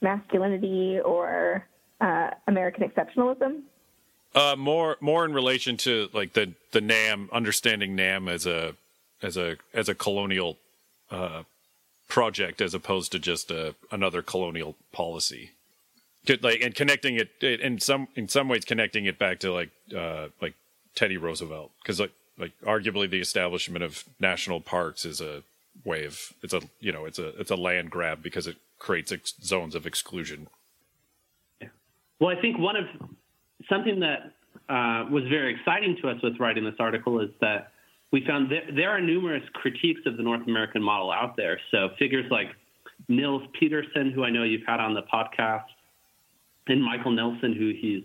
masculinity 0.01 0.99
or 1.03 1.65
uh, 2.01 2.31
American 2.47 2.87
exceptionalism? 2.87 3.61
Uh, 4.33 4.55
more 4.57 4.97
more 5.01 5.25
in 5.25 5.33
relation 5.33 5.75
to 5.75 6.09
like 6.13 6.33
the 6.33 6.53
the 6.71 6.81
NAM 6.81 7.29
understanding 7.33 7.95
NAM 7.95 8.29
as 8.29 8.45
a 8.45 8.75
as 9.21 9.35
a 9.35 9.57
as 9.73 9.89
a 9.89 9.95
colonial 9.95 10.57
uh, 11.09 11.43
project 12.07 12.61
as 12.61 12.73
opposed 12.73 13.11
to 13.11 13.19
just 13.19 13.51
a, 13.51 13.75
another 13.91 14.21
colonial 14.21 14.75
policy. 14.91 15.51
Like 16.41 16.61
and 16.61 16.75
connecting 16.75 17.15
it 17.15 17.43
in 17.43 17.79
some 17.79 18.07
in 18.15 18.27
some 18.27 18.47
ways 18.47 18.63
connecting 18.63 19.05
it 19.05 19.17
back 19.17 19.39
to 19.39 19.51
like 19.51 19.71
uh, 19.95 20.27
like 20.41 20.53
Teddy 20.95 21.17
Roosevelt 21.17 21.71
because 21.81 21.99
like 21.99 22.11
like 22.37 22.51
arguably 22.65 23.09
the 23.09 23.19
establishment 23.19 23.83
of 23.83 24.05
national 24.19 24.61
parks 24.61 25.03
is 25.03 25.19
a 25.19 25.43
way 25.83 26.05
of 26.05 26.33
it's 26.43 26.53
a 26.53 26.61
you 26.79 26.91
know 26.91 27.05
it's 27.05 27.19
a 27.19 27.29
it's 27.39 27.51
a 27.51 27.55
land 27.55 27.89
grab 27.89 28.21
because 28.21 28.47
it 28.47 28.57
creates 28.77 29.11
ex- 29.11 29.33
zones 29.41 29.75
of 29.75 29.85
exclusion. 29.85 30.47
Yeah. 31.59 31.69
Well, 32.19 32.35
I 32.35 32.39
think 32.39 32.57
one 32.57 32.75
of 32.75 32.85
something 33.69 33.99
that 33.99 34.33
uh, 34.69 35.05
was 35.09 35.23
very 35.29 35.53
exciting 35.53 35.97
to 36.01 36.09
us 36.09 36.21
with 36.23 36.39
writing 36.39 36.63
this 36.63 36.75
article 36.79 37.19
is 37.19 37.29
that 37.41 37.71
we 38.11 38.25
found 38.25 38.51
there 38.75 38.89
are 38.89 38.99
numerous 38.99 39.43
critiques 39.53 40.01
of 40.05 40.17
the 40.17 40.23
North 40.23 40.45
American 40.47 40.81
model 40.81 41.11
out 41.11 41.35
there. 41.37 41.59
So 41.71 41.89
figures 41.97 42.25
like 42.29 42.47
Nils 43.07 43.43
Peterson, 43.57 44.11
who 44.11 44.23
I 44.23 44.29
know 44.29 44.43
you've 44.43 44.65
had 44.67 44.79
on 44.79 44.93
the 44.93 45.03
podcast, 45.03 45.65
and 46.67 46.83
Michael 46.83 47.11
Nelson, 47.11 47.53
who 47.53 47.73
he's 47.79 48.03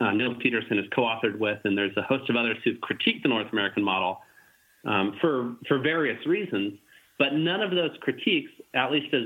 uh, 0.00 0.12
Nils 0.12 0.36
Peterson 0.40 0.78
is 0.78 0.84
co-authored 0.94 1.38
with, 1.38 1.58
and 1.64 1.76
there's 1.76 1.96
a 1.96 2.02
host 2.02 2.28
of 2.28 2.36
others 2.36 2.58
who've 2.64 2.78
critiqued 2.78 3.22
the 3.22 3.28
North 3.28 3.50
American 3.52 3.82
model 3.82 4.20
um, 4.84 5.16
for 5.20 5.56
for 5.66 5.78
various 5.78 6.24
reasons. 6.26 6.74
But 7.18 7.34
none 7.34 7.60
of 7.60 7.70
those 7.70 7.90
critiques, 8.00 8.50
at 8.74 8.92
least 8.92 9.12
as 9.12 9.24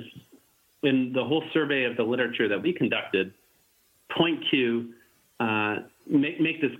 in 0.83 1.12
the 1.12 1.24
whole 1.24 1.44
survey 1.52 1.85
of 1.85 1.96
the 1.96 2.02
literature 2.02 2.48
that 2.48 2.61
we 2.61 2.72
conducted, 2.72 3.33
point 4.16 4.42
to 4.50 4.92
uh, 5.42 5.76
make, 6.07 6.40
make 6.40 6.61
this 6.61 6.70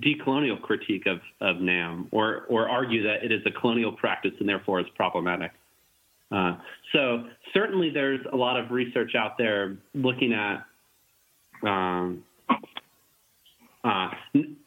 decolonial 0.00 0.60
critique 0.60 1.06
of, 1.06 1.18
of 1.40 1.60
NAM 1.60 2.08
or, 2.12 2.44
or 2.48 2.68
argue 2.68 3.02
that 3.02 3.24
it 3.24 3.32
is 3.32 3.40
a 3.46 3.50
colonial 3.50 3.92
practice 3.92 4.32
and 4.38 4.48
therefore 4.48 4.78
is 4.80 4.86
problematic. 4.94 5.50
Uh, 6.30 6.56
so 6.92 7.24
certainly 7.52 7.90
there's 7.90 8.20
a 8.32 8.36
lot 8.36 8.58
of 8.58 8.70
research 8.70 9.12
out 9.18 9.36
there 9.38 9.76
looking 9.94 10.32
at 10.32 10.64
um, 11.68 12.22
uh, 13.84 14.08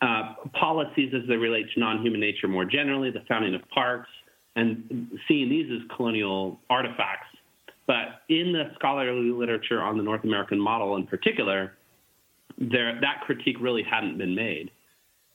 uh, 0.01 0.33
policies 0.59 1.13
as 1.15 1.27
they 1.29 1.35
relate 1.35 1.65
to 1.73 1.79
non-human 1.79 2.19
nature 2.19 2.49
more 2.49 2.65
generally, 2.65 3.09
the 3.09 3.23
founding 3.27 3.55
of 3.55 3.61
parks, 3.69 4.09
and 4.57 5.09
seeing 5.27 5.49
these 5.49 5.67
as 5.71 5.87
colonial 5.95 6.59
artifacts. 6.69 7.27
But 7.87 8.21
in 8.29 8.51
the 8.51 8.71
scholarly 8.75 9.31
literature 9.31 9.81
on 9.81 9.95
the 9.97 10.03
North 10.03 10.23
American 10.25 10.59
model 10.59 10.97
in 10.97 11.07
particular, 11.07 11.73
there, 12.57 12.99
that 13.01 13.21
critique 13.25 13.57
really 13.59 13.83
hadn't 13.83 14.17
been 14.17 14.35
made. 14.35 14.71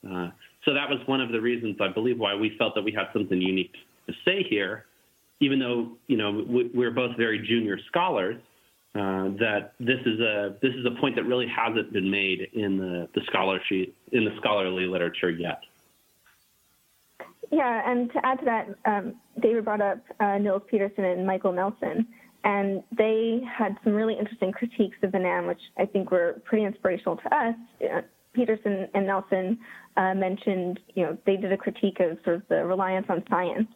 Uh, 0.05 0.29
so 0.65 0.73
that 0.73 0.89
was 0.89 0.99
one 1.05 1.21
of 1.21 1.31
the 1.31 1.39
reasons 1.39 1.77
I 1.79 1.87
believe 1.87 2.19
why 2.19 2.35
we 2.35 2.55
felt 2.57 2.75
that 2.75 2.83
we 2.83 2.91
had 2.91 3.07
something 3.13 3.39
unique 3.39 3.73
to 4.07 4.13
say 4.25 4.43
here, 4.43 4.85
even 5.39 5.59
though 5.59 5.91
you 6.07 6.17
know 6.17 6.43
we, 6.47 6.71
we're 6.73 6.91
both 6.91 7.17
very 7.17 7.39
junior 7.39 7.77
scholars 7.87 8.41
uh, 8.93 9.29
that 9.39 9.73
this 9.79 9.99
is 10.05 10.19
a 10.19 10.55
this 10.61 10.73
is 10.73 10.85
a 10.85 10.99
point 10.99 11.15
that 11.15 11.23
really 11.23 11.47
hasn't 11.47 11.93
been 11.93 12.09
made 12.09 12.49
in 12.53 12.77
the, 12.77 13.07
the 13.15 13.21
scholarship 13.27 13.93
in 14.11 14.25
the 14.25 14.31
scholarly 14.37 14.85
literature 14.85 15.29
yet. 15.29 15.61
Yeah, 17.51 17.89
and 17.89 18.11
to 18.13 18.25
add 18.25 18.39
to 18.39 18.45
that, 18.45 18.67
um, 18.85 19.15
David 19.41 19.65
brought 19.65 19.81
up 19.81 19.99
uh, 20.19 20.37
Nils 20.37 20.61
Peterson 20.69 21.03
and 21.03 21.25
Michael 21.25 21.51
Nelson, 21.51 22.07
and 22.43 22.83
they 22.97 23.41
had 23.45 23.77
some 23.83 23.93
really 23.93 24.17
interesting 24.17 24.51
critiques 24.51 24.97
of 25.03 25.11
the 25.11 25.43
which 25.47 25.61
I 25.77 25.85
think 25.85 26.11
were 26.11 26.41
pretty 26.43 26.65
inspirational 26.65 27.17
to 27.17 27.35
us. 27.35 27.55
Uh, 27.83 28.01
Peterson 28.33 28.87
and 28.93 29.05
Nelson 29.05 29.59
uh, 29.97 30.13
mentioned, 30.13 30.79
you 30.95 31.03
know, 31.03 31.17
they 31.25 31.35
did 31.35 31.51
a 31.51 31.57
critique 31.57 31.99
of 31.99 32.17
sort 32.23 32.37
of 32.37 32.43
the 32.47 32.65
reliance 32.65 33.07
on 33.09 33.23
science, 33.29 33.67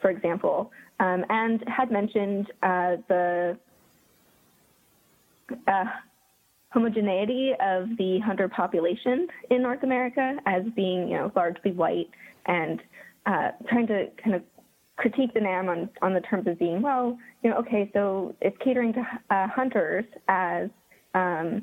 for 0.00 0.10
example, 0.10 0.72
um, 1.00 1.24
and 1.28 1.62
had 1.68 1.90
mentioned 1.90 2.50
uh, 2.62 2.96
the 3.08 3.56
uh, 5.68 5.84
homogeneity 6.70 7.52
of 7.60 7.88
the 7.98 8.18
hunter 8.20 8.48
population 8.48 9.28
in 9.50 9.62
North 9.62 9.82
America 9.82 10.36
as 10.46 10.62
being, 10.74 11.08
you 11.08 11.16
know, 11.16 11.30
largely 11.36 11.72
white 11.72 12.10
and 12.46 12.82
uh, 13.26 13.50
trying 13.68 13.86
to 13.86 14.08
kind 14.22 14.34
of 14.34 14.42
critique 14.96 15.32
the 15.34 15.40
NAM 15.40 15.68
on, 15.68 15.88
on 16.02 16.14
the 16.14 16.20
terms 16.20 16.46
of 16.46 16.58
being, 16.58 16.82
well, 16.82 17.18
you 17.42 17.50
know, 17.50 17.56
okay, 17.56 17.90
so 17.92 18.34
it's 18.40 18.56
catering 18.62 18.92
to 18.92 19.00
uh, 19.30 19.48
hunters 19.48 20.04
as 20.28 20.68
um, 21.14 21.62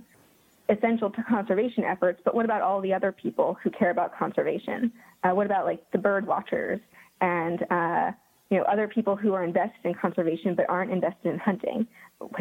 essential 0.69 1.09
to 1.09 1.23
conservation 1.23 1.83
efforts, 1.83 2.21
but 2.25 2.35
what 2.35 2.45
about 2.45 2.61
all 2.61 2.81
the 2.81 2.93
other 2.93 3.11
people 3.11 3.57
who 3.63 3.69
care 3.69 3.91
about 3.91 4.17
conservation? 4.17 4.91
Uh, 5.23 5.31
what 5.31 5.45
about 5.45 5.65
like 5.65 5.83
the 5.91 5.97
bird 5.97 6.25
watchers 6.25 6.79
and 7.21 7.63
uh, 7.71 8.11
you 8.49 8.57
know, 8.57 8.63
other 8.63 8.87
people 8.87 9.15
who 9.15 9.33
are 9.33 9.43
invested 9.43 9.79
in 9.83 9.93
conservation 9.93 10.55
but 10.55 10.65
aren't 10.69 10.91
invested 10.91 11.33
in 11.33 11.39
hunting. 11.39 11.87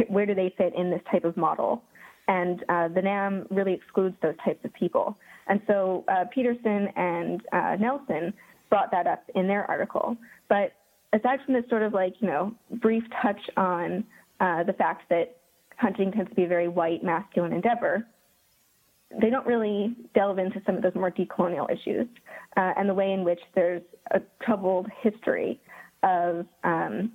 Where 0.09 0.27
do 0.27 0.35
they 0.35 0.55
fit 0.57 0.73
in 0.77 0.91
this 0.91 1.03
type 1.11 1.25
of 1.25 1.37
model? 1.37 1.83
And 2.29 2.65
uh, 2.69 2.89
the 2.89 3.03
NAM 3.03 3.47
really 3.51 3.73
excludes 3.73 4.17
those 4.23 4.35
types 4.45 4.65
of 4.65 4.73
people. 4.75 5.17
And 5.47 5.61
so 5.67 6.05
uh, 6.09 6.25
Peterson 6.35 6.89
and 6.97 7.43
uh, 7.53 7.77
Nelson 7.79 8.35
brought 8.69 8.91
that 8.91 9.07
up 9.07 9.25
in 9.35 9.47
their 9.47 9.65
article. 9.65 10.17
But 10.49 10.73
aside 11.13 11.41
from 11.45 11.55
this 11.55 11.65
sort 11.69 11.83
of 11.83 11.93
like, 11.93 12.15
you 12.21 12.29
know, 12.29 12.55
brief 12.71 13.05
touch 13.23 13.41
on 13.57 14.05
uh, 14.41 14.65
the 14.65 14.73
fact 14.73 15.09
that 15.11 15.37
hunting 15.77 16.13
tends 16.13 16.31
to 16.31 16.35
be 16.35 16.45
a 16.45 16.49
very 16.49 16.69
white, 16.69 17.03
masculine 17.03 17.53
endeavor, 17.53 18.07
they 19.21 19.31
don't 19.31 19.47
really 19.47 19.95
delve 20.15 20.39
into 20.39 20.61
some 20.67 20.77
of 20.77 20.83
those 20.83 20.95
more 20.95 21.11
decolonial 21.11 21.71
issues 21.71 22.07
uh, 22.57 22.73
and 22.77 22.89
the 22.89 22.95
way 22.95 23.13
in 23.13 23.25
which 23.25 23.41
there's 23.55 23.83
a 24.11 24.21
troubled 24.43 24.87
history 25.03 25.61
of 26.03 26.47
um, 26.65 27.13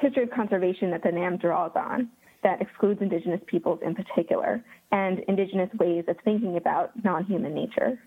history 0.00 0.22
of 0.22 0.30
conservation 0.30 0.90
that 0.90 1.02
the 1.02 1.12
NAM 1.12 1.36
draws 1.36 1.72
on 1.76 2.08
that 2.42 2.60
excludes 2.60 3.00
indigenous 3.00 3.40
peoples 3.46 3.78
in 3.84 3.94
particular 3.94 4.64
and 4.90 5.20
indigenous 5.28 5.68
ways 5.78 6.04
of 6.08 6.16
thinking 6.24 6.56
about 6.56 6.90
non-human 7.04 7.54
nature. 7.54 7.98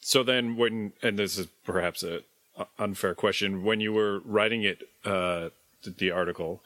So 0.00 0.22
then 0.22 0.56
when 0.56 0.92
and 1.02 1.18
this 1.18 1.38
is 1.38 1.46
perhaps 1.64 2.02
a 2.02 2.22
unfair 2.78 3.14
question 3.14 3.64
when 3.64 3.80
you 3.80 3.92
were 3.92 4.20
writing 4.20 4.62
it 4.62 4.88
uh, 5.04 5.50
the 5.98 6.10
article 6.10 6.62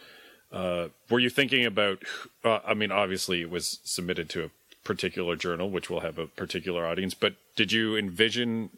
uh, 0.53 0.89
were 1.11 1.19
you 1.19 1.31
thinking 1.31 1.65
about 1.65 2.03
uh, 2.45 2.61
I 2.67 2.75
mean 2.75 2.93
obviously 2.93 3.41
it 3.41 3.51
was 3.51 3.81
submitted 3.85 4.29
to 4.31 4.45
a 4.45 4.51
particular 4.85 5.37
journal 5.37 5.71
which 5.71 5.89
will 5.89 6.01
have 6.01 6.19
a 6.19 6.27
particular 6.27 6.87
audience 6.87 7.15
but 7.15 7.35
did 7.57 7.73
you 7.73 7.97
envision 7.97 8.71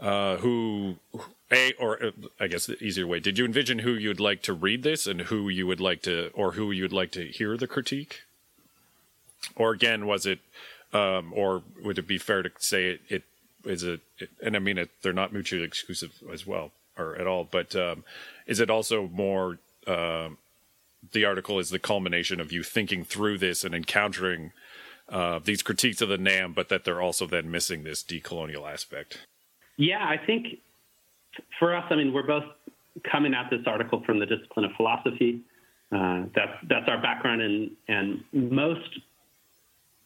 uh, 0.00 0.36
who 0.38 0.98
a 1.52 1.74
or 1.74 2.02
uh, 2.02 2.10
I 2.40 2.48
guess 2.48 2.66
the 2.66 2.82
easier 2.82 3.06
way. 3.06 3.20
Did 3.20 3.38
you 3.38 3.44
envision 3.44 3.80
who 3.80 3.92
you'd 3.92 4.20
like 4.20 4.42
to 4.42 4.52
read 4.52 4.82
this 4.82 5.06
and 5.06 5.22
who 5.22 5.48
you 5.48 5.66
would 5.66 5.80
like 5.80 6.02
to, 6.02 6.30
or 6.34 6.52
who 6.52 6.72
you'd 6.72 6.92
like 6.92 7.12
to 7.12 7.26
hear 7.26 7.56
the 7.56 7.66
critique? 7.66 8.22
Or 9.54 9.72
again, 9.72 10.06
was 10.06 10.24
it, 10.24 10.40
um, 10.92 11.32
or 11.34 11.62
would 11.84 11.98
it 11.98 12.06
be 12.06 12.18
fair 12.18 12.42
to 12.42 12.50
say 12.58 12.90
it, 12.90 13.00
it 13.08 13.22
is 13.64 13.82
it, 13.82 14.00
and 14.42 14.56
I 14.56 14.58
mean 14.58 14.78
it, 14.78 14.90
they're 15.02 15.12
not 15.12 15.32
mutually 15.32 15.64
exclusive 15.64 16.12
as 16.32 16.46
well 16.46 16.72
or 16.96 17.16
at 17.16 17.26
all, 17.26 17.46
but 17.50 17.74
um, 17.74 18.04
is 18.46 18.60
it 18.60 18.70
also 18.70 19.08
more? 19.08 19.58
Uh, 19.86 20.30
the 21.10 21.24
article 21.24 21.58
is 21.58 21.70
the 21.70 21.80
culmination 21.80 22.40
of 22.40 22.52
you 22.52 22.62
thinking 22.62 23.04
through 23.04 23.36
this 23.36 23.64
and 23.64 23.74
encountering 23.74 24.52
uh, 25.08 25.40
these 25.42 25.62
critiques 25.62 26.00
of 26.00 26.08
the 26.08 26.18
NAM, 26.18 26.52
but 26.52 26.68
that 26.68 26.84
they're 26.84 27.02
also 27.02 27.26
then 27.26 27.50
missing 27.50 27.82
this 27.82 28.02
decolonial 28.02 28.70
aspect. 28.70 29.26
Yeah, 29.76 30.04
I 30.04 30.16
think 30.24 30.58
for 31.58 31.74
us, 31.74 31.84
I 31.90 31.96
mean, 31.96 32.12
we're 32.12 32.26
both 32.26 32.44
coming 33.10 33.34
at 33.34 33.50
this 33.50 33.60
article 33.66 34.02
from 34.04 34.20
the 34.20 34.26
discipline 34.26 34.64
of 34.64 34.72
philosophy. 34.76 35.40
Uh, 35.90 36.24
that's 36.34 36.52
that's 36.68 36.88
our 36.88 37.00
background, 37.02 37.42
and 37.42 37.70
and 37.88 38.24
most 38.32 39.00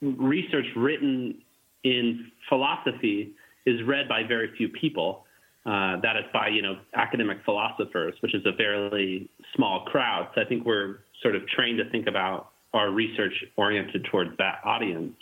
research 0.01 0.67
written 0.75 1.43
in 1.85 2.33
philosophy 2.49 3.33
is 3.67 3.83
read 3.83 4.09
by 4.09 4.23
very 4.23 4.51
few 4.57 4.69
people. 4.69 5.25
Uh, 5.67 6.01
that 6.01 6.17
is 6.17 6.25
by 6.33 6.47
you 6.49 6.63
know 6.63 6.79
academic 6.95 7.39
philosophers, 7.45 8.15
which 8.21 8.35
is 8.35 8.47
a 8.47 8.53
fairly 8.57 9.29
small 9.55 9.85
crowd. 9.87 10.29
So 10.35 10.41
I 10.41 10.45
think 10.45 10.65
we're 10.65 11.01
sort 11.23 11.35
of 11.35 11.47
trained 11.49 11.79
to 11.79 11.91
think 11.91 12.07
about 12.07 12.51
our 12.73 12.91
research 12.91 13.33
oriented 13.57 14.07
towards 14.11 14.37
that 14.39 14.61
audience. 14.65 15.15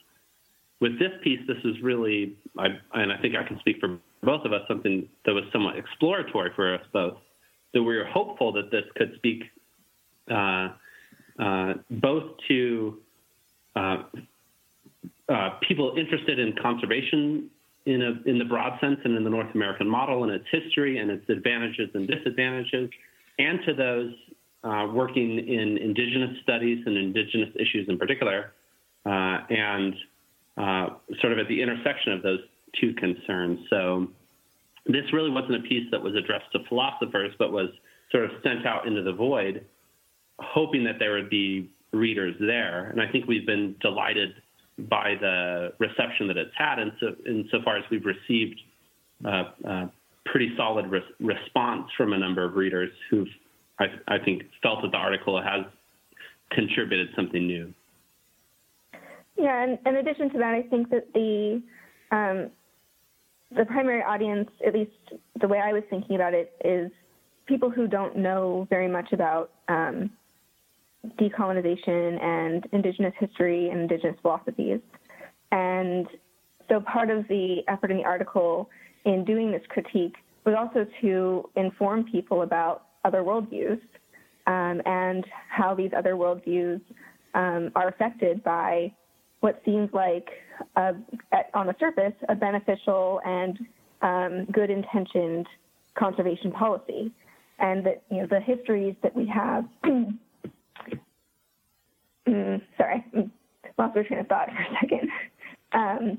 With 0.80 0.99
this 0.99 1.12
piece, 1.22 1.40
this 1.47 1.57
is 1.64 1.80
really, 1.82 2.36
I, 2.59 2.66
and 2.92 3.11
I 3.11 3.16
think 3.22 3.36
I 3.36 3.45
can 3.45 3.59
speak 3.61 3.76
for 3.80 3.97
both 4.22 4.45
of 4.45 4.53
us 4.53 4.62
something 4.68 5.09
that 5.24 5.32
was 5.32 5.45
somewhat 5.53 5.76
exploratory 5.76 6.51
for 6.55 6.74
us 6.74 6.82
both. 6.92 7.16
That 7.72 7.82
we 7.82 7.97
were 7.97 8.05
hopeful 8.05 8.53
that 8.53 8.70
this 8.70 8.84
could 8.97 9.14
speak 9.16 9.45
uh, 10.30 10.68
uh, 11.38 11.74
both 11.90 12.32
to 12.49 12.99
uh, 13.74 14.03
uh 15.28 15.51
people 15.66 15.95
interested 15.97 16.38
in 16.38 16.55
conservation 16.61 17.51
in, 17.87 18.03
a, 18.03 18.28
in 18.28 18.39
the 18.39 18.45
broad 18.45 18.78
sense 18.80 18.99
and 19.05 19.16
in 19.16 19.24
the 19.24 19.30
North 19.30 19.55
American 19.55 19.89
model 19.89 20.24
and 20.24 20.32
its 20.32 20.47
history 20.51 20.99
and 20.99 21.11
its 21.11 21.28
advantages 21.28 21.91
and 21.95 22.09
disadvantages, 22.09 22.91
and 23.39 23.61
to 23.66 23.74
those 23.74 24.12
uh, 24.64 24.87
working 24.93 25.39
in 25.39 25.76
indigenous 25.78 26.37
studies 26.43 26.82
and 26.87 26.97
indigenous 26.97 27.51
issues 27.57 27.87
in 27.89 27.99
particular, 27.99 28.53
uh, 29.05 29.39
and 29.51 29.95
sort 31.20 31.32
of 31.32 31.39
at 31.39 31.49
the 31.49 31.61
intersection 31.61 32.12
of 32.12 32.22
those 32.22 32.41
two 32.80 32.95
concerns. 32.95 33.59
So 33.68 34.09
this 34.87 35.12
really 35.12 35.30
wasn't 35.30 35.57
a 35.57 35.68
piece 35.68 35.87
that 35.91 36.03
was 36.03 36.14
addressed 36.14 36.51
to 36.53 36.61
philosophers, 36.68 37.32
but 37.39 37.53
was 37.53 37.68
sort 38.11 38.24
of 38.24 38.30
sent 38.43 38.66
out 38.66 38.87
into 38.87 39.03
the 39.03 39.12
void, 39.12 39.64
hoping 40.39 40.85
that 40.85 40.99
there 40.99 41.12
would 41.12 41.30
be 41.30 41.70
readers 41.93 42.35
there. 42.41 42.91
And 42.91 43.01
I 43.01 43.11
think 43.11 43.26
we've 43.26 43.47
been 43.47 43.76
delighted 43.80 44.35
by 44.79 45.14
the 45.20 45.72
reception 45.79 46.27
that 46.29 46.37
it's 46.37 46.55
had, 46.57 46.79
in 46.79 46.93
so, 47.01 47.14
insofar 47.27 47.79
as 47.79 47.85
we've 47.91 48.05
received 48.05 48.61
uh, 49.25 49.45
a 49.64 49.91
pretty 50.27 50.53
solid 50.57 50.87
res- 50.91 51.03
response 51.20 51.89
from 51.97 52.12
a 52.12 52.18
number 52.18 52.45
of 52.45 52.55
readers 52.55 52.91
who've, 53.11 53.29
I, 53.79 53.87
I 54.09 54.18
think, 54.18 54.43
felt 54.62 54.83
that 54.83 54.91
the 54.91 54.97
article 54.97 55.41
has 55.41 55.64
contributed 56.51 57.09
something 57.14 57.47
new. 57.47 57.72
Yeah, 59.37 59.62
and 59.62 59.79
in 59.87 59.97
addition 59.97 60.31
to 60.31 60.39
that, 60.39 60.55
I 60.55 60.62
think 60.62 60.91
that 60.91 61.12
the 61.12 61.62
um, 62.11 62.51
the 63.57 63.64
primary 63.64 64.03
audience, 64.03 64.49
at 64.66 64.75
least 64.75 64.93
the 65.41 65.49
way 65.49 65.61
I 65.61 65.72
was 65.72 65.83
thinking 65.91 66.16
about 66.16 66.35
it, 66.35 66.53
is 66.64 66.91
people 67.47 67.70
who 67.70 67.87
don't 67.87 68.16
know 68.16 68.66
very 68.70 68.89
much 68.89 69.12
about 69.12 69.51
um, 69.68 70.11
decolonization 71.19 72.23
and 72.23 72.67
indigenous 72.73 73.15
history 73.19 73.69
and 73.69 73.81
indigenous 73.81 74.17
philosophies. 74.23 74.81
And 75.53 76.07
so 76.69 76.81
part 76.81 77.11
of 77.11 77.29
the 77.29 77.59
effort 77.69 77.91
in 77.91 77.99
the 77.99 78.05
article 78.05 78.71
in 79.05 79.25
doing 79.25 79.53
this 79.53 79.63
critique 79.69 80.17
was 80.45 80.55
also 80.59 80.87
to 81.01 81.49
inform 81.57 82.05
people 82.05 82.43
about 82.43 82.87
other 83.05 83.23
worldviews 83.23 83.81
um, 84.47 84.83
and 84.87 85.25
how 85.49 85.75
these 85.75 85.91
other 85.97 86.15
worldviews 86.15 86.81
um, 87.35 87.71
are 87.75 87.89
affected 87.89 88.43
by 88.45 88.93
what 89.41 89.61
seems 89.65 89.91
like, 89.93 90.29
a, 90.77 90.95
at, 91.33 91.51
on 91.53 91.67
the 91.67 91.75
surface, 91.79 92.15
a 92.29 92.35
beneficial 92.35 93.21
and 93.25 93.59
um, 94.03 94.47
good 94.53 94.71
intentioned 94.71 95.47
conservation 95.99 96.51
policy. 96.51 97.13
And 97.59 97.85
that, 97.87 98.03
you 98.11 98.19
know, 98.19 98.27
the 98.27 98.41
histories 98.41 98.95
that 99.03 99.15
we 99.15 99.27
have, 99.27 99.65
mm, 102.29 102.62
sorry, 102.77 103.05
lost 103.79 103.97
my 103.97 104.03
train 104.03 104.20
of 104.20 104.27
thought 104.29 104.49
for 104.57 104.62
a 104.62 104.79
second. 104.81 105.11
Um, 105.72 106.18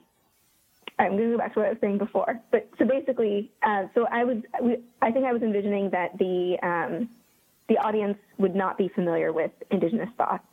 I'm 0.97 1.17
going 1.17 1.31
to 1.31 1.31
go 1.31 1.37
back 1.37 1.53
to 1.53 1.59
what 1.59 1.65
I 1.67 1.69
was 1.71 1.77
saying 1.81 1.97
before. 1.97 2.39
But 2.51 2.69
so 2.79 2.85
basically, 2.85 3.51
uh, 3.63 3.83
so 3.93 4.07
I 4.11 4.23
was, 4.23 4.37
I 5.01 5.11
think 5.11 5.25
I 5.25 5.33
was 5.33 5.41
envisioning 5.41 5.89
that 5.91 6.17
the 6.17 6.57
um, 6.63 7.09
the 7.67 7.77
audience 7.77 8.17
would 8.37 8.55
not 8.55 8.77
be 8.77 8.89
familiar 8.89 9.33
with 9.33 9.51
indigenous 9.71 10.09
thought, 10.17 10.43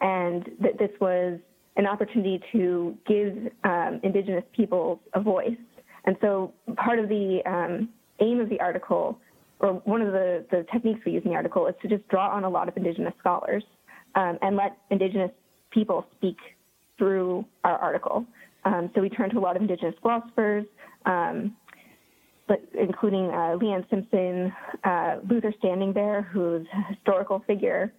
and 0.00 0.48
that 0.60 0.78
this 0.78 0.90
was 1.00 1.38
an 1.76 1.86
opportunity 1.86 2.40
to 2.52 2.96
give 3.06 3.52
um, 3.64 4.00
Indigenous 4.02 4.44
peoples 4.54 4.98
a 5.14 5.20
voice. 5.20 5.56
And 6.04 6.16
so 6.20 6.52
part 6.76 6.98
of 6.98 7.08
the 7.08 7.40
um, 7.46 7.88
aim 8.20 8.40
of 8.40 8.48
the 8.48 8.60
article, 8.60 9.18
or 9.60 9.74
one 9.84 10.02
of 10.02 10.12
the, 10.12 10.44
the 10.50 10.66
techniques 10.72 11.00
we 11.04 11.12
use 11.12 11.22
in 11.24 11.30
the 11.30 11.36
article, 11.36 11.66
is 11.66 11.74
to 11.82 11.88
just 11.88 12.06
draw 12.08 12.28
on 12.28 12.44
a 12.44 12.48
lot 12.48 12.68
of 12.68 12.76
Indigenous 12.76 13.14
scholars 13.18 13.62
um, 14.14 14.38
and 14.42 14.56
let 14.56 14.76
Indigenous 14.90 15.30
people 15.70 16.06
speak 16.16 16.38
through 16.98 17.44
our 17.64 17.76
article. 17.78 18.26
Um, 18.64 18.90
so 18.94 19.00
we 19.00 19.08
turn 19.08 19.30
to 19.30 19.38
a 19.38 19.40
lot 19.40 19.56
of 19.56 19.62
Indigenous 19.62 19.94
philosophers, 20.02 20.66
um, 21.06 21.56
but 22.46 22.62
including 22.78 23.26
uh, 23.26 23.56
Leanne 23.60 23.88
Simpson, 23.88 24.52
uh, 24.84 25.16
Luther 25.28 25.54
Standing 25.58 25.92
Bear, 25.92 26.22
who's 26.22 26.66
a 26.74 26.92
historical 26.92 27.42
figure, 27.46 27.92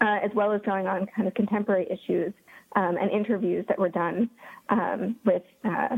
uh, 0.00 0.18
as 0.22 0.30
well 0.34 0.52
as 0.52 0.60
drawing 0.62 0.86
on 0.86 1.06
kind 1.14 1.28
of 1.28 1.34
contemporary 1.34 1.86
issues 1.90 2.32
um, 2.76 2.96
and 2.96 3.10
interviews 3.10 3.64
that 3.68 3.78
were 3.78 3.88
done 3.88 4.28
um, 4.68 5.16
with 5.24 5.42
uh, 5.64 5.96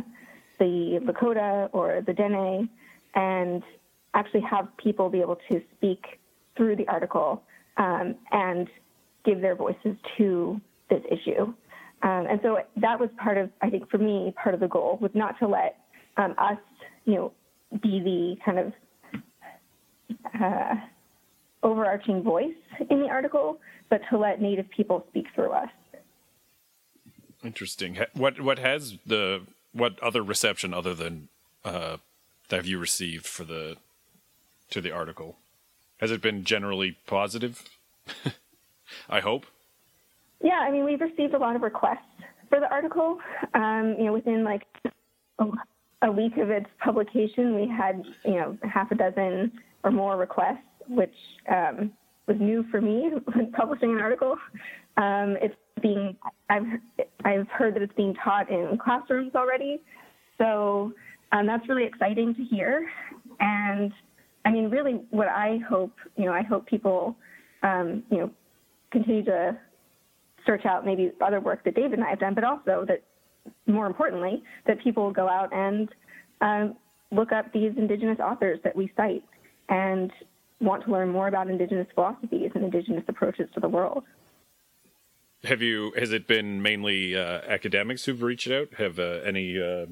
the 0.59 1.01
Lakota 1.03 1.69
or 1.73 2.03
the 2.07 2.13
Dene, 2.13 2.69
and 3.15 3.63
actually 4.15 4.43
have 4.43 4.69
people 4.77 5.09
be 5.09 5.21
able 5.21 5.39
to 5.51 5.61
speak 5.77 6.05
through 6.57 6.77
the 6.77 6.87
article 6.89 7.43
um, 7.77 8.15
and 8.31 8.69
give 9.25 9.41
their 9.41 9.55
voices 9.55 9.97
to 10.19 10.61
this 10.91 11.03
issue. 11.11 11.43
Um, 12.03 12.27
and 12.29 12.41
so 12.43 12.59
that 12.77 12.99
was 12.99 13.09
part 13.23 13.39
of, 13.39 13.51
I 13.61 13.71
think, 13.71 13.89
for 13.91 13.99
me, 13.99 14.35
part 14.43 14.55
of 14.55 14.61
the 14.61 14.69
goal 14.69 14.99
was 15.01 15.13
not 15.15 15.39
to 15.39 15.47
let 15.49 15.77
um, 16.17 16.35
us, 16.37 16.59
you 17.05 17.15
know, 17.15 17.33
be 17.81 18.01
the 18.01 18.37
kind 18.45 18.59
of 18.59 18.73
uh, 20.41 20.75
overarching 21.63 22.23
voice 22.23 22.55
in 22.91 23.01
the 23.01 23.09
article, 23.09 23.61
but 23.89 24.01
to 24.11 24.19
let 24.19 24.41
Native 24.41 24.69
people 24.71 25.07
speak 25.11 25.27
through 25.35 25.51
us. 25.51 25.69
Interesting. 27.45 27.99
What 28.15 28.41
what 28.41 28.59
has 28.59 28.99
the 29.05 29.43
what 29.73 29.99
other 30.01 30.23
reception 30.23 30.73
other 30.73 30.95
than 30.95 31.29
uh, 31.65 31.97
have 32.51 32.67
you 32.67 32.79
received 32.79 33.27
for 33.27 33.45
the 33.45 33.77
to 34.73 34.81
the 34.81 34.91
article? 34.91 35.37
Has 35.99 36.11
it 36.11 36.21
been 36.21 36.45
generally 36.45 36.97
positive? 37.07 37.63
I 39.09 39.21
hope. 39.21 39.47
Yeah, 40.43 40.59
I 40.61 40.71
mean, 40.71 40.85
we've 40.85 41.01
received 41.01 41.35
a 41.35 41.39
lot 41.39 41.55
of 41.55 41.63
requests 41.63 41.99
for 42.49 42.59
the 42.59 42.71
article. 42.71 43.19
Um, 43.55 43.95
you 43.99 44.07
know, 44.07 44.13
within 44.13 44.45
like 44.45 44.67
a, 45.39 46.11
week 46.11 46.37
of 46.37 46.51
its 46.51 46.67
publication, 46.83 47.55
we 47.55 47.69
had 47.69 48.03
you 48.25 48.35
know 48.35 48.59
half 48.69 48.91
a 48.91 48.95
dozen 48.95 49.53
or 49.85 49.93
more 49.93 50.17
requests, 50.17 50.59
which 50.89 51.15
um, 51.49 51.93
was 52.27 52.37
new 52.41 52.65
for 52.71 52.81
me 52.81 53.11
when 53.33 53.53
publishing 53.57 53.93
an 53.93 53.99
article. 53.99 54.37
Um, 54.97 55.37
it's 55.41 55.55
being 55.81 56.17
I've 56.51 56.67
I've 57.25 57.49
heard 57.49 57.75
that 57.77 57.83
it's 57.83 57.95
being 57.95 58.15
taught 58.15 58.51
in 58.51 58.77
classrooms 58.83 59.35
already, 59.35 59.81
so 60.39 60.93
um, 61.31 61.47
that's 61.47 61.69
really 61.69 61.85
exciting 61.85 62.35
to 62.35 62.45
hear. 62.45 62.89
And 63.41 63.93
I 64.45 64.51
mean, 64.51 64.71
really, 64.71 65.01
what 65.11 65.29
I 65.29 65.59
hope 65.69 65.93
you 66.17 66.25
know, 66.25 66.33
I 66.33 66.43
hope 66.43 66.67
people 66.67 67.17
um, 67.63 68.03
you 68.11 68.19
know 68.19 68.31
continue 68.91 69.25
to 69.25 69.57
search 70.47 70.67
out 70.67 70.85
maybe 70.85 71.13
other 71.21 71.41
work 71.41 71.65
that 71.65 71.75
David 71.75 71.95
and 71.95 72.05
I 72.05 72.11
have 72.11 72.21
done, 72.21 72.35
but 72.35 72.45
also 72.45 72.85
that 72.87 73.03
more 73.67 73.87
importantly, 73.87 74.43
that 74.67 74.83
people 74.83 75.11
go 75.11 75.29
out 75.29 75.53
and 75.53 75.89
um, 76.41 76.77
look 77.11 77.33
up 77.33 77.53
these 77.53 77.73
indigenous 77.77 78.19
authors 78.19 78.59
that 78.65 78.75
we 78.75 78.91
cite 78.97 79.25
and 79.69 80.11
want 80.61 80.85
to 80.85 80.91
learn 80.91 81.09
more 81.09 81.29
about 81.29 81.49
indigenous 81.49 81.87
philosophies 81.95 82.51
and 82.55 82.65
indigenous 82.65 83.05
approaches 83.09 83.49
to 83.55 83.61
the 83.61 83.69
world. 83.69 84.05
Have 85.45 85.61
you? 85.61 85.93
Has 85.97 86.13
it 86.13 86.29
been 86.29 86.63
mainly 86.63 87.17
uh, 87.17 87.41
academics 87.49 88.05
who've 88.05 88.23
reached 88.23 88.51
out? 88.51 88.75
Have 88.79 88.99
uh, 89.01 89.21
any 89.25 89.61
uh, 89.61 89.87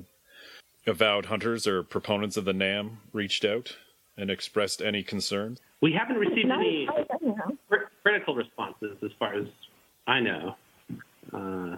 avowed 0.86 1.26
hunters 1.26 1.66
or 1.66 1.82
proponents 1.82 2.36
of 2.36 2.44
the 2.44 2.52
NAM 2.52 2.98
reached 3.12 3.44
out 3.44 3.76
and 4.20 4.30
expressed 4.30 4.82
any 4.82 5.02
concerns? 5.02 5.60
We 5.80 5.92
haven't 5.92 6.16
received 6.16 6.50
any 6.50 6.86
as 6.86 6.88
far 6.88 7.00
as 7.00 7.06
I 7.10 7.26
know. 7.26 7.58
cr- 7.68 7.76
critical 8.02 8.34
responses, 8.34 8.96
as 9.02 9.10
far 9.18 9.34
as 9.34 9.46
I 10.06 10.20
know. 10.20 10.56
Uh, 11.32 11.76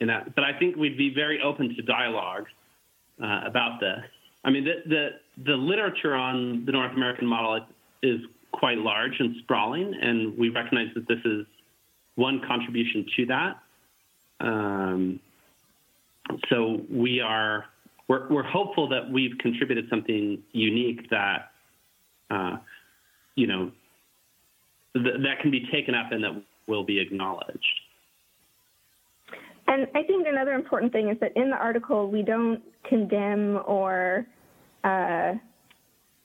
in 0.00 0.06
that, 0.06 0.34
but 0.34 0.44
I 0.44 0.58
think 0.58 0.76
we'd 0.76 0.96
be 0.96 1.12
very 1.14 1.40
open 1.42 1.74
to 1.76 1.82
dialogue 1.82 2.46
uh, 3.22 3.42
about 3.44 3.80
this. 3.80 4.02
I 4.44 4.50
mean, 4.50 4.64
the, 4.64 4.82
the 4.86 5.08
the 5.44 5.52
literature 5.52 6.14
on 6.14 6.64
the 6.64 6.72
North 6.72 6.92
American 6.92 7.26
model 7.26 7.66
is 8.02 8.20
quite 8.52 8.78
large 8.78 9.12
and 9.18 9.36
sprawling, 9.42 9.94
and 10.00 10.36
we 10.38 10.48
recognize 10.48 10.88
that 10.94 11.06
this 11.06 11.18
is 11.26 11.44
one 12.14 12.40
contribution 12.46 13.06
to 13.16 13.26
that. 13.26 13.58
Um, 14.40 15.20
so 16.48 16.80
we 16.90 17.20
are 17.20 17.66
we're, 18.10 18.26
we're 18.28 18.42
hopeful 18.42 18.88
that 18.88 19.08
we've 19.08 19.38
contributed 19.38 19.86
something 19.88 20.42
unique 20.50 21.08
that 21.10 21.52
uh, 22.28 22.56
you 23.36 23.46
know 23.46 23.70
th- 24.94 25.20
that 25.22 25.38
can 25.40 25.52
be 25.52 25.64
taken 25.72 25.94
up 25.94 26.10
and 26.10 26.24
that 26.24 26.42
will 26.66 26.82
be 26.82 26.98
acknowledged. 26.98 27.80
And 29.68 29.86
I 29.94 30.02
think 30.02 30.26
another 30.26 30.54
important 30.54 30.90
thing 30.90 31.08
is 31.08 31.18
that 31.20 31.36
in 31.36 31.50
the 31.50 31.56
article 31.56 32.10
we 32.10 32.22
don't 32.22 32.60
condemn 32.88 33.60
or 33.64 34.26
uh, 34.82 35.34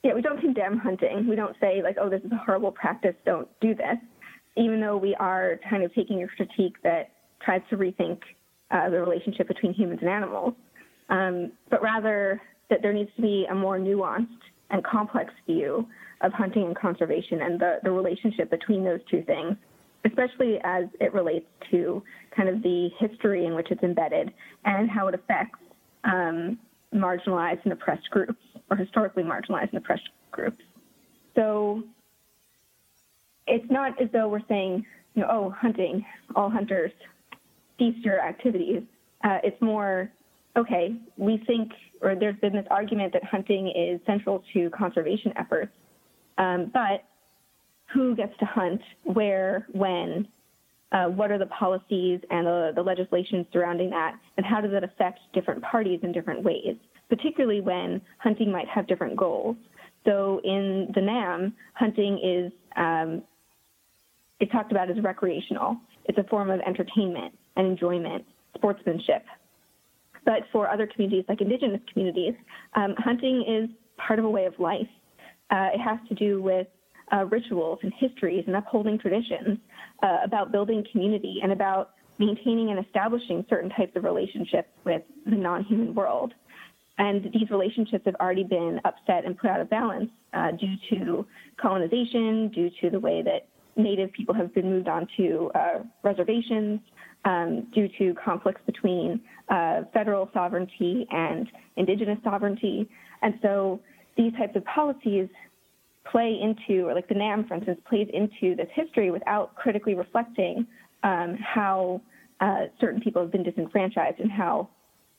yeah, 0.01 0.13
we 0.15 0.23
don't 0.23 0.41
condemn 0.41 0.79
hunting. 0.79 1.27
We 1.29 1.35
don't 1.35 1.55
say 1.61 1.83
like, 1.83 1.97
oh, 2.01 2.09
this 2.09 2.21
is 2.23 2.31
a 2.31 2.41
horrible 2.47 2.71
practice, 2.71 3.13
don't 3.27 3.47
do 3.61 3.75
this. 3.75 3.97
Even 4.57 4.81
though 4.81 4.97
we 4.97 5.13
are 5.15 5.59
kind 5.69 5.83
of 5.83 5.93
taking 5.93 6.23
a 6.23 6.27
critique 6.27 6.77
that 6.83 7.11
tries 7.43 7.61
to 7.69 7.77
rethink 7.77 8.21
uh, 8.71 8.89
the 8.89 8.99
relationship 8.99 9.47
between 9.47 9.71
humans 9.71 9.99
and 10.01 10.09
animals, 10.09 10.55
um, 11.09 11.51
but 11.69 11.81
rather 11.81 12.41
that 12.69 12.81
there 12.81 12.93
needs 12.93 13.09
to 13.15 13.21
be 13.21 13.45
a 13.49 13.55
more 13.55 13.77
nuanced 13.77 14.27
and 14.71 14.83
complex 14.83 15.31
view 15.45 15.87
of 16.21 16.31
hunting 16.33 16.63
and 16.63 16.75
conservation 16.75 17.41
and 17.41 17.59
the, 17.59 17.79
the 17.83 17.91
relationship 17.91 18.49
between 18.49 18.83
those 18.83 18.99
two 19.09 19.21
things, 19.23 19.55
especially 20.05 20.59
as 20.63 20.85
it 20.99 21.13
relates 21.13 21.45
to 21.71 22.01
kind 22.35 22.49
of 22.49 22.61
the 22.63 22.89
history 22.99 23.45
in 23.45 23.55
which 23.55 23.67
it's 23.69 23.83
embedded 23.83 24.33
and 24.63 24.89
how 24.89 25.07
it 25.07 25.15
affects 25.15 25.59
um, 26.03 26.57
marginalized 26.93 27.63
and 27.63 27.73
oppressed 27.73 28.09
groups 28.09 28.41
or 28.71 28.77
historically 28.77 29.23
marginalized 29.23 29.69
and 29.69 29.77
oppressed 29.77 30.09
groups. 30.31 30.61
So 31.35 31.83
it's 33.47 33.69
not 33.69 34.01
as 34.01 34.09
though 34.11 34.27
we're 34.27 34.45
saying, 34.47 34.85
you 35.13 35.21
know, 35.21 35.27
oh, 35.29 35.49
hunting, 35.51 36.05
all 36.35 36.49
hunters, 36.49 36.91
cease 37.77 37.95
your 38.03 38.19
activities. 38.19 38.83
Uh, 39.23 39.39
it's 39.43 39.61
more, 39.61 40.09
okay, 40.57 40.95
we 41.17 41.41
think, 41.45 41.71
or 42.01 42.15
there's 42.15 42.37
been 42.37 42.53
this 42.53 42.65
argument 42.69 43.13
that 43.13 43.23
hunting 43.23 43.67
is 43.75 43.99
central 44.05 44.43
to 44.53 44.69
conservation 44.69 45.33
efforts, 45.37 45.71
um, 46.37 46.71
but 46.73 47.03
who 47.93 48.15
gets 48.15 48.37
to 48.39 48.45
hunt, 48.45 48.81
where, 49.03 49.67
when, 49.73 50.27
uh, 50.91 51.05
what 51.05 51.31
are 51.31 51.37
the 51.37 51.45
policies 51.47 52.19
and 52.29 52.47
the, 52.47 52.71
the 52.75 52.81
legislation 52.81 53.45
surrounding 53.51 53.89
that, 53.89 54.15
and 54.37 54.45
how 54.45 54.61
does 54.61 54.71
it 54.73 54.83
affect 54.83 55.19
different 55.33 55.61
parties 55.61 55.99
in 56.03 56.11
different 56.11 56.43
ways, 56.43 56.75
particularly 57.09 57.61
when 57.61 58.01
hunting 58.17 58.51
might 58.51 58.67
have 58.67 58.87
different 58.87 59.15
goals. 59.15 59.55
So 60.05 60.39
in 60.43 60.91
the 60.95 61.01
NAM, 61.01 61.53
hunting 61.73 62.19
is 62.23 62.51
um, 62.75 63.23
it's 64.39 64.51
talked 64.51 64.71
about 64.71 64.89
as 64.89 64.97
recreational. 65.01 65.77
It's 66.05 66.17
a 66.17 66.23
form 66.25 66.49
of 66.49 66.59
entertainment 66.61 67.33
and 67.55 67.67
enjoyment, 67.67 68.25
sportsmanship. 68.55 69.23
But 70.25 70.43
for 70.51 70.67
other 70.69 70.87
communities, 70.87 71.25
like 71.29 71.41
indigenous 71.41 71.81
communities, 71.91 72.33
um, 72.75 72.95
hunting 72.97 73.45
is 73.47 73.69
part 73.97 74.19
of 74.19 74.25
a 74.25 74.29
way 74.29 74.45
of 74.45 74.59
life. 74.59 74.87
Uh, 75.51 75.69
it 75.73 75.79
has 75.79 75.99
to 76.09 76.15
do 76.15 76.41
with 76.41 76.67
uh, 77.13 77.25
rituals 77.25 77.79
and 77.83 77.93
histories 77.97 78.43
and 78.47 78.55
upholding 78.55 78.97
traditions, 78.97 79.59
uh, 80.01 80.17
about 80.23 80.51
building 80.51 80.83
community 80.91 81.39
and 81.43 81.51
about 81.51 81.91
maintaining 82.17 82.71
and 82.71 82.83
establishing 82.83 83.45
certain 83.49 83.69
types 83.69 83.95
of 83.95 84.03
relationships 84.03 84.69
with 84.83 85.03
the 85.25 85.35
non-human 85.35 85.93
world. 85.93 86.33
And 86.97 87.25
these 87.33 87.49
relationships 87.51 88.03
have 88.05 88.15
already 88.15 88.45
been 88.45 88.79
upset 88.85 89.25
and 89.25 89.37
put 89.37 89.49
out 89.49 89.59
of 89.59 89.69
balance 89.69 90.09
uh, 90.33 90.51
due 90.51 90.75
to 90.91 91.27
colonization, 91.57 92.49
due 92.49 92.71
to 92.81 92.89
the 92.89 92.99
way 92.99 93.21
that 93.21 93.47
Native 93.75 94.13
people 94.13 94.33
have 94.33 94.53
been 94.53 94.69
moved 94.69 94.87
onto 94.87 95.49
uh, 95.53 95.83
reservations, 96.03 96.79
um, 97.25 97.67
due 97.73 97.89
to 97.97 98.13
conflicts 98.23 98.61
between 98.65 99.19
uh, 99.49 99.83
federal 99.93 100.29
sovereignty 100.33 101.07
and 101.11 101.47
indigenous 101.77 102.17
sovereignty. 102.23 102.89
And 103.21 103.35
so 103.41 103.79
these 104.17 104.33
types 104.33 104.55
of 104.55 104.65
policies 104.65 105.27
play 106.09 106.39
into, 106.41 106.87
or 106.87 106.93
like 106.93 107.07
the 107.07 107.15
NAM, 107.15 107.47
for 107.47 107.55
instance, 107.55 107.79
plays 107.87 108.07
into 108.13 108.55
this 108.55 108.67
history 108.73 109.11
without 109.11 109.55
critically 109.55 109.95
reflecting 109.95 110.67
um, 111.03 111.37
how 111.37 112.01
uh, 112.39 112.65
certain 112.79 113.01
people 113.01 113.21
have 113.21 113.31
been 113.31 113.43
disenfranchised 113.43 114.19
and 114.19 114.31
how 114.31 114.69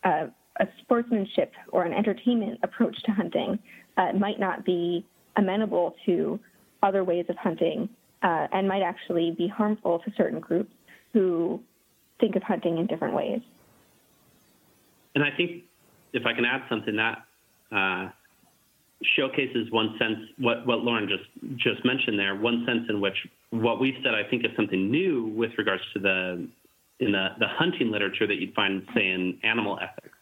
uh, 0.04 0.26
a 0.60 0.66
sportsmanship 0.82 1.52
or 1.70 1.84
an 1.84 1.92
entertainment 1.92 2.58
approach 2.62 2.96
to 3.04 3.12
hunting 3.12 3.58
uh, 3.96 4.12
might 4.12 4.38
not 4.38 4.64
be 4.64 5.04
amenable 5.36 5.94
to 6.06 6.38
other 6.82 7.04
ways 7.04 7.26
of 7.28 7.36
hunting 7.36 7.88
uh, 8.22 8.46
and 8.52 8.66
might 8.68 8.82
actually 8.82 9.34
be 9.36 9.48
harmful 9.48 9.98
to 10.00 10.12
certain 10.16 10.40
groups 10.40 10.72
who 11.12 11.60
think 12.20 12.36
of 12.36 12.42
hunting 12.42 12.78
in 12.78 12.86
different 12.86 13.14
ways. 13.14 13.40
And 15.16 15.24
I 15.24 15.30
think 15.34 15.64
if 16.12 16.24
I 16.26 16.34
can 16.34 16.44
add 16.44 16.60
something, 16.68 16.94
that 16.96 17.24
uh, 17.72 18.10
showcases 19.16 19.70
one 19.70 19.96
sense 19.98 20.18
what, 20.38 20.66
what 20.66 20.80
Lauren 20.80 21.08
just 21.08 21.24
just 21.56 21.84
mentioned 21.86 22.18
there. 22.18 22.36
One 22.36 22.64
sense 22.66 22.82
in 22.90 23.00
which 23.00 23.16
what 23.50 23.80
we've 23.80 23.96
said, 24.04 24.14
I 24.14 24.28
think, 24.28 24.44
is 24.44 24.50
something 24.54 24.90
new 24.90 25.32
with 25.34 25.52
regards 25.56 25.82
to 25.94 26.00
the 26.00 26.46
in 27.00 27.12
the, 27.12 27.28
the 27.38 27.46
hunting 27.48 27.90
literature 27.90 28.26
that 28.26 28.36
you'd 28.36 28.54
find, 28.54 28.82
say, 28.94 29.08
in 29.08 29.38
animal 29.42 29.78
ethics 29.82 30.16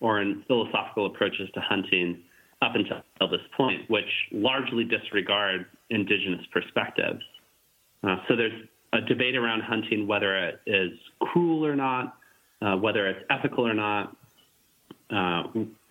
or 0.00 0.20
in 0.20 0.44
philosophical 0.46 1.06
approaches 1.06 1.48
to 1.54 1.60
hunting 1.60 2.22
up 2.62 2.72
until 2.74 3.02
this 3.30 3.40
point, 3.56 3.88
which 3.88 4.04
largely 4.32 4.84
disregard 4.84 5.64
indigenous 5.88 6.44
perspectives. 6.52 7.22
Uh, 8.02 8.16
so 8.28 8.36
there's 8.36 8.66
a 8.92 9.00
debate 9.00 9.34
around 9.34 9.62
hunting, 9.62 10.06
whether 10.06 10.36
it 10.36 10.60
is 10.66 10.90
cruel 11.20 11.64
or 11.64 11.76
not, 11.76 12.16
uh, 12.62 12.76
whether 12.76 13.06
it's 13.08 13.24
ethical 13.30 13.66
or 13.66 13.74
not, 13.74 14.16
uh, 15.10 15.42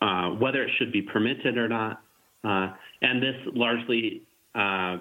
uh 0.02 0.30
whether 0.32 0.64
it 0.64 0.72
should 0.78 0.92
be 0.92 1.02
permitted 1.02 1.58
or 1.58 1.68
not. 1.68 2.02
Uh, 2.44 2.70
and 3.02 3.22
this 3.22 3.36
largely, 3.54 4.22
uh, 4.56 4.98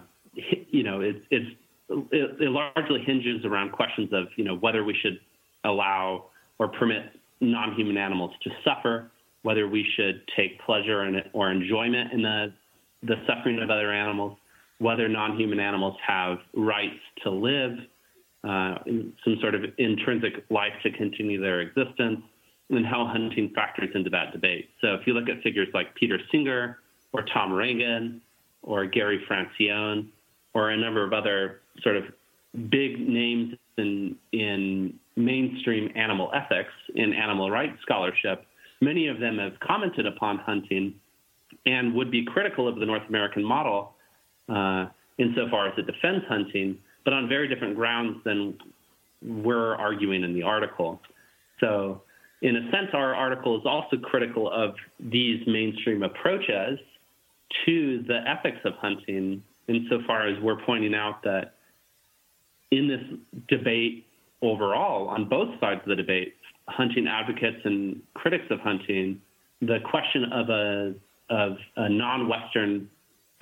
you 0.70 0.82
know, 0.82 1.00
it, 1.00 1.22
it, 1.30 1.56
it 1.90 2.50
largely 2.50 3.00
hinges 3.02 3.44
around 3.44 3.72
questions 3.72 4.12
of, 4.12 4.26
you 4.36 4.44
know, 4.44 4.56
whether 4.56 4.84
we 4.84 4.94
should 4.94 5.20
allow 5.64 6.26
or 6.58 6.68
permit 6.68 7.12
non-human 7.40 7.96
animals 7.96 8.32
to 8.42 8.50
suffer, 8.64 9.10
whether 9.42 9.68
we 9.68 9.86
should 9.96 10.22
take 10.36 10.60
pleasure 10.60 11.04
in 11.04 11.22
or 11.32 11.50
enjoyment 11.50 12.12
in 12.12 12.22
the 12.22 12.52
the 13.04 13.14
suffering 13.28 13.60
of 13.62 13.70
other 13.70 13.92
animals, 13.92 14.36
whether 14.78 15.08
non-human 15.08 15.60
animals 15.60 15.96
have 16.04 16.38
rights 16.52 16.98
to 17.22 17.30
live, 17.30 17.78
uh, 18.44 18.78
some 19.24 19.36
sort 19.40 19.54
of 19.54 19.62
intrinsic 19.78 20.44
life 20.50 20.74
to 20.82 20.90
continue 20.90 21.40
their 21.40 21.60
existence, 21.60 22.20
and 22.70 22.84
how 22.86 23.06
hunting 23.06 23.50
factors 23.54 23.90
into 23.94 24.10
that 24.10 24.32
debate. 24.32 24.68
So 24.80 24.94
if 24.94 25.06
you 25.06 25.14
look 25.14 25.28
at 25.28 25.42
figures 25.42 25.68
like 25.72 25.94
Peter 25.94 26.18
Singer 26.30 26.78
or 27.12 27.22
Tom 27.22 27.52
Regan, 27.52 28.20
or 28.62 28.84
Gary 28.86 29.24
Francione 29.28 30.08
or 30.54 30.70
a 30.70 30.76
number 30.76 31.04
of 31.04 31.12
other 31.12 31.60
sort 31.82 31.96
of 31.96 32.04
big 32.70 32.98
names 32.98 33.54
in, 33.76 34.16
in 34.32 34.94
mainstream 35.16 35.90
animal 35.94 36.30
ethics, 36.34 36.72
in 36.94 37.12
animal 37.12 37.50
rights 37.50 37.78
scholarship, 37.82 38.44
many 38.80 39.08
of 39.08 39.20
them 39.20 39.38
have 39.38 39.58
commented 39.60 40.06
upon 40.06 40.38
hunting 40.38 40.94
and 41.66 41.94
would 41.94 42.10
be 42.10 42.24
critical 42.24 42.68
of 42.68 42.76
the 42.76 42.86
North 42.86 43.02
American 43.08 43.44
model 43.44 43.94
uh, 44.48 44.86
insofar 45.18 45.68
as 45.68 45.74
it 45.78 45.86
defends 45.86 46.24
hunting, 46.28 46.78
but 47.04 47.12
on 47.12 47.28
very 47.28 47.48
different 47.48 47.76
grounds 47.76 48.18
than 48.24 48.58
we're 49.22 49.74
arguing 49.76 50.22
in 50.22 50.34
the 50.34 50.42
article. 50.42 51.00
So, 51.60 52.02
in 52.40 52.56
a 52.56 52.70
sense, 52.70 52.88
our 52.92 53.14
article 53.14 53.58
is 53.58 53.66
also 53.66 53.96
critical 53.96 54.50
of 54.50 54.74
these 55.00 55.44
mainstream 55.46 56.02
approaches 56.02 56.78
to 57.66 58.04
the 58.06 58.20
ethics 58.28 58.60
of 58.64 58.74
hunting, 58.74 59.42
insofar 59.66 60.28
as 60.28 60.40
we're 60.40 60.62
pointing 60.64 60.94
out 60.94 61.22
that 61.24 61.54
in 62.70 62.86
this 62.86 63.00
debate 63.48 64.06
overall, 64.42 65.08
on 65.08 65.28
both 65.28 65.48
sides 65.58 65.80
of 65.82 65.88
the 65.88 65.96
debate, 65.96 66.34
hunting 66.68 67.08
advocates 67.08 67.58
and 67.64 68.00
critics 68.14 68.44
of 68.50 68.60
hunting, 68.60 69.20
the 69.60 69.78
question 69.90 70.24
of 70.32 70.48
a 70.50 70.94
of 71.30 71.56
a 71.76 71.88
non-Western 71.88 72.88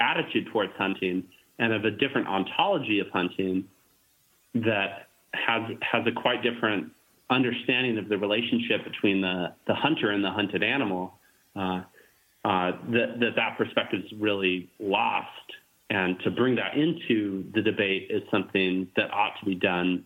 attitude 0.00 0.46
towards 0.52 0.72
hunting 0.76 1.22
and 1.58 1.72
of 1.72 1.84
a 1.84 1.90
different 1.90 2.28
ontology 2.28 3.00
of 3.00 3.08
hunting 3.08 3.64
that 4.54 5.08
has 5.34 5.62
has 5.82 6.06
a 6.06 6.12
quite 6.12 6.42
different 6.42 6.92
understanding 7.30 7.98
of 7.98 8.08
the 8.08 8.16
relationship 8.16 8.84
between 8.84 9.20
the, 9.20 9.52
the 9.66 9.74
hunter 9.74 10.10
and 10.10 10.24
the 10.24 10.30
hunted 10.30 10.62
animal, 10.62 11.14
uh, 11.56 11.82
uh, 12.44 12.72
that, 12.92 13.16
that 13.18 13.30
that 13.36 13.58
perspective 13.58 14.00
is 14.04 14.12
really 14.18 14.70
lost. 14.78 15.28
And 15.90 16.18
to 16.20 16.30
bring 16.30 16.56
that 16.56 16.76
into 16.76 17.44
the 17.54 17.62
debate 17.62 18.08
is 18.10 18.22
something 18.30 18.88
that 18.96 19.10
ought 19.12 19.38
to 19.40 19.46
be 19.46 19.54
done, 19.54 20.04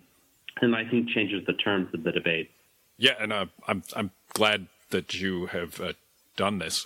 and 0.60 0.76
I 0.76 0.84
think 0.88 1.08
changes 1.08 1.42
the 1.46 1.54
terms 1.54 1.88
of 1.94 2.02
the 2.02 2.12
debate. 2.12 2.50
Yeah, 2.98 3.12
and 3.18 3.32
uh, 3.32 3.46
I'm 3.66 3.82
I'm 3.96 4.10
glad 4.34 4.66
that 4.90 5.14
you 5.14 5.46
have 5.46 5.80
uh, 5.80 5.92
done 6.36 6.58
this 6.58 6.84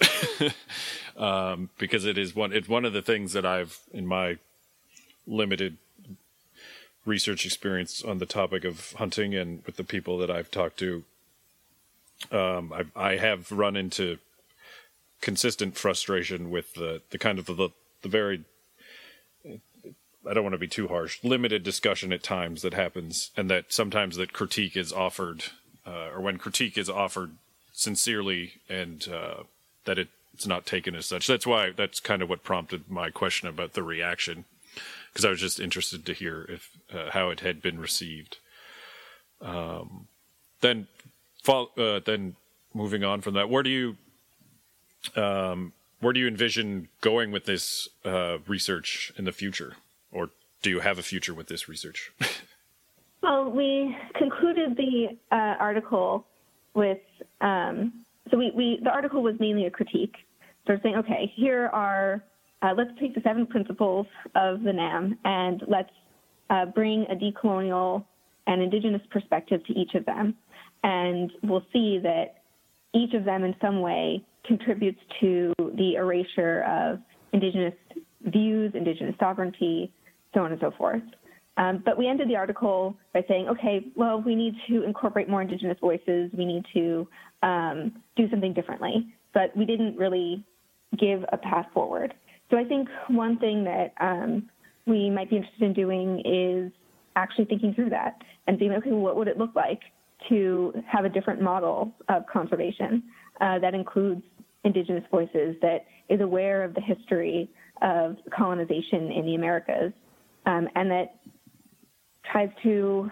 um, 1.17 1.71
because 1.77 2.05
it 2.05 2.17
is 2.19 2.37
one 2.37 2.53
it's 2.53 2.69
one 2.69 2.85
of 2.85 2.93
the 2.93 3.03
things 3.03 3.33
that 3.33 3.45
I've 3.45 3.81
in 3.93 4.07
my 4.07 4.39
limited 5.27 5.77
research 7.05 7.45
experience 7.45 8.03
on 8.03 8.19
the 8.19 8.27
topic 8.27 8.65
of 8.65 8.93
hunting 8.93 9.35
and 9.35 9.65
with 9.67 9.77
the 9.77 9.85
people 9.85 10.19
that 10.19 10.31
I've 10.31 10.51
talked 10.51 10.79
to, 10.79 11.05
um, 12.31 12.73
I, 12.73 12.85
I 13.11 13.17
have 13.17 13.51
run 13.53 13.77
into 13.77 14.19
consistent 15.21 15.77
frustration 15.77 16.51
with 16.51 16.75
the, 16.75 17.03
the 17.11 17.19
kind 17.19 17.39
of 17.39 17.47
the, 17.47 17.71
the 18.03 18.09
very, 18.09 18.45
I 19.47 20.35
don't 20.35 20.45
want 20.45 20.55
to 20.55 20.59
be 20.59 20.69
too 20.69 20.89
harsh, 20.89 21.23
limited 21.23 21.63
discussion 21.63 22.13
at 22.13 22.23
times 22.23 22.63
that 22.63 22.75
happens, 22.75 23.31
and 23.37 23.51
that 23.51 23.73
sometimes 23.73 24.17
that 24.17 24.33
critique 24.33 24.77
is 24.77 24.93
offered, 24.93 25.45
uh, 25.87 26.09
or 26.15 26.21
when 26.21 26.39
critique 26.39 26.79
is 26.79 26.89
offered 26.89 27.33
sincerely, 27.73 28.55
and 28.69 29.09
uh, 29.09 29.43
that 29.85 29.99
it, 29.99 30.09
it's 30.33 30.47
not 30.47 30.67
taken 30.67 30.95
as 30.95 31.07
such. 31.07 31.27
That's 31.27 31.47
why 31.47 31.71
that's 31.71 32.01
kind 32.01 32.23
of 32.23 32.29
what 32.29 32.43
prompted 32.43 32.91
my 32.91 33.11
question 33.11 33.49
about 33.49 33.75
the 33.75 33.83
reaction 33.83 34.47
because 35.15 35.25
I 35.25 35.31
was 35.31 35.41
just 35.41 35.61
interested 35.61 36.05
to 36.07 36.13
hear 36.13 36.45
if 36.49 36.71
uh, 36.93 37.11
how 37.13 37.31
it 37.31 37.41
had 37.41 37.63
been 37.63 37.79
received. 37.79 38.39
Um, 39.41 40.09
then, 40.61 40.89
uh, 41.49 42.01
then 42.05 42.35
moving 42.75 43.05
on 43.05 43.21
from 43.21 43.35
that, 43.35 43.49
where 43.49 43.63
do 43.63 43.71
you 43.71 43.97
um, 45.17 45.73
where 46.01 46.13
do 46.13 46.19
you 46.19 46.27
envision 46.27 46.89
going 47.01 47.31
with 47.31 47.45
this 47.45 47.89
uh, 48.05 48.39
research 48.47 49.13
in 49.17 49.25
the 49.25 49.33
future, 49.33 49.77
or 50.11 50.31
do 50.63 50.71
you 50.71 50.81
have 50.81 50.99
a 50.99 51.03
future 51.03 51.33
with 51.33 51.47
this 51.47 51.69
research? 51.69 52.11
well, 53.23 53.51
we 53.51 53.97
concluded 54.17 54.77
the 54.77 55.17
uh, 55.31 55.55
article 55.61 56.27
with 56.75 56.99
um, 57.41 58.05
so 58.31 58.39
we, 58.39 58.51
we 58.55 58.81
the 58.83 58.91
article 58.91 59.23
was 59.23 59.39
mainly 59.39 59.67
a 59.67 59.71
critique. 59.71 60.17
So 60.67 60.79
saying, 60.83 60.97
okay, 60.97 61.31
here 61.37 61.69
are 61.73 62.25
uh, 62.65 62.73
let's 62.77 62.91
take 62.99 63.15
the 63.15 63.21
seven 63.21 63.47
principles 63.47 64.07
of 64.35 64.63
the 64.63 64.73
NAM 64.73 65.19
and 65.25 65.63
let's 65.69 65.91
uh, 66.49 66.65
bring 66.65 67.05
a 67.11 67.15
decolonial 67.15 68.05
and 68.47 68.63
indigenous 68.63 69.03
perspective 69.11 69.65
to 69.67 69.75
each 69.75 69.95
of 69.95 70.07
them. 70.07 70.35
And 70.83 71.31
we'll 71.43 71.65
see 71.73 71.99
that 72.03 72.43
each 72.95 73.13
of 73.13 73.25
them 73.25 73.45
in 73.45 73.55
some 73.61 73.81
way 73.81 74.25
contributes 74.47 75.01
to 75.21 75.53
the 75.59 75.95
erasure 75.97 76.63
of 76.63 77.01
indigenous 77.33 77.75
views, 78.23 78.73
indigenous 78.75 79.15
sovereignty, 79.19 79.93
so 80.33 80.41
on 80.41 80.53
and 80.53 80.61
so 80.61 80.71
forth. 80.79 81.03
Um, 81.57 81.83
but 81.85 81.99
we 81.99 82.09
ended 82.09 82.29
the 82.29 82.37
article 82.37 82.97
by 83.13 83.25
saying, 83.29 83.49
okay, 83.49 83.87
well, 83.95 84.21
we 84.21 84.35
need 84.35 84.55
to 84.69 84.85
incorporate 84.85 85.29
more 85.29 85.43
indigenous 85.43 85.79
voices. 85.81 86.31
We 86.37 86.45
need 86.47 86.65
to 86.75 87.07
um, 87.43 87.93
do 88.17 88.29
something 88.31 88.55
differently. 88.55 89.07
But 89.35 89.57
we 89.57 89.65
didn't 89.65 89.97
really 89.97 90.45
give 90.99 91.25
a 91.33 91.37
path 91.37 91.67
forward. 91.75 92.15
So 92.55 92.61
I 92.61 92.65
think 92.65 92.89
one 93.09 93.37
thing 93.39 93.65
that 93.65 93.95
um, 94.01 94.49
we 94.87 95.11
might 95.11 95.29
be 95.29 95.39
interested 95.39 95.63
in 95.65 95.73
doing 95.73 96.21
is 96.25 96.71
actually 97.17 97.47
thinking 97.47 97.75
through 97.75 97.91
that 97.91 98.23
and 98.47 98.57
saying, 98.61 98.71
okay, 98.75 98.93
what 98.93 99.17
would 99.17 99.27
it 99.27 99.37
look 99.37 99.57
like 99.57 99.81
to 100.29 100.73
have 100.87 101.05
a 101.05 101.09
different 101.09 101.43
model 101.43 101.91
of 102.09 102.23
conservation 102.33 103.03
uh, 103.41 103.59
that 103.59 103.75
includes 103.75 104.23
indigenous 104.63 105.03
voices, 105.11 105.57
that 105.63 105.87
is 106.09 106.21
aware 106.21 106.63
of 106.63 106.75
the 106.75 106.81
history 106.81 107.51
of 107.83 108.19
colonization 108.33 109.11
in 109.11 109.27
the 109.27 109.35
Americas, 109.35 109.93
um, 110.47 110.69
and 110.77 110.89
that 110.89 111.17
tries 112.31 112.51
to 112.63 113.11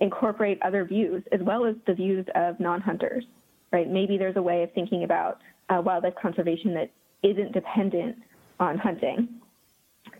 incorporate 0.00 0.58
other 0.62 0.86
views 0.86 1.22
as 1.30 1.40
well 1.42 1.66
as 1.66 1.74
the 1.86 1.92
views 1.92 2.24
of 2.34 2.58
non-hunters, 2.58 3.24
right? 3.70 3.90
Maybe 3.90 4.16
there's 4.16 4.36
a 4.36 4.42
way 4.42 4.62
of 4.62 4.72
thinking 4.72 5.04
about 5.04 5.42
uh, 5.68 5.82
wildlife 5.84 6.14
conservation 6.20 6.72
that 6.72 6.90
isn't 7.22 7.52
dependent 7.52 8.16
on 8.62 8.78
hunting, 8.78 9.28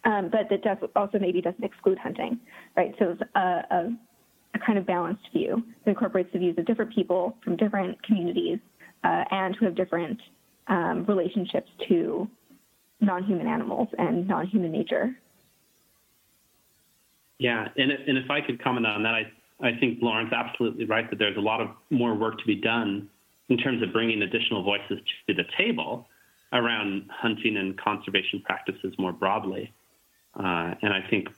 um, 0.04 0.30
but 0.30 0.48
that 0.50 0.78
also 0.96 1.18
maybe 1.18 1.40
doesn't 1.40 1.62
exclude 1.62 1.98
hunting, 1.98 2.40
right? 2.76 2.92
So 2.98 3.10
it's 3.10 3.22
a, 3.36 3.38
a, 3.38 3.96
a, 4.54 4.58
kind 4.58 4.78
of 4.78 4.86
balanced 4.86 5.22
view 5.32 5.62
that 5.84 5.90
incorporates 5.92 6.30
the 6.32 6.40
views 6.40 6.58
of 6.58 6.66
different 6.66 6.92
people 6.94 7.36
from 7.44 7.56
different 7.56 8.02
communities 8.02 8.58
uh, 9.04 9.24
and 9.30 9.54
who 9.56 9.64
have 9.64 9.76
different 9.76 10.20
um, 10.66 11.04
relationships 11.06 11.70
to 11.88 12.28
non-human 13.00 13.46
animals 13.46 13.88
and 13.98 14.26
non-human 14.26 14.72
nature. 14.72 15.14
Yeah, 17.38 17.68
and, 17.76 17.90
and 17.92 18.18
if 18.18 18.30
I 18.30 18.40
could 18.40 18.62
comment 18.62 18.86
on 18.86 19.02
that, 19.04 19.14
I, 19.14 19.22
I 19.60 19.78
think 19.78 19.98
Lauren's 20.02 20.32
absolutely 20.32 20.84
right 20.84 21.08
that 21.10 21.18
there's 21.18 21.36
a 21.36 21.40
lot 21.40 21.60
of 21.60 21.68
more 21.90 22.14
work 22.14 22.38
to 22.38 22.44
be 22.44 22.56
done 22.56 23.08
in 23.48 23.56
terms 23.56 23.82
of 23.82 23.92
bringing 23.92 24.22
additional 24.22 24.62
voices 24.62 24.98
to 25.28 25.34
the 25.34 25.44
table 25.56 26.08
around 26.52 27.08
hunting 27.10 27.56
and 27.56 27.78
conservation 27.78 28.40
practices 28.44 28.94
more 28.98 29.12
broadly. 29.12 29.72
Uh, 30.38 30.74
and 30.82 30.92
I 30.92 31.00
think, 31.08 31.28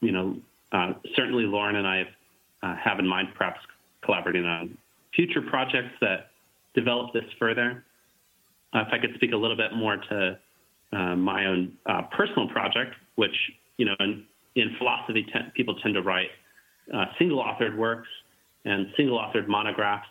you 0.00 0.12
know, 0.12 0.36
uh, 0.72 0.94
certainly 1.14 1.44
Lauren 1.44 1.76
and 1.76 1.86
I 1.86 1.98
have, 1.98 2.06
uh, 2.62 2.76
have 2.76 2.98
in 2.98 3.06
mind 3.06 3.28
perhaps 3.34 3.60
collaborating 4.04 4.44
on 4.44 4.76
future 5.14 5.42
projects 5.42 5.94
that 6.00 6.30
develop 6.74 7.12
this 7.12 7.24
further. 7.38 7.84
Uh, 8.74 8.84
if 8.86 8.88
I 8.92 8.98
could 8.98 9.14
speak 9.14 9.32
a 9.32 9.36
little 9.36 9.56
bit 9.56 9.74
more 9.74 9.96
to 9.96 10.38
uh, 10.92 11.16
my 11.16 11.46
own 11.46 11.76
uh, 11.86 12.02
personal 12.16 12.48
project, 12.48 12.94
which, 13.16 13.36
you 13.76 13.84
know, 13.84 13.94
in, 14.00 14.24
in 14.54 14.74
philosophy, 14.78 15.24
te- 15.24 15.50
people 15.54 15.74
tend 15.76 15.94
to 15.94 16.02
write 16.02 16.30
single 17.18 17.42
authored 17.42 17.76
works 17.76 18.08
and 18.64 18.86
single 18.96 19.18
authored 19.18 19.48
monographs. 19.48 20.08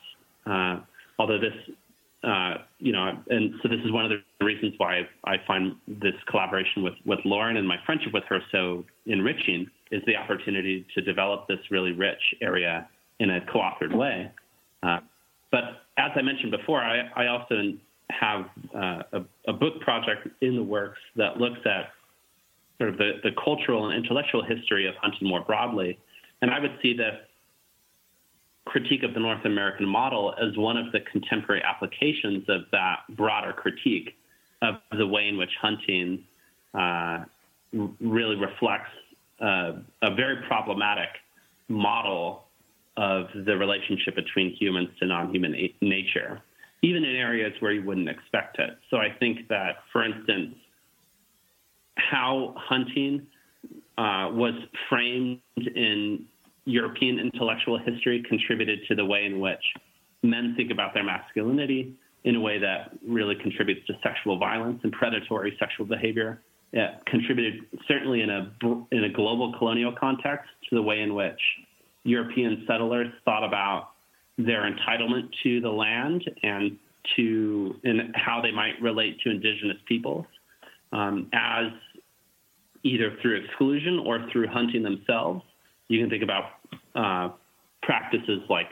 although 1.19 1.39
this 1.39 1.53
uh, 2.23 2.55
you 2.79 2.91
know, 2.91 3.17
and 3.29 3.55
so 3.61 3.69
this 3.69 3.79
is 3.83 3.91
one 3.91 4.05
of 4.05 4.11
the 4.11 4.45
reasons 4.45 4.75
why 4.77 5.07
I 5.25 5.37
find 5.47 5.75
this 5.87 6.13
collaboration 6.27 6.83
with, 6.83 6.93
with 7.05 7.19
Lauren 7.25 7.57
and 7.57 7.67
my 7.67 7.77
friendship 7.85 8.13
with 8.13 8.23
her 8.29 8.39
so 8.51 8.85
enriching 9.07 9.67
is 9.91 10.03
the 10.05 10.15
opportunity 10.15 10.85
to 10.93 11.01
develop 11.01 11.47
this 11.47 11.59
really 11.71 11.93
rich 11.93 12.21
area 12.41 12.87
in 13.19 13.31
a 13.31 13.41
co-authored 13.51 13.95
way. 13.95 14.31
Uh, 14.83 14.99
but 15.51 15.63
as 15.97 16.11
I 16.15 16.21
mentioned 16.21 16.51
before, 16.51 16.81
I, 16.81 17.09
I 17.15 17.27
also 17.27 17.73
have 18.11 18.45
uh, 18.75 19.03
a, 19.13 19.21
a, 19.47 19.53
book 19.53 19.79
project 19.81 20.27
in 20.41 20.55
the 20.55 20.63
works 20.63 20.99
that 21.15 21.37
looks 21.37 21.59
at 21.65 21.91
sort 22.77 22.89
of 22.89 22.97
the, 22.97 23.13
the 23.23 23.31
cultural 23.43 23.89
and 23.89 23.95
intellectual 23.95 24.43
history 24.43 24.87
of 24.87 24.95
hunting 24.95 25.27
more 25.27 25.41
broadly. 25.41 25.97
And 26.41 26.51
I 26.51 26.59
would 26.59 26.77
see 26.81 26.95
this 26.95 27.15
critique 28.71 29.03
of 29.03 29.13
the 29.13 29.19
North 29.19 29.43
American 29.43 29.85
model 29.85 30.33
as 30.41 30.55
one 30.57 30.77
of 30.77 30.91
the 30.93 31.01
contemporary 31.11 31.61
applications 31.63 32.43
of 32.47 32.61
that 32.71 32.99
broader 33.09 33.51
critique 33.51 34.15
of 34.61 34.75
the 34.97 35.05
way 35.05 35.27
in 35.27 35.37
which 35.37 35.49
hunting 35.61 36.23
uh, 36.73 37.25
really 37.99 38.35
reflects 38.35 38.91
uh, 39.41 39.73
a 40.01 40.15
very 40.15 40.37
problematic 40.47 41.09
model 41.67 42.45
of 42.97 43.27
the 43.45 43.57
relationship 43.57 44.15
between 44.15 44.55
humans 44.55 44.89
to 44.99 45.05
non-human 45.05 45.53
a- 45.55 45.75
nature, 45.81 46.41
even 46.81 47.03
in 47.03 47.15
areas 47.15 47.53
where 47.59 47.73
you 47.73 47.83
wouldn't 47.83 48.09
expect 48.09 48.59
it. 48.59 48.77
So 48.89 48.97
I 48.97 49.09
think 49.19 49.47
that, 49.49 49.83
for 49.91 50.03
instance, 50.03 50.55
how 51.97 52.53
hunting 52.57 53.27
uh, 53.97 54.29
was 54.31 54.53
framed 54.89 55.39
in 55.57 56.25
European 56.65 57.19
intellectual 57.19 57.79
history 57.79 58.23
contributed 58.27 58.79
to 58.87 58.95
the 58.95 59.05
way 59.05 59.25
in 59.25 59.39
which 59.39 59.63
men 60.23 60.53
think 60.55 60.71
about 60.71 60.93
their 60.93 61.03
masculinity 61.03 61.95
in 62.23 62.35
a 62.35 62.39
way 62.39 62.59
that 62.59 62.91
really 63.05 63.35
contributes 63.35 63.85
to 63.87 63.93
sexual 64.03 64.37
violence 64.37 64.79
and 64.83 64.91
predatory 64.91 65.55
sexual 65.59 65.85
behavior. 65.85 66.41
It 66.73 66.91
contributed 67.07 67.61
certainly 67.87 68.21
in 68.21 68.29
a 68.29 68.51
in 68.91 69.03
a 69.03 69.09
global 69.09 69.53
colonial 69.57 69.93
context 69.99 70.49
to 70.69 70.75
the 70.75 70.81
way 70.81 71.01
in 71.01 71.15
which 71.15 71.39
European 72.03 72.63
settlers 72.67 73.07
thought 73.25 73.43
about 73.43 73.89
their 74.37 74.71
entitlement 74.71 75.29
to 75.43 75.61
the 75.61 75.69
land 75.69 76.23
and 76.43 76.77
to 77.15 77.75
and 77.83 78.15
how 78.15 78.41
they 78.41 78.51
might 78.51 78.79
relate 78.81 79.19
to 79.23 79.31
indigenous 79.31 79.77
peoples 79.87 80.25
um, 80.93 81.29
as 81.33 81.71
either 82.83 83.17
through 83.21 83.43
exclusion 83.43 83.99
or 84.05 84.27
through 84.31 84.47
hunting 84.47 84.83
themselves. 84.83 85.43
You 85.91 85.99
can 85.99 86.09
think 86.09 86.23
about 86.23 86.51
uh, 86.95 87.35
practices 87.83 88.39
like 88.49 88.69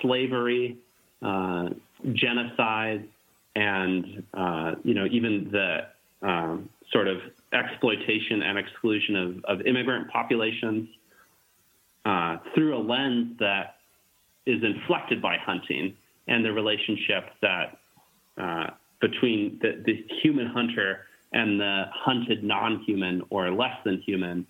slavery, 0.00 0.78
uh, 1.20 1.68
genocide, 2.14 3.06
and 3.54 4.22
uh, 4.32 4.76
you 4.82 4.94
know 4.94 5.06
even 5.10 5.50
the 5.52 5.80
um, 6.26 6.70
sort 6.90 7.08
of 7.08 7.18
exploitation 7.52 8.42
and 8.42 8.58
exclusion 8.58 9.16
of, 9.16 9.44
of 9.44 9.66
immigrant 9.66 10.08
populations 10.08 10.88
uh, 12.06 12.38
through 12.54 12.74
a 12.74 12.80
lens 12.80 13.36
that 13.38 13.76
is 14.46 14.62
inflected 14.62 15.20
by 15.20 15.36
hunting 15.36 15.94
and 16.26 16.42
the 16.42 16.52
relationship 16.52 17.24
that 17.42 17.76
uh, 18.38 18.68
between 19.02 19.58
the, 19.60 19.82
the, 19.84 20.06
human 20.22 20.46
hunter 20.46 21.00
and 21.32 21.60
the 21.60 21.84
hunted 21.92 22.42
non-human 22.42 23.22
or 23.28 23.50
less 23.50 23.76
than 23.84 24.00
human 24.00 24.46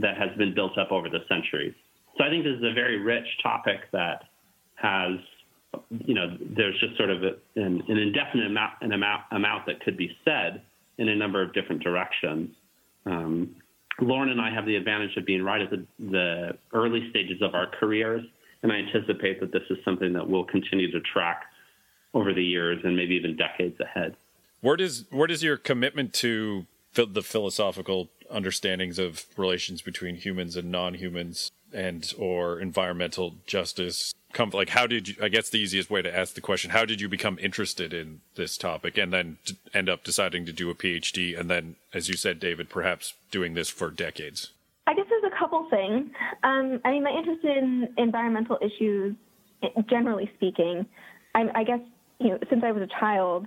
that 0.00 0.16
has 0.16 0.36
been 0.36 0.54
built 0.54 0.78
up 0.78 0.92
over 0.92 1.08
the 1.08 1.20
centuries. 1.28 1.74
So 2.16 2.24
I 2.24 2.28
think 2.28 2.44
this 2.44 2.56
is 2.56 2.64
a 2.64 2.74
very 2.74 2.98
rich 2.98 3.26
topic 3.42 3.80
that 3.92 4.24
has, 4.74 5.18
you 6.04 6.14
know, 6.14 6.36
there's 6.40 6.78
just 6.80 6.96
sort 6.96 7.10
of 7.10 7.22
an, 7.22 7.82
an, 7.88 7.98
indefinite 7.98 8.46
amount, 8.46 8.72
an 8.80 8.92
amount, 8.92 9.22
amount 9.30 9.66
that 9.66 9.80
could 9.80 9.96
be 9.96 10.16
said 10.24 10.62
in 10.98 11.08
a 11.08 11.16
number 11.16 11.42
of 11.42 11.52
different 11.54 11.82
directions. 11.82 12.50
Um, 13.06 13.56
Lauren 14.00 14.30
and 14.30 14.40
I 14.40 14.52
have 14.52 14.66
the 14.66 14.76
advantage 14.76 15.16
of 15.16 15.24
being 15.24 15.42
right 15.42 15.60
at 15.60 15.70
the, 15.70 15.86
the 15.98 16.58
early 16.72 17.08
stages 17.10 17.42
of 17.42 17.54
our 17.54 17.66
careers 17.78 18.24
and 18.62 18.72
I 18.72 18.76
anticipate 18.76 19.40
that 19.40 19.52
this 19.52 19.62
is 19.70 19.78
something 19.84 20.12
that 20.12 20.28
we'll 20.28 20.44
continue 20.44 20.90
to 20.90 21.00
track 21.00 21.44
over 22.12 22.34
the 22.34 22.44
years 22.44 22.80
and 22.84 22.96
maybe 22.96 23.14
even 23.14 23.36
decades 23.36 23.78
ahead. 23.80 24.16
Where 24.60 24.76
does 24.76 25.06
where 25.10 25.26
does 25.26 25.42
your 25.42 25.56
commitment 25.56 26.12
to 26.14 26.66
the 26.94 27.22
philosophical 27.22 28.10
understandings 28.30 28.98
of 28.98 29.26
relations 29.36 29.82
between 29.82 30.16
humans 30.16 30.56
and 30.56 30.70
non-humans 30.70 31.50
and 31.72 32.12
or 32.18 32.58
environmental 32.58 33.34
justice 33.46 34.12
come 34.32 34.50
like 34.50 34.70
how 34.70 34.86
did 34.86 35.08
you 35.08 35.14
i 35.22 35.28
guess 35.28 35.50
the 35.50 35.58
easiest 35.58 35.88
way 35.88 36.02
to 36.02 36.16
ask 36.16 36.34
the 36.34 36.40
question 36.40 36.70
how 36.70 36.84
did 36.84 37.00
you 37.00 37.08
become 37.08 37.38
interested 37.40 37.94
in 37.94 38.20
this 38.34 38.56
topic 38.56 38.98
and 38.98 39.12
then 39.12 39.38
end 39.72 39.88
up 39.88 40.02
deciding 40.02 40.44
to 40.44 40.52
do 40.52 40.68
a 40.68 40.74
phd 40.74 41.38
and 41.38 41.48
then 41.48 41.76
as 41.94 42.08
you 42.08 42.16
said 42.16 42.40
david 42.40 42.68
perhaps 42.68 43.14
doing 43.30 43.54
this 43.54 43.68
for 43.68 43.90
decades 43.90 44.50
I 44.86 44.94
guess 44.94 45.06
there's 45.08 45.32
a 45.32 45.38
couple 45.38 45.68
things. 45.70 46.10
Um, 46.42 46.80
I 46.84 46.90
mean, 46.90 47.04
my 47.04 47.10
interest 47.10 47.44
in 47.44 47.94
environmental 47.96 48.58
issues, 48.60 49.14
generally 49.88 50.28
speaking, 50.34 50.84
I, 51.34 51.48
I 51.54 51.62
guess 51.62 51.78
you 52.18 52.30
know 52.30 52.38
since 52.48 52.64
I 52.64 52.72
was 52.72 52.82
a 52.82 52.88
child, 52.98 53.46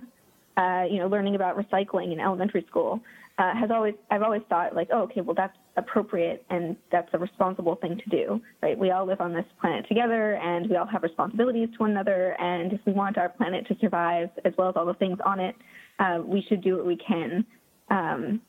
uh, 0.56 0.84
you 0.90 0.98
know, 0.98 1.06
learning 1.06 1.34
about 1.34 1.58
recycling 1.58 2.14
in 2.14 2.20
elementary 2.20 2.64
school 2.66 3.02
uh, 3.38 3.54
has 3.54 3.70
always 3.70 3.94
I've 4.10 4.22
always 4.22 4.42
thought 4.48 4.74
like, 4.74 4.88
oh, 4.92 5.02
okay, 5.02 5.20
well 5.20 5.34
that's 5.34 5.56
appropriate 5.76 6.44
and 6.50 6.76
that's 6.92 7.08
a 7.12 7.18
responsible 7.18 7.74
thing 7.76 7.98
to 7.98 8.10
do, 8.10 8.40
right? 8.62 8.78
We 8.78 8.92
all 8.92 9.06
live 9.06 9.20
on 9.20 9.32
this 9.32 9.44
planet 9.60 9.86
together, 9.88 10.34
and 10.34 10.70
we 10.70 10.76
all 10.76 10.86
have 10.86 11.02
responsibilities 11.02 11.68
to 11.72 11.78
one 11.78 11.90
another. 11.90 12.40
And 12.40 12.72
if 12.72 12.80
we 12.86 12.92
want 12.92 13.18
our 13.18 13.28
planet 13.28 13.66
to 13.68 13.76
survive, 13.80 14.30
as 14.44 14.52
well 14.56 14.68
as 14.68 14.76
all 14.76 14.86
the 14.86 14.94
things 14.94 15.18
on 15.24 15.40
it, 15.40 15.56
uh, 15.98 16.20
we 16.24 16.44
should 16.48 16.62
do 16.62 16.76
what 16.76 16.86
we 16.86 16.96
can 16.96 17.44
um, 17.90 18.40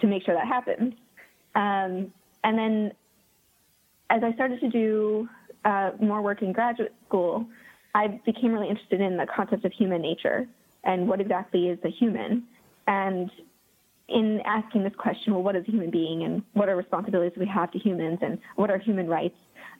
to 0.00 0.06
make 0.06 0.24
sure 0.24 0.34
that 0.34 0.46
happens. 0.46 0.94
Um, 1.54 2.12
and 2.42 2.58
then 2.58 2.92
as 4.08 4.22
I 4.24 4.32
started 4.32 4.60
to 4.60 4.70
do 4.70 5.28
uh, 5.64 5.90
more 6.00 6.22
work 6.22 6.40
in 6.40 6.52
graduate 6.52 6.94
school, 7.06 7.46
I 7.94 8.20
became 8.24 8.52
really 8.52 8.68
interested 8.68 9.00
in 9.00 9.16
the 9.16 9.26
concept 9.26 9.64
of 9.64 9.72
human 9.72 10.00
nature 10.00 10.46
and 10.84 11.06
what 11.06 11.20
exactly 11.20 11.68
is 11.68 11.78
a 11.84 11.90
human. 11.90 12.44
And 12.86 13.30
in 14.10 14.40
asking 14.44 14.82
this 14.82 14.92
question, 14.98 15.32
well, 15.32 15.42
what 15.42 15.56
is 15.56 15.64
a 15.68 15.70
human 15.70 15.90
being 15.90 16.24
and 16.24 16.42
what 16.52 16.68
are 16.68 16.76
responsibilities 16.76 17.38
we 17.38 17.46
have 17.46 17.70
to 17.72 17.78
humans 17.78 18.18
and 18.22 18.38
what 18.56 18.70
are 18.70 18.78
human 18.78 19.08
rights, 19.08 19.36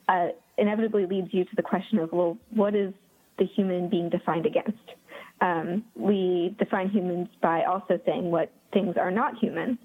uh, 0.07 0.27
inevitably 0.57 1.05
leads 1.05 1.33
you 1.33 1.43
to 1.43 1.55
the 1.55 1.61
question 1.61 1.99
of, 1.99 2.11
well, 2.11 2.37
what 2.51 2.75
is 2.75 2.93
the 3.37 3.45
human 3.45 3.89
being 3.89 4.09
defined 4.09 4.45
against? 4.45 4.77
Um, 5.41 5.83
we 5.95 6.55
define 6.59 6.89
humans 6.89 7.27
by 7.41 7.63
also 7.63 7.99
saying 8.05 8.31
what 8.31 8.51
things 8.73 8.95
are 8.97 9.11
not 9.11 9.37
human. 9.37 9.77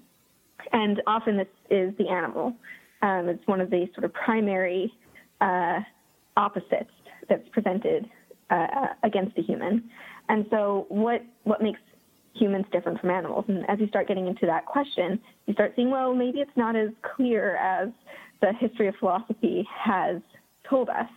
And 0.71 1.01
often 1.07 1.37
this 1.37 1.47
is 1.69 1.93
the 1.97 2.07
animal. 2.07 2.53
Um, 3.01 3.29
it's 3.29 3.45
one 3.47 3.61
of 3.61 3.69
the 3.69 3.87
sort 3.93 4.05
of 4.05 4.13
primary 4.13 4.91
uh, 5.41 5.79
opposites 6.35 6.91
that's 7.29 7.47
presented 7.49 8.09
uh, 8.49 8.87
against 9.03 9.35
the 9.35 9.41
human. 9.41 9.89
And 10.29 10.45
so, 10.49 10.85
what 10.89 11.23
what 11.43 11.61
makes 11.61 11.79
humans 12.37 12.65
different 12.71 12.99
from 12.99 13.09
animals? 13.09 13.45
And 13.47 13.69
as 13.69 13.79
you 13.79 13.87
start 13.87 14.07
getting 14.07 14.27
into 14.27 14.45
that 14.45 14.65
question, 14.65 15.19
you 15.45 15.53
start 15.53 15.73
seeing, 15.75 15.89
well, 15.89 16.13
maybe 16.13 16.39
it's 16.39 16.55
not 16.55 16.75
as 16.75 16.89
clear 17.15 17.55
as 17.57 17.89
the 18.41 18.53
history 18.59 18.87
of 18.87 18.95
philosophy 18.99 19.67
has 19.83 20.21
told 20.69 20.89
us. 20.89 21.09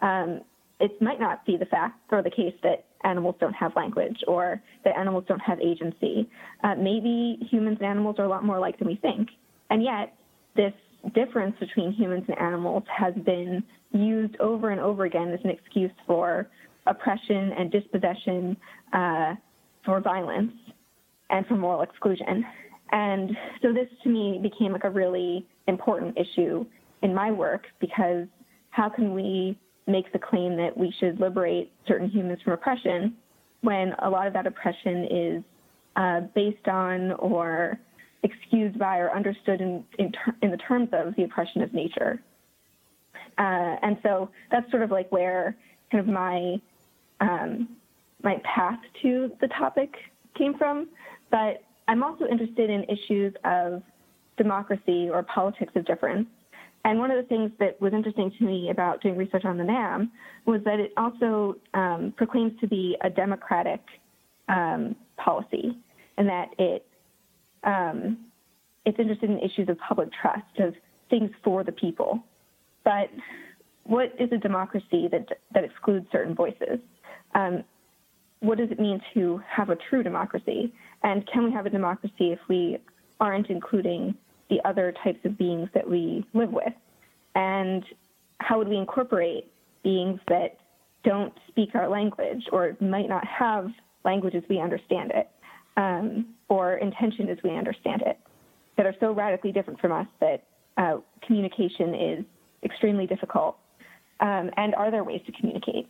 Um, 0.00 0.40
it 0.80 1.00
might 1.00 1.20
not 1.20 1.44
be 1.46 1.56
the 1.56 1.66
fact 1.66 2.00
or 2.10 2.22
the 2.22 2.30
case 2.30 2.54
that 2.62 2.84
animals 3.04 3.36
don't 3.38 3.52
have 3.52 3.74
language 3.76 4.18
or 4.26 4.60
that 4.84 4.96
animals 4.96 5.24
don't 5.28 5.40
have 5.40 5.60
agency. 5.60 6.28
Uh, 6.64 6.74
maybe 6.74 7.38
humans 7.50 7.78
and 7.80 7.88
animals 7.88 8.16
are 8.18 8.24
a 8.24 8.28
lot 8.28 8.44
more 8.44 8.56
alike 8.56 8.78
than 8.78 8.88
we 8.88 8.96
think. 8.96 9.28
And 9.70 9.82
yet, 9.82 10.14
this 10.56 10.72
difference 11.14 11.56
between 11.58 11.92
humans 11.92 12.24
and 12.28 12.38
animals 12.38 12.84
has 12.96 13.14
been 13.24 13.62
used 13.92 14.36
over 14.40 14.70
and 14.70 14.80
over 14.80 15.04
again 15.04 15.30
as 15.32 15.40
an 15.44 15.50
excuse 15.50 15.92
for 16.06 16.48
oppression 16.86 17.52
and 17.56 17.70
dispossession, 17.70 18.56
uh, 18.92 19.34
for 19.84 20.00
violence, 20.00 20.52
and 21.30 21.46
for 21.46 21.56
moral 21.56 21.82
exclusion. 21.82 22.44
And 22.92 23.36
so 23.62 23.72
this 23.72 23.88
to 24.04 24.08
me 24.08 24.38
became 24.42 24.72
like 24.72 24.84
a 24.84 24.90
really 24.90 25.46
important 25.66 26.16
issue 26.18 26.64
in 27.02 27.14
my 27.14 27.30
work 27.30 27.66
because 27.80 28.26
how 28.70 28.88
can 28.88 29.14
we 29.14 29.58
make 29.86 30.12
the 30.12 30.18
claim 30.18 30.56
that 30.56 30.76
we 30.76 30.92
should 31.00 31.18
liberate 31.20 31.72
certain 31.88 32.08
humans 32.08 32.40
from 32.44 32.52
oppression 32.52 33.16
when 33.62 33.94
a 34.00 34.08
lot 34.08 34.26
of 34.26 34.32
that 34.34 34.46
oppression 34.46 35.06
is 35.10 35.44
uh, 35.96 36.20
based 36.34 36.68
on 36.68 37.12
or 37.12 37.78
excused 38.22 38.78
by 38.78 38.98
or 38.98 39.14
understood 39.14 39.60
in, 39.60 39.84
in, 39.98 40.12
ter- 40.12 40.36
in, 40.42 40.50
the 40.50 40.56
terms 40.56 40.88
of 40.92 41.14
the 41.16 41.24
oppression 41.24 41.62
of 41.62 41.72
nature. 41.74 42.22
Uh, 43.38 43.76
and 43.82 43.98
so 44.02 44.30
that's 44.50 44.70
sort 44.70 44.82
of 44.82 44.90
like 44.90 45.10
where 45.10 45.56
kind 45.90 46.06
of 46.06 46.12
my 46.12 46.60
um, 47.20 47.68
my 48.22 48.40
path 48.44 48.78
to 49.02 49.30
the 49.40 49.48
topic 49.48 49.94
came 50.36 50.56
from. 50.56 50.88
But 51.30 51.62
I'm 51.88 52.02
also 52.02 52.26
interested 52.26 52.70
in 52.70 52.84
issues 52.84 53.34
of 53.44 53.82
democracy 54.36 55.08
or 55.10 55.22
politics 55.22 55.72
of 55.76 55.84
difference 55.84 56.28
and 56.84 56.98
one 56.98 57.10
of 57.10 57.16
the 57.16 57.28
things 57.28 57.52
that 57.60 57.80
was 57.80 57.92
interesting 57.92 58.32
to 58.38 58.44
me 58.44 58.70
about 58.70 59.00
doing 59.02 59.16
research 59.16 59.44
on 59.44 59.56
the 59.56 59.64
NAM 59.64 60.10
was 60.46 60.60
that 60.64 60.80
it 60.80 60.92
also 60.96 61.56
um, 61.74 62.12
proclaims 62.16 62.58
to 62.60 62.66
be 62.66 62.96
a 63.02 63.10
democratic 63.10 63.80
um, 64.48 64.96
policy, 65.16 65.76
and 66.16 66.28
that 66.28 66.48
it 66.58 66.84
um, 67.62 68.18
it's 68.84 68.98
interested 68.98 69.30
in 69.30 69.38
issues 69.38 69.68
of 69.68 69.78
public 69.78 70.08
trust, 70.20 70.58
of 70.58 70.74
things 71.08 71.30
for 71.44 71.62
the 71.62 71.70
people. 71.70 72.20
But 72.82 73.10
what 73.84 74.12
is 74.18 74.30
a 74.32 74.38
democracy 74.38 75.08
that 75.12 75.28
that 75.54 75.62
excludes 75.62 76.06
certain 76.10 76.34
voices? 76.34 76.80
Um, 77.36 77.62
what 78.42 78.58
does 78.58 78.70
it 78.70 78.80
mean 78.80 79.00
to 79.14 79.40
have 79.48 79.70
a 79.70 79.76
true 79.76 80.02
democracy? 80.02 80.74
And 81.04 81.26
can 81.32 81.44
we 81.44 81.52
have 81.52 81.64
a 81.64 81.70
democracy 81.70 82.32
if 82.32 82.40
we 82.48 82.78
aren't 83.20 83.48
including 83.48 84.16
the 84.50 84.60
other 84.64 84.92
types 85.02 85.24
of 85.24 85.38
beings 85.38 85.68
that 85.74 85.88
we 85.88 86.26
live 86.34 86.50
with? 86.50 86.72
And 87.36 87.84
how 88.40 88.58
would 88.58 88.68
we 88.68 88.76
incorporate 88.76 89.50
beings 89.84 90.18
that 90.28 90.58
don't 91.04 91.32
speak 91.48 91.74
our 91.74 91.88
language 91.88 92.44
or 92.52 92.76
might 92.80 93.08
not 93.08 93.24
have 93.26 93.70
language 94.04 94.34
as 94.34 94.42
we 94.50 94.58
understand 94.58 95.12
it 95.14 95.30
um, 95.76 96.26
or 96.48 96.74
intention 96.74 97.28
as 97.28 97.38
we 97.44 97.50
understand 97.50 98.02
it 98.02 98.18
that 98.76 98.86
are 98.86 98.94
so 98.98 99.12
radically 99.12 99.52
different 99.52 99.80
from 99.80 99.92
us 99.92 100.06
that 100.20 100.42
uh, 100.78 100.96
communication 101.24 101.94
is 101.94 102.24
extremely 102.64 103.06
difficult? 103.06 103.56
Um, 104.18 104.50
and 104.56 104.74
are 104.74 104.90
there 104.90 105.04
ways 105.04 105.20
to 105.26 105.32
communicate? 105.32 105.88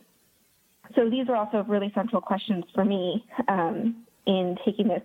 So 0.95 1.09
these 1.09 1.29
are 1.29 1.35
also 1.35 1.63
really 1.67 1.91
central 1.95 2.21
questions 2.21 2.65
for 2.73 2.85
me 2.85 3.25
um, 3.47 4.03
in 4.25 4.57
taking 4.65 4.87
this 4.87 5.01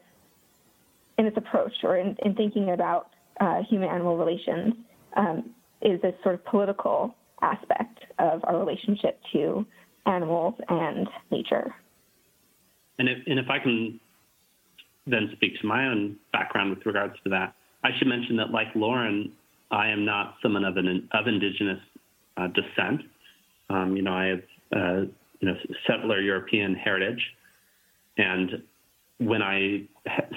in 1.18 1.26
its 1.26 1.36
approach 1.36 1.72
or 1.82 1.96
in, 1.96 2.16
in 2.24 2.34
thinking 2.34 2.70
about 2.70 3.10
uh, 3.40 3.62
human-animal 3.68 4.16
relations 4.16 4.74
um, 5.16 5.50
is 5.82 6.00
this 6.00 6.14
sort 6.22 6.34
of 6.34 6.44
political 6.44 7.14
aspect 7.42 8.00
of 8.18 8.40
our 8.44 8.58
relationship 8.58 9.20
to 9.32 9.66
animals 10.06 10.54
and 10.68 11.08
nature. 11.30 11.74
And 12.98 13.08
if, 13.08 13.18
and 13.26 13.38
if 13.38 13.46
I 13.48 13.58
can 13.58 14.00
then 15.06 15.30
speak 15.36 15.60
to 15.60 15.66
my 15.66 15.86
own 15.86 16.16
background 16.32 16.70
with 16.70 16.84
regards 16.86 17.14
to 17.24 17.30
that, 17.30 17.54
I 17.84 17.90
should 17.96 18.08
mention 18.08 18.36
that, 18.36 18.50
like 18.50 18.68
Lauren, 18.74 19.32
I 19.70 19.88
am 19.88 20.04
not 20.04 20.34
someone 20.42 20.64
of 20.64 20.76
an 20.76 21.08
of 21.12 21.26
indigenous 21.26 21.80
uh, 22.36 22.48
descent. 22.48 23.02
Um, 23.70 23.96
you 23.96 24.02
know, 24.02 24.14
I 24.14 24.26
have 24.26 24.42
uh, 24.74 25.04
you 25.41 25.49
know 25.49 25.57
settler 25.86 26.20
European 26.20 26.74
heritage, 26.74 27.22
and 28.16 28.62
when 29.18 29.43
I 29.43 29.82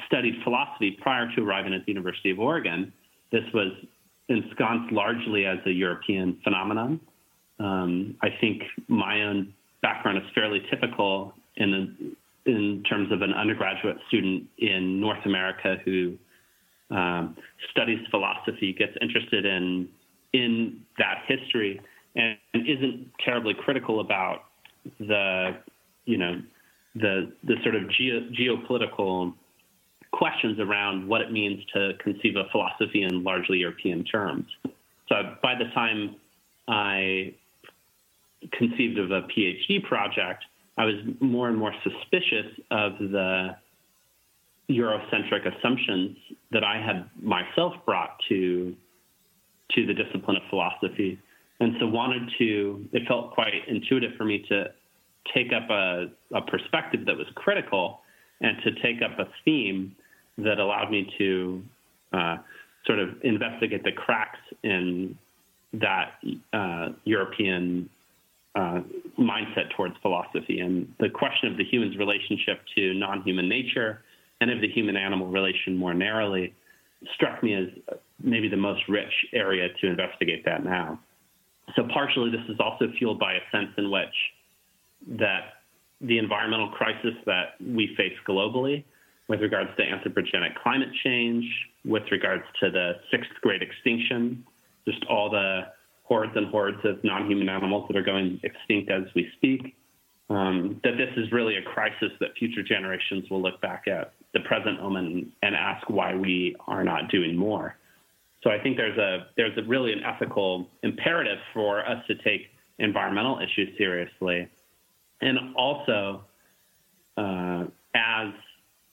studied 0.08 0.36
philosophy 0.44 0.98
prior 1.02 1.30
to 1.36 1.44
arriving 1.44 1.74
at 1.74 1.86
the 1.86 1.92
University 1.92 2.32
of 2.32 2.40
Oregon, 2.40 2.92
this 3.32 3.44
was 3.54 3.72
ensconced 4.28 4.92
largely 4.92 5.46
as 5.46 5.60
a 5.66 5.72
European 5.72 6.40
phenomenon. 6.44 7.00
Um, 7.60 8.16
I 8.22 8.30
think 8.40 8.64
my 8.88 9.24
own 9.24 9.54
background 9.82 10.18
is 10.18 10.24
fairly 10.34 10.62
typical 10.70 11.34
in 11.58 12.16
in 12.46 12.84
terms 12.90 13.12
of 13.12 13.22
an 13.22 13.34
undergraduate 13.34 13.98
student 14.08 14.48
in 14.58 15.00
North 15.00 15.24
America 15.26 15.78
who 15.86 16.18
um, 16.90 17.38
studies 17.70 18.00
philosophy, 18.10 18.74
gets 18.74 18.94
interested 19.02 19.46
in 19.46 19.88
in 20.34 20.82
that 20.98 21.24
history, 21.28 21.82
and, 22.16 22.38
and 22.54 22.68
isn't 22.68 23.12
terribly 23.24 23.54
critical 23.54 24.00
about 24.00 24.46
the 25.00 25.58
you 26.06 26.18
know 26.18 26.42
the 26.96 27.32
the 27.44 27.56
sort 27.64 27.76
of 27.76 27.90
geo, 27.92 28.22
geopolitical 28.32 29.34
questions 30.12 30.60
around 30.60 31.08
what 31.08 31.22
it 31.22 31.32
means 31.32 31.64
to 31.74 31.94
conceive 32.04 32.36
of 32.36 32.46
philosophy 32.52 33.04
in 33.04 33.24
largely 33.24 33.60
European 33.60 34.04
terms. 34.04 34.46
So 35.08 35.36
by 35.42 35.56
the 35.56 35.66
time 35.74 36.16
I 36.68 37.34
conceived 38.52 38.98
of 38.98 39.12
a 39.12 39.22
PhD 39.24 39.84
project, 39.84 40.44
I 40.78 40.86
was 40.86 40.96
more 41.20 41.48
and 41.48 41.58
more 41.58 41.74
suspicious 41.84 42.48
of 42.72 42.98
the 43.00 43.56
Eurocentric 44.70 45.58
assumptions 45.58 46.18
that 46.52 46.64
I 46.64 46.82
had 46.82 47.10
myself 47.22 47.74
brought 47.86 48.18
to 48.30 48.76
to 49.76 49.86
the 49.86 49.94
discipline 49.94 50.36
of 50.38 50.44
philosophy, 50.50 51.18
and 51.62 51.76
so 51.80 51.86
wanted 51.86 52.30
to. 52.40 52.86
It 52.92 53.04
felt 53.08 53.32
quite 53.32 53.54
intuitive 53.68 54.12
for 54.18 54.26
me 54.26 54.44
to 54.50 54.66
take 55.34 55.54
up 55.54 55.70
a, 55.70 56.08
a 56.34 56.42
perspective 56.42 57.06
that 57.06 57.16
was 57.16 57.28
critical 57.36 58.02
and 58.42 58.58
to 58.64 58.72
take 58.82 59.02
up 59.04 59.18
a 59.20 59.30
theme 59.46 59.96
that 60.40 60.58
allowed 60.58 60.90
me 60.90 61.08
to 61.20 61.64
uh, 62.14 62.38
sort 62.86 62.98
of 62.98 63.10
investigate 63.24 63.84
the 63.84 63.92
cracks 63.92 64.40
in 64.64 65.16
that 65.74 66.16
uh, 66.52 66.90
European 67.04 67.88
uh, 68.56 68.82
mindset 69.20 69.70
towards 69.78 69.96
philosophy 70.02 70.60
and 70.60 70.92
the 71.00 71.10
question 71.10 71.50
of 71.50 71.58
the 71.58 71.64
human's 71.64 71.96
relationship 71.98 72.60
to 72.76 72.94
non-human 72.96 73.48
nature 73.48 74.02
and 74.42 74.50
of 74.50 74.60
the 74.60 74.68
human-animal 74.68 75.28
relation 75.28 75.78
more 75.78 75.94
narrowly 75.94 76.54
struck 77.14 77.42
me 77.44 77.54
as 77.54 77.68
maybe 78.22 78.50
the 78.50 78.58
most 78.58 78.82
rich 78.90 79.14
area 79.32 79.70
to 79.80 79.88
investigate 79.88 80.44
that 80.44 80.66
now. 80.66 81.00
So 81.76 81.88
partially 81.94 82.32
this 82.32 82.48
is 82.50 82.60
also 82.60 82.92
fueled 82.98 83.20
by 83.20 83.34
a 83.34 83.40
sense 83.52 83.70
in 83.78 83.92
which 83.92 84.14
that 85.20 85.64
the 86.02 86.18
environmental 86.18 86.70
crisis 86.70 87.14
that 87.26 87.56
we 87.60 87.94
face 87.96 88.14
globally 88.28 88.84
with 89.28 89.42
regards 89.42 89.70
to 89.78 89.84
anthropogenic 89.84 90.56
climate 90.62 90.90
change, 91.04 91.46
with 91.86 92.04
regards 92.12 92.44
to 92.60 92.70
the 92.70 92.94
sixth 93.12 93.32
great 93.42 93.62
extinction, 93.62 94.44
just 94.86 95.04
all 95.10 95.30
the 95.30 95.62
hordes 96.04 96.34
and 96.36 96.48
hordes 96.48 96.80
of 96.84 97.02
non-human 97.04 97.48
animals 97.48 97.88
that 97.88 97.96
are 97.96 98.04
going 98.04 98.40
extinct 98.44 98.92
as 98.92 99.04
we 99.16 99.30
speak, 99.38 99.76
um, 100.30 100.80
that 100.84 100.98
this 100.98 101.10
is 101.18 101.32
really 101.32 101.56
a 101.56 101.62
crisis 101.62 102.12
that 102.20 102.30
future 102.38 102.64
generations 102.64 103.30
will 103.30 103.42
look 103.42 103.62
back 103.62 103.88
at 103.88 104.14
the 104.34 104.40
present 104.42 104.82
moment 104.82 105.28
and 105.44 105.56
ask 105.56 105.90
why 105.90 106.16
we 106.16 106.56
are 106.68 106.84
not 106.84 107.10
doing 107.10 107.36
more. 107.36 107.78
So 108.44 108.50
I 108.50 108.60
think 108.60 108.78
there's 108.78 108.98
a 108.98 109.28
there's 109.38 109.58
a 109.58 109.64
really 109.64 109.94
an 109.94 110.04
ethical 110.04 110.68
imperative 110.84 111.38
for 111.54 111.88
us 111.88 112.04
to 112.08 112.16
take 112.16 112.48
environmental 112.80 113.40
issues 113.40 113.70
seriously 113.78 114.48
and 115.22 115.38
also 115.56 116.24
uh, 117.18 117.66
as 117.96 118.30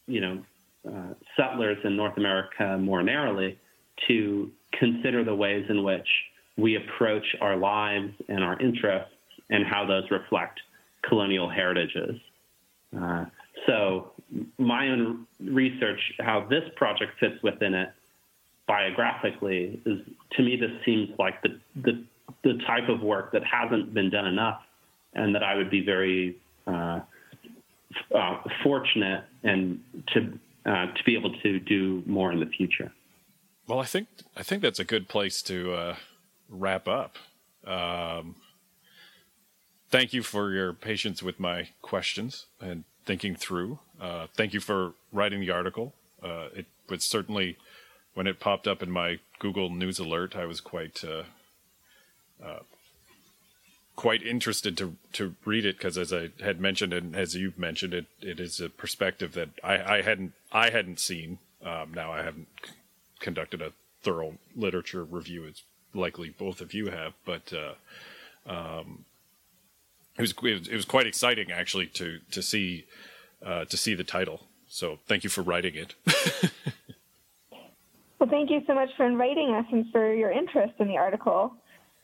you 0.07 0.21
know 0.21 0.43
uh, 0.89 1.15
settlers 1.37 1.79
in 1.85 1.97
North 1.97 2.17
America 2.17 2.79
more 2.79 3.03
narrowly 3.03 3.59
to 4.07 4.51
consider 4.79 5.25
the 5.25 5.35
ways 5.35 5.65
in 5.69 5.83
which 5.83 6.07
we 6.57 6.77
approach 6.77 7.25
our 7.41 7.57
lives 7.57 8.13
and 8.29 8.45
our 8.45 8.59
interests 8.61 9.13
and 9.51 9.67
how 9.67 9.87
those 9.87 10.05
reflect 10.11 10.61
colonial 11.09 11.49
heritages. 11.49 12.17
Uh, 12.99 13.25
so 13.67 14.13
my 14.59 14.89
own 14.89 15.27
research, 15.41 16.01
how 16.21 16.47
this 16.49 16.65
project 16.77 17.13
fits 17.19 17.43
within 17.43 17.75
it 17.75 17.91
biographically, 18.69 19.81
is 19.85 19.99
to 20.37 20.43
me 20.43 20.57
this 20.57 20.71
seems 20.85 21.09
like 21.19 21.43
the 21.43 21.59
the, 21.75 22.05
the 22.45 22.59
type 22.67 22.89
of 22.89 23.01
work 23.01 23.33
that 23.33 23.43
hasn't 23.45 23.93
been 23.93 24.11
done 24.11 24.27
enough 24.27 24.61
and 25.15 25.35
that 25.35 25.43
I 25.43 25.57
would 25.57 25.71
be 25.71 25.85
very 25.85 26.37
uh, 26.67 27.01
uh, 28.15 28.37
fortunate 28.63 29.25
and 29.43 29.81
to 30.15 30.39
uh, 30.67 30.87
to 30.93 31.05
be 31.05 31.17
able 31.17 31.35
to 31.41 31.59
do 31.61 32.03
more 32.07 32.31
in 32.31 32.41
the 32.41 32.47
future. 32.47 32.93
Well, 33.67 33.81
I 33.81 33.85
think 33.85 34.09
I 34.37 34.43
think 34.43 34.63
that's 34.63 34.79
a 34.79 34.85
good 34.85 35.09
place 35.09 35.43
to 35.43 35.73
uh, 35.73 35.97
wrap 36.49 36.87
up. 36.87 37.17
Um, 37.67 38.37
thank 39.91 40.13
you 40.13 40.23
for 40.23 40.53
your 40.53 40.73
patience 40.73 41.23
with 41.23 41.41
my 41.41 41.71
questions 41.83 42.47
and 42.61 42.85
thinking 43.05 43.35
through. 43.35 43.79
Uh, 44.01 44.27
thank 44.35 44.53
you 44.53 44.61
for 44.61 44.93
writing 45.13 45.41
the 45.41 45.51
article. 45.51 45.95
Uh, 46.23 46.49
it 46.55 46.67
was 46.89 47.05
certainly 47.05 47.57
when 48.19 48.27
it 48.27 48.41
popped 48.41 48.67
up 48.67 48.83
in 48.83 48.91
my 48.91 49.21
Google 49.39 49.71
News 49.71 50.01
alert, 50.01 50.35
I 50.35 50.45
was 50.45 50.61
quite 50.61 51.05
quite 53.95 54.25
interested 54.25 54.77
to 54.79 54.97
to 55.13 55.37
read 55.45 55.65
it 55.65 55.79
because, 55.79 55.97
as 55.97 56.13
I 56.13 56.31
had 56.43 56.61
mentioned 56.61 56.93
and 56.93 57.15
as 57.15 57.37
you've 57.37 57.61
mentioned, 57.61 57.95
it 57.95 58.07
it 58.21 58.41
is 58.41 58.61
a 58.61 58.71
perspective 58.71 59.35
that 59.35 59.51
I, 59.63 59.99
I 59.99 60.03
hadn't 60.03 60.33
I 60.51 60.71
hadn't 60.71 60.99
seen. 60.99 61.39
Um, 61.65 61.95
now 61.95 62.11
I 62.11 62.25
haven't 62.25 62.49
conducted 63.21 63.63
a 63.63 63.73
thorough 64.03 64.39
literature 64.57 65.05
review, 65.05 65.47
as 65.47 65.63
likely 65.95 66.29
both 66.29 66.61
of 66.61 66.75
you 66.75 66.89
have, 66.89 67.15
but 67.25 67.53
uh, 67.53 67.75
um, 68.53 69.05
it 70.19 70.23
was 70.23 70.33
it 70.67 70.75
was 70.75 70.85
quite 70.85 71.07
exciting 71.07 71.53
actually 71.53 71.87
to 71.87 72.19
to 72.33 72.43
see 72.43 72.85
uh, 73.47 73.65
to 73.67 73.77
see 73.77 73.95
the 73.95 74.03
title. 74.03 74.49
So 74.67 74.99
thank 75.07 75.23
you 75.23 75.31
for 75.31 75.43
writing 75.43 75.77
it. 75.77 75.95
well, 78.19 78.29
thank 78.29 78.51
you 78.51 78.61
so 78.67 78.75
much 78.75 78.89
for 78.97 79.07
inviting 79.07 79.55
us 79.55 79.65
and 79.71 79.87
for 79.93 80.13
your 80.13 80.31
interest 80.31 80.75
in 80.79 80.89
the 80.89 80.97
article. 80.97 81.55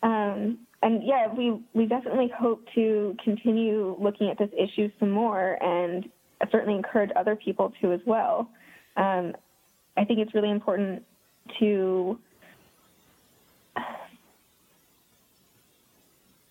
Um, 0.02 0.58
and 0.82 1.02
yeah, 1.02 1.32
we 1.32 1.60
we 1.72 1.86
definitely 1.86 2.30
hope 2.38 2.62
to 2.74 3.16
continue 3.24 3.96
looking 3.98 4.28
at 4.28 4.38
this 4.38 4.50
issue 4.56 4.90
some 5.00 5.10
more, 5.10 5.58
and 5.62 6.04
certainly 6.52 6.74
encourage 6.76 7.10
other 7.16 7.34
people 7.36 7.72
to 7.80 7.92
as 7.92 8.00
well. 8.06 8.50
Um, 8.96 9.34
I 9.96 10.04
think 10.04 10.18
it's 10.18 10.34
really 10.34 10.50
important 10.50 11.02
to, 11.58 12.18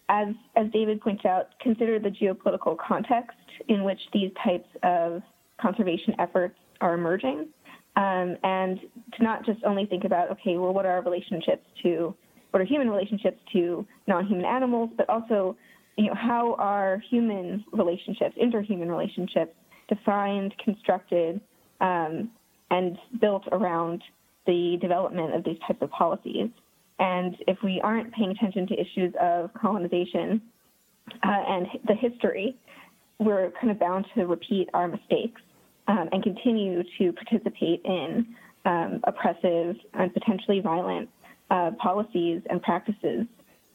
as 0.09 0.30
as 0.55 0.72
David 0.72 0.99
points 0.99 1.26
out, 1.26 1.49
consider 1.61 1.99
the 1.99 2.09
geopolitical 2.09 2.76
context 2.78 3.38
in 3.68 3.84
which 3.84 3.99
these 4.14 4.32
types 4.43 4.68
of 4.82 5.22
conservation 5.61 6.16
efforts 6.20 6.55
are 6.82 6.95
emerging, 6.95 7.47
um, 7.95 8.37
and 8.43 8.79
to 9.17 9.23
not 9.23 9.45
just 9.45 9.63
only 9.63 9.85
think 9.85 10.03
about 10.03 10.31
okay, 10.31 10.57
well, 10.57 10.73
what 10.73 10.85
are 10.85 10.91
our 10.93 11.01
relationships 11.01 11.63
to 11.83 12.15
what 12.51 12.61
are 12.61 12.65
human 12.65 12.89
relationships 12.89 13.39
to 13.51 13.85
non-human 14.07 14.45
animals, 14.45 14.91
but 14.95 15.09
also, 15.09 15.57
you 15.97 16.05
know, 16.05 16.13
how 16.13 16.55
are 16.59 17.01
human 17.09 17.65
relationships, 17.71 18.35
interhuman 18.41 18.87
relationships, 18.87 19.53
defined, 19.89 20.53
constructed, 20.63 21.41
um, 21.81 22.29
and 22.69 22.97
built 23.19 23.43
around 23.51 24.03
the 24.45 24.77
development 24.81 25.33
of 25.33 25.43
these 25.43 25.57
types 25.67 25.81
of 25.81 25.89
policies. 25.89 26.49
And 26.99 27.35
if 27.47 27.57
we 27.63 27.81
aren't 27.83 28.13
paying 28.13 28.31
attention 28.31 28.67
to 28.67 28.73
issues 28.79 29.13
of 29.19 29.51
colonization 29.59 30.41
uh, 31.23 31.43
and 31.47 31.67
the 31.87 31.95
history, 31.95 32.55
we're 33.19 33.51
kind 33.59 33.71
of 33.71 33.79
bound 33.79 34.05
to 34.15 34.25
repeat 34.25 34.69
our 34.73 34.87
mistakes 34.87 35.41
um, 35.88 36.09
and 36.11 36.23
continue 36.23 36.84
to 36.97 37.13
participate 37.13 37.81
in 37.86 38.36
um, 38.65 39.01
oppressive 39.03 39.75
and 39.93 40.13
potentially 40.13 40.59
violent 40.59 41.09
uh, 41.51 41.71
policies 41.81 42.41
and 42.49 42.61
practices 42.61 43.25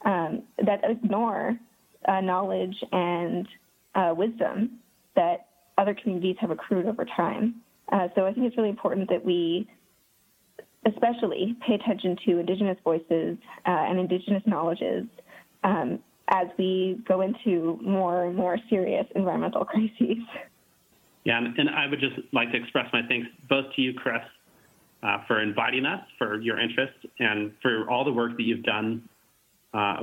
um, 0.05 0.43
that 0.65 0.81
ignore 0.85 1.59
uh, 2.07 2.21
knowledge 2.21 2.75
and 2.93 3.47
uh, 3.95 4.15
wisdom 4.17 4.79
that 5.17 5.49
other 5.77 5.95
communities 5.95 6.37
have 6.41 6.51
accrued 6.51 6.87
over 6.87 7.05
time. 7.17 7.57
Uh, 7.93 8.09
so 8.15 8.27
I 8.27 8.33
think 8.33 8.47
it's 8.47 8.57
really 8.57 8.69
important 8.69 9.09
that 9.11 9.25
we, 9.25 9.69
especially, 10.87 11.57
pay 11.67 11.75
attention 11.75 12.17
to 12.27 12.39
Indigenous 12.39 12.79
voices 12.85 13.39
uh, 13.67 13.71
and 13.71 13.99
Indigenous 13.99 14.43
knowledges 14.47 15.05
um, 15.65 15.99
as 16.29 16.49
we 16.59 17.01
go 17.07 17.23
into 17.23 17.79
more 17.83 18.25
and 18.25 18.37
more 18.37 18.59
serious 18.69 19.07
environmental 19.15 19.65
crises. 19.65 20.19
Yeah, 21.29 21.45
and 21.59 21.69
I 21.69 21.87
would 21.87 22.01
just 22.01 22.17
like 22.33 22.53
to 22.53 22.57
express 22.57 22.87
my 22.91 23.03
thanks 23.07 23.29
both 23.51 23.67
to 23.77 23.83
you, 23.83 23.93
Chris, 23.93 24.23
uh, 25.03 25.19
for 25.27 25.43
inviting 25.43 25.85
us, 25.85 26.01
for 26.17 26.41
your 26.41 26.59
interest, 26.59 26.95
and 27.19 27.53
for 27.61 27.87
all 27.91 28.03
the 28.03 28.13
work 28.13 28.35
that 28.39 28.45
you've 28.45 28.63
done 28.63 29.07
uh, 29.75 29.97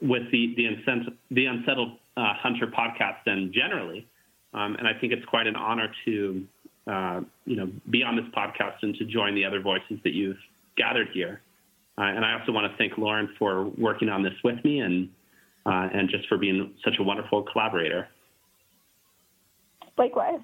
with 0.00 0.22
the 0.32 0.54
the, 0.56 1.04
the 1.32 1.44
Unsettled 1.44 1.98
uh, 2.16 2.32
Hunter 2.42 2.66
podcast 2.66 3.26
and 3.26 3.52
generally. 3.52 4.06
Um, 4.54 4.76
and 4.76 4.88
I 4.88 4.98
think 4.98 5.12
it's 5.12 5.26
quite 5.26 5.46
an 5.46 5.54
honor 5.54 5.92
to 6.06 6.46
uh, 6.86 7.20
you 7.44 7.56
know 7.56 7.70
be 7.90 8.02
on 8.02 8.16
this 8.16 8.24
podcast 8.34 8.76
and 8.80 8.94
to 8.94 9.04
join 9.04 9.34
the 9.34 9.44
other 9.44 9.60
voices 9.60 9.98
that 10.02 10.14
you've 10.14 10.38
gathered 10.78 11.08
here. 11.12 11.42
Uh, 11.98 12.04
and 12.04 12.24
I 12.24 12.40
also 12.40 12.52
want 12.52 12.72
to 12.72 12.78
thank 12.78 12.96
Lauren 12.96 13.28
for 13.38 13.64
working 13.64 14.08
on 14.08 14.22
this 14.22 14.32
with 14.42 14.64
me 14.64 14.80
and 14.80 15.10
uh, 15.66 15.90
and 15.92 16.08
just 16.08 16.26
for 16.26 16.38
being 16.38 16.72
such 16.82 16.94
a 16.98 17.02
wonderful 17.02 17.42
collaborator. 17.42 18.08
Likewise. 19.98 20.40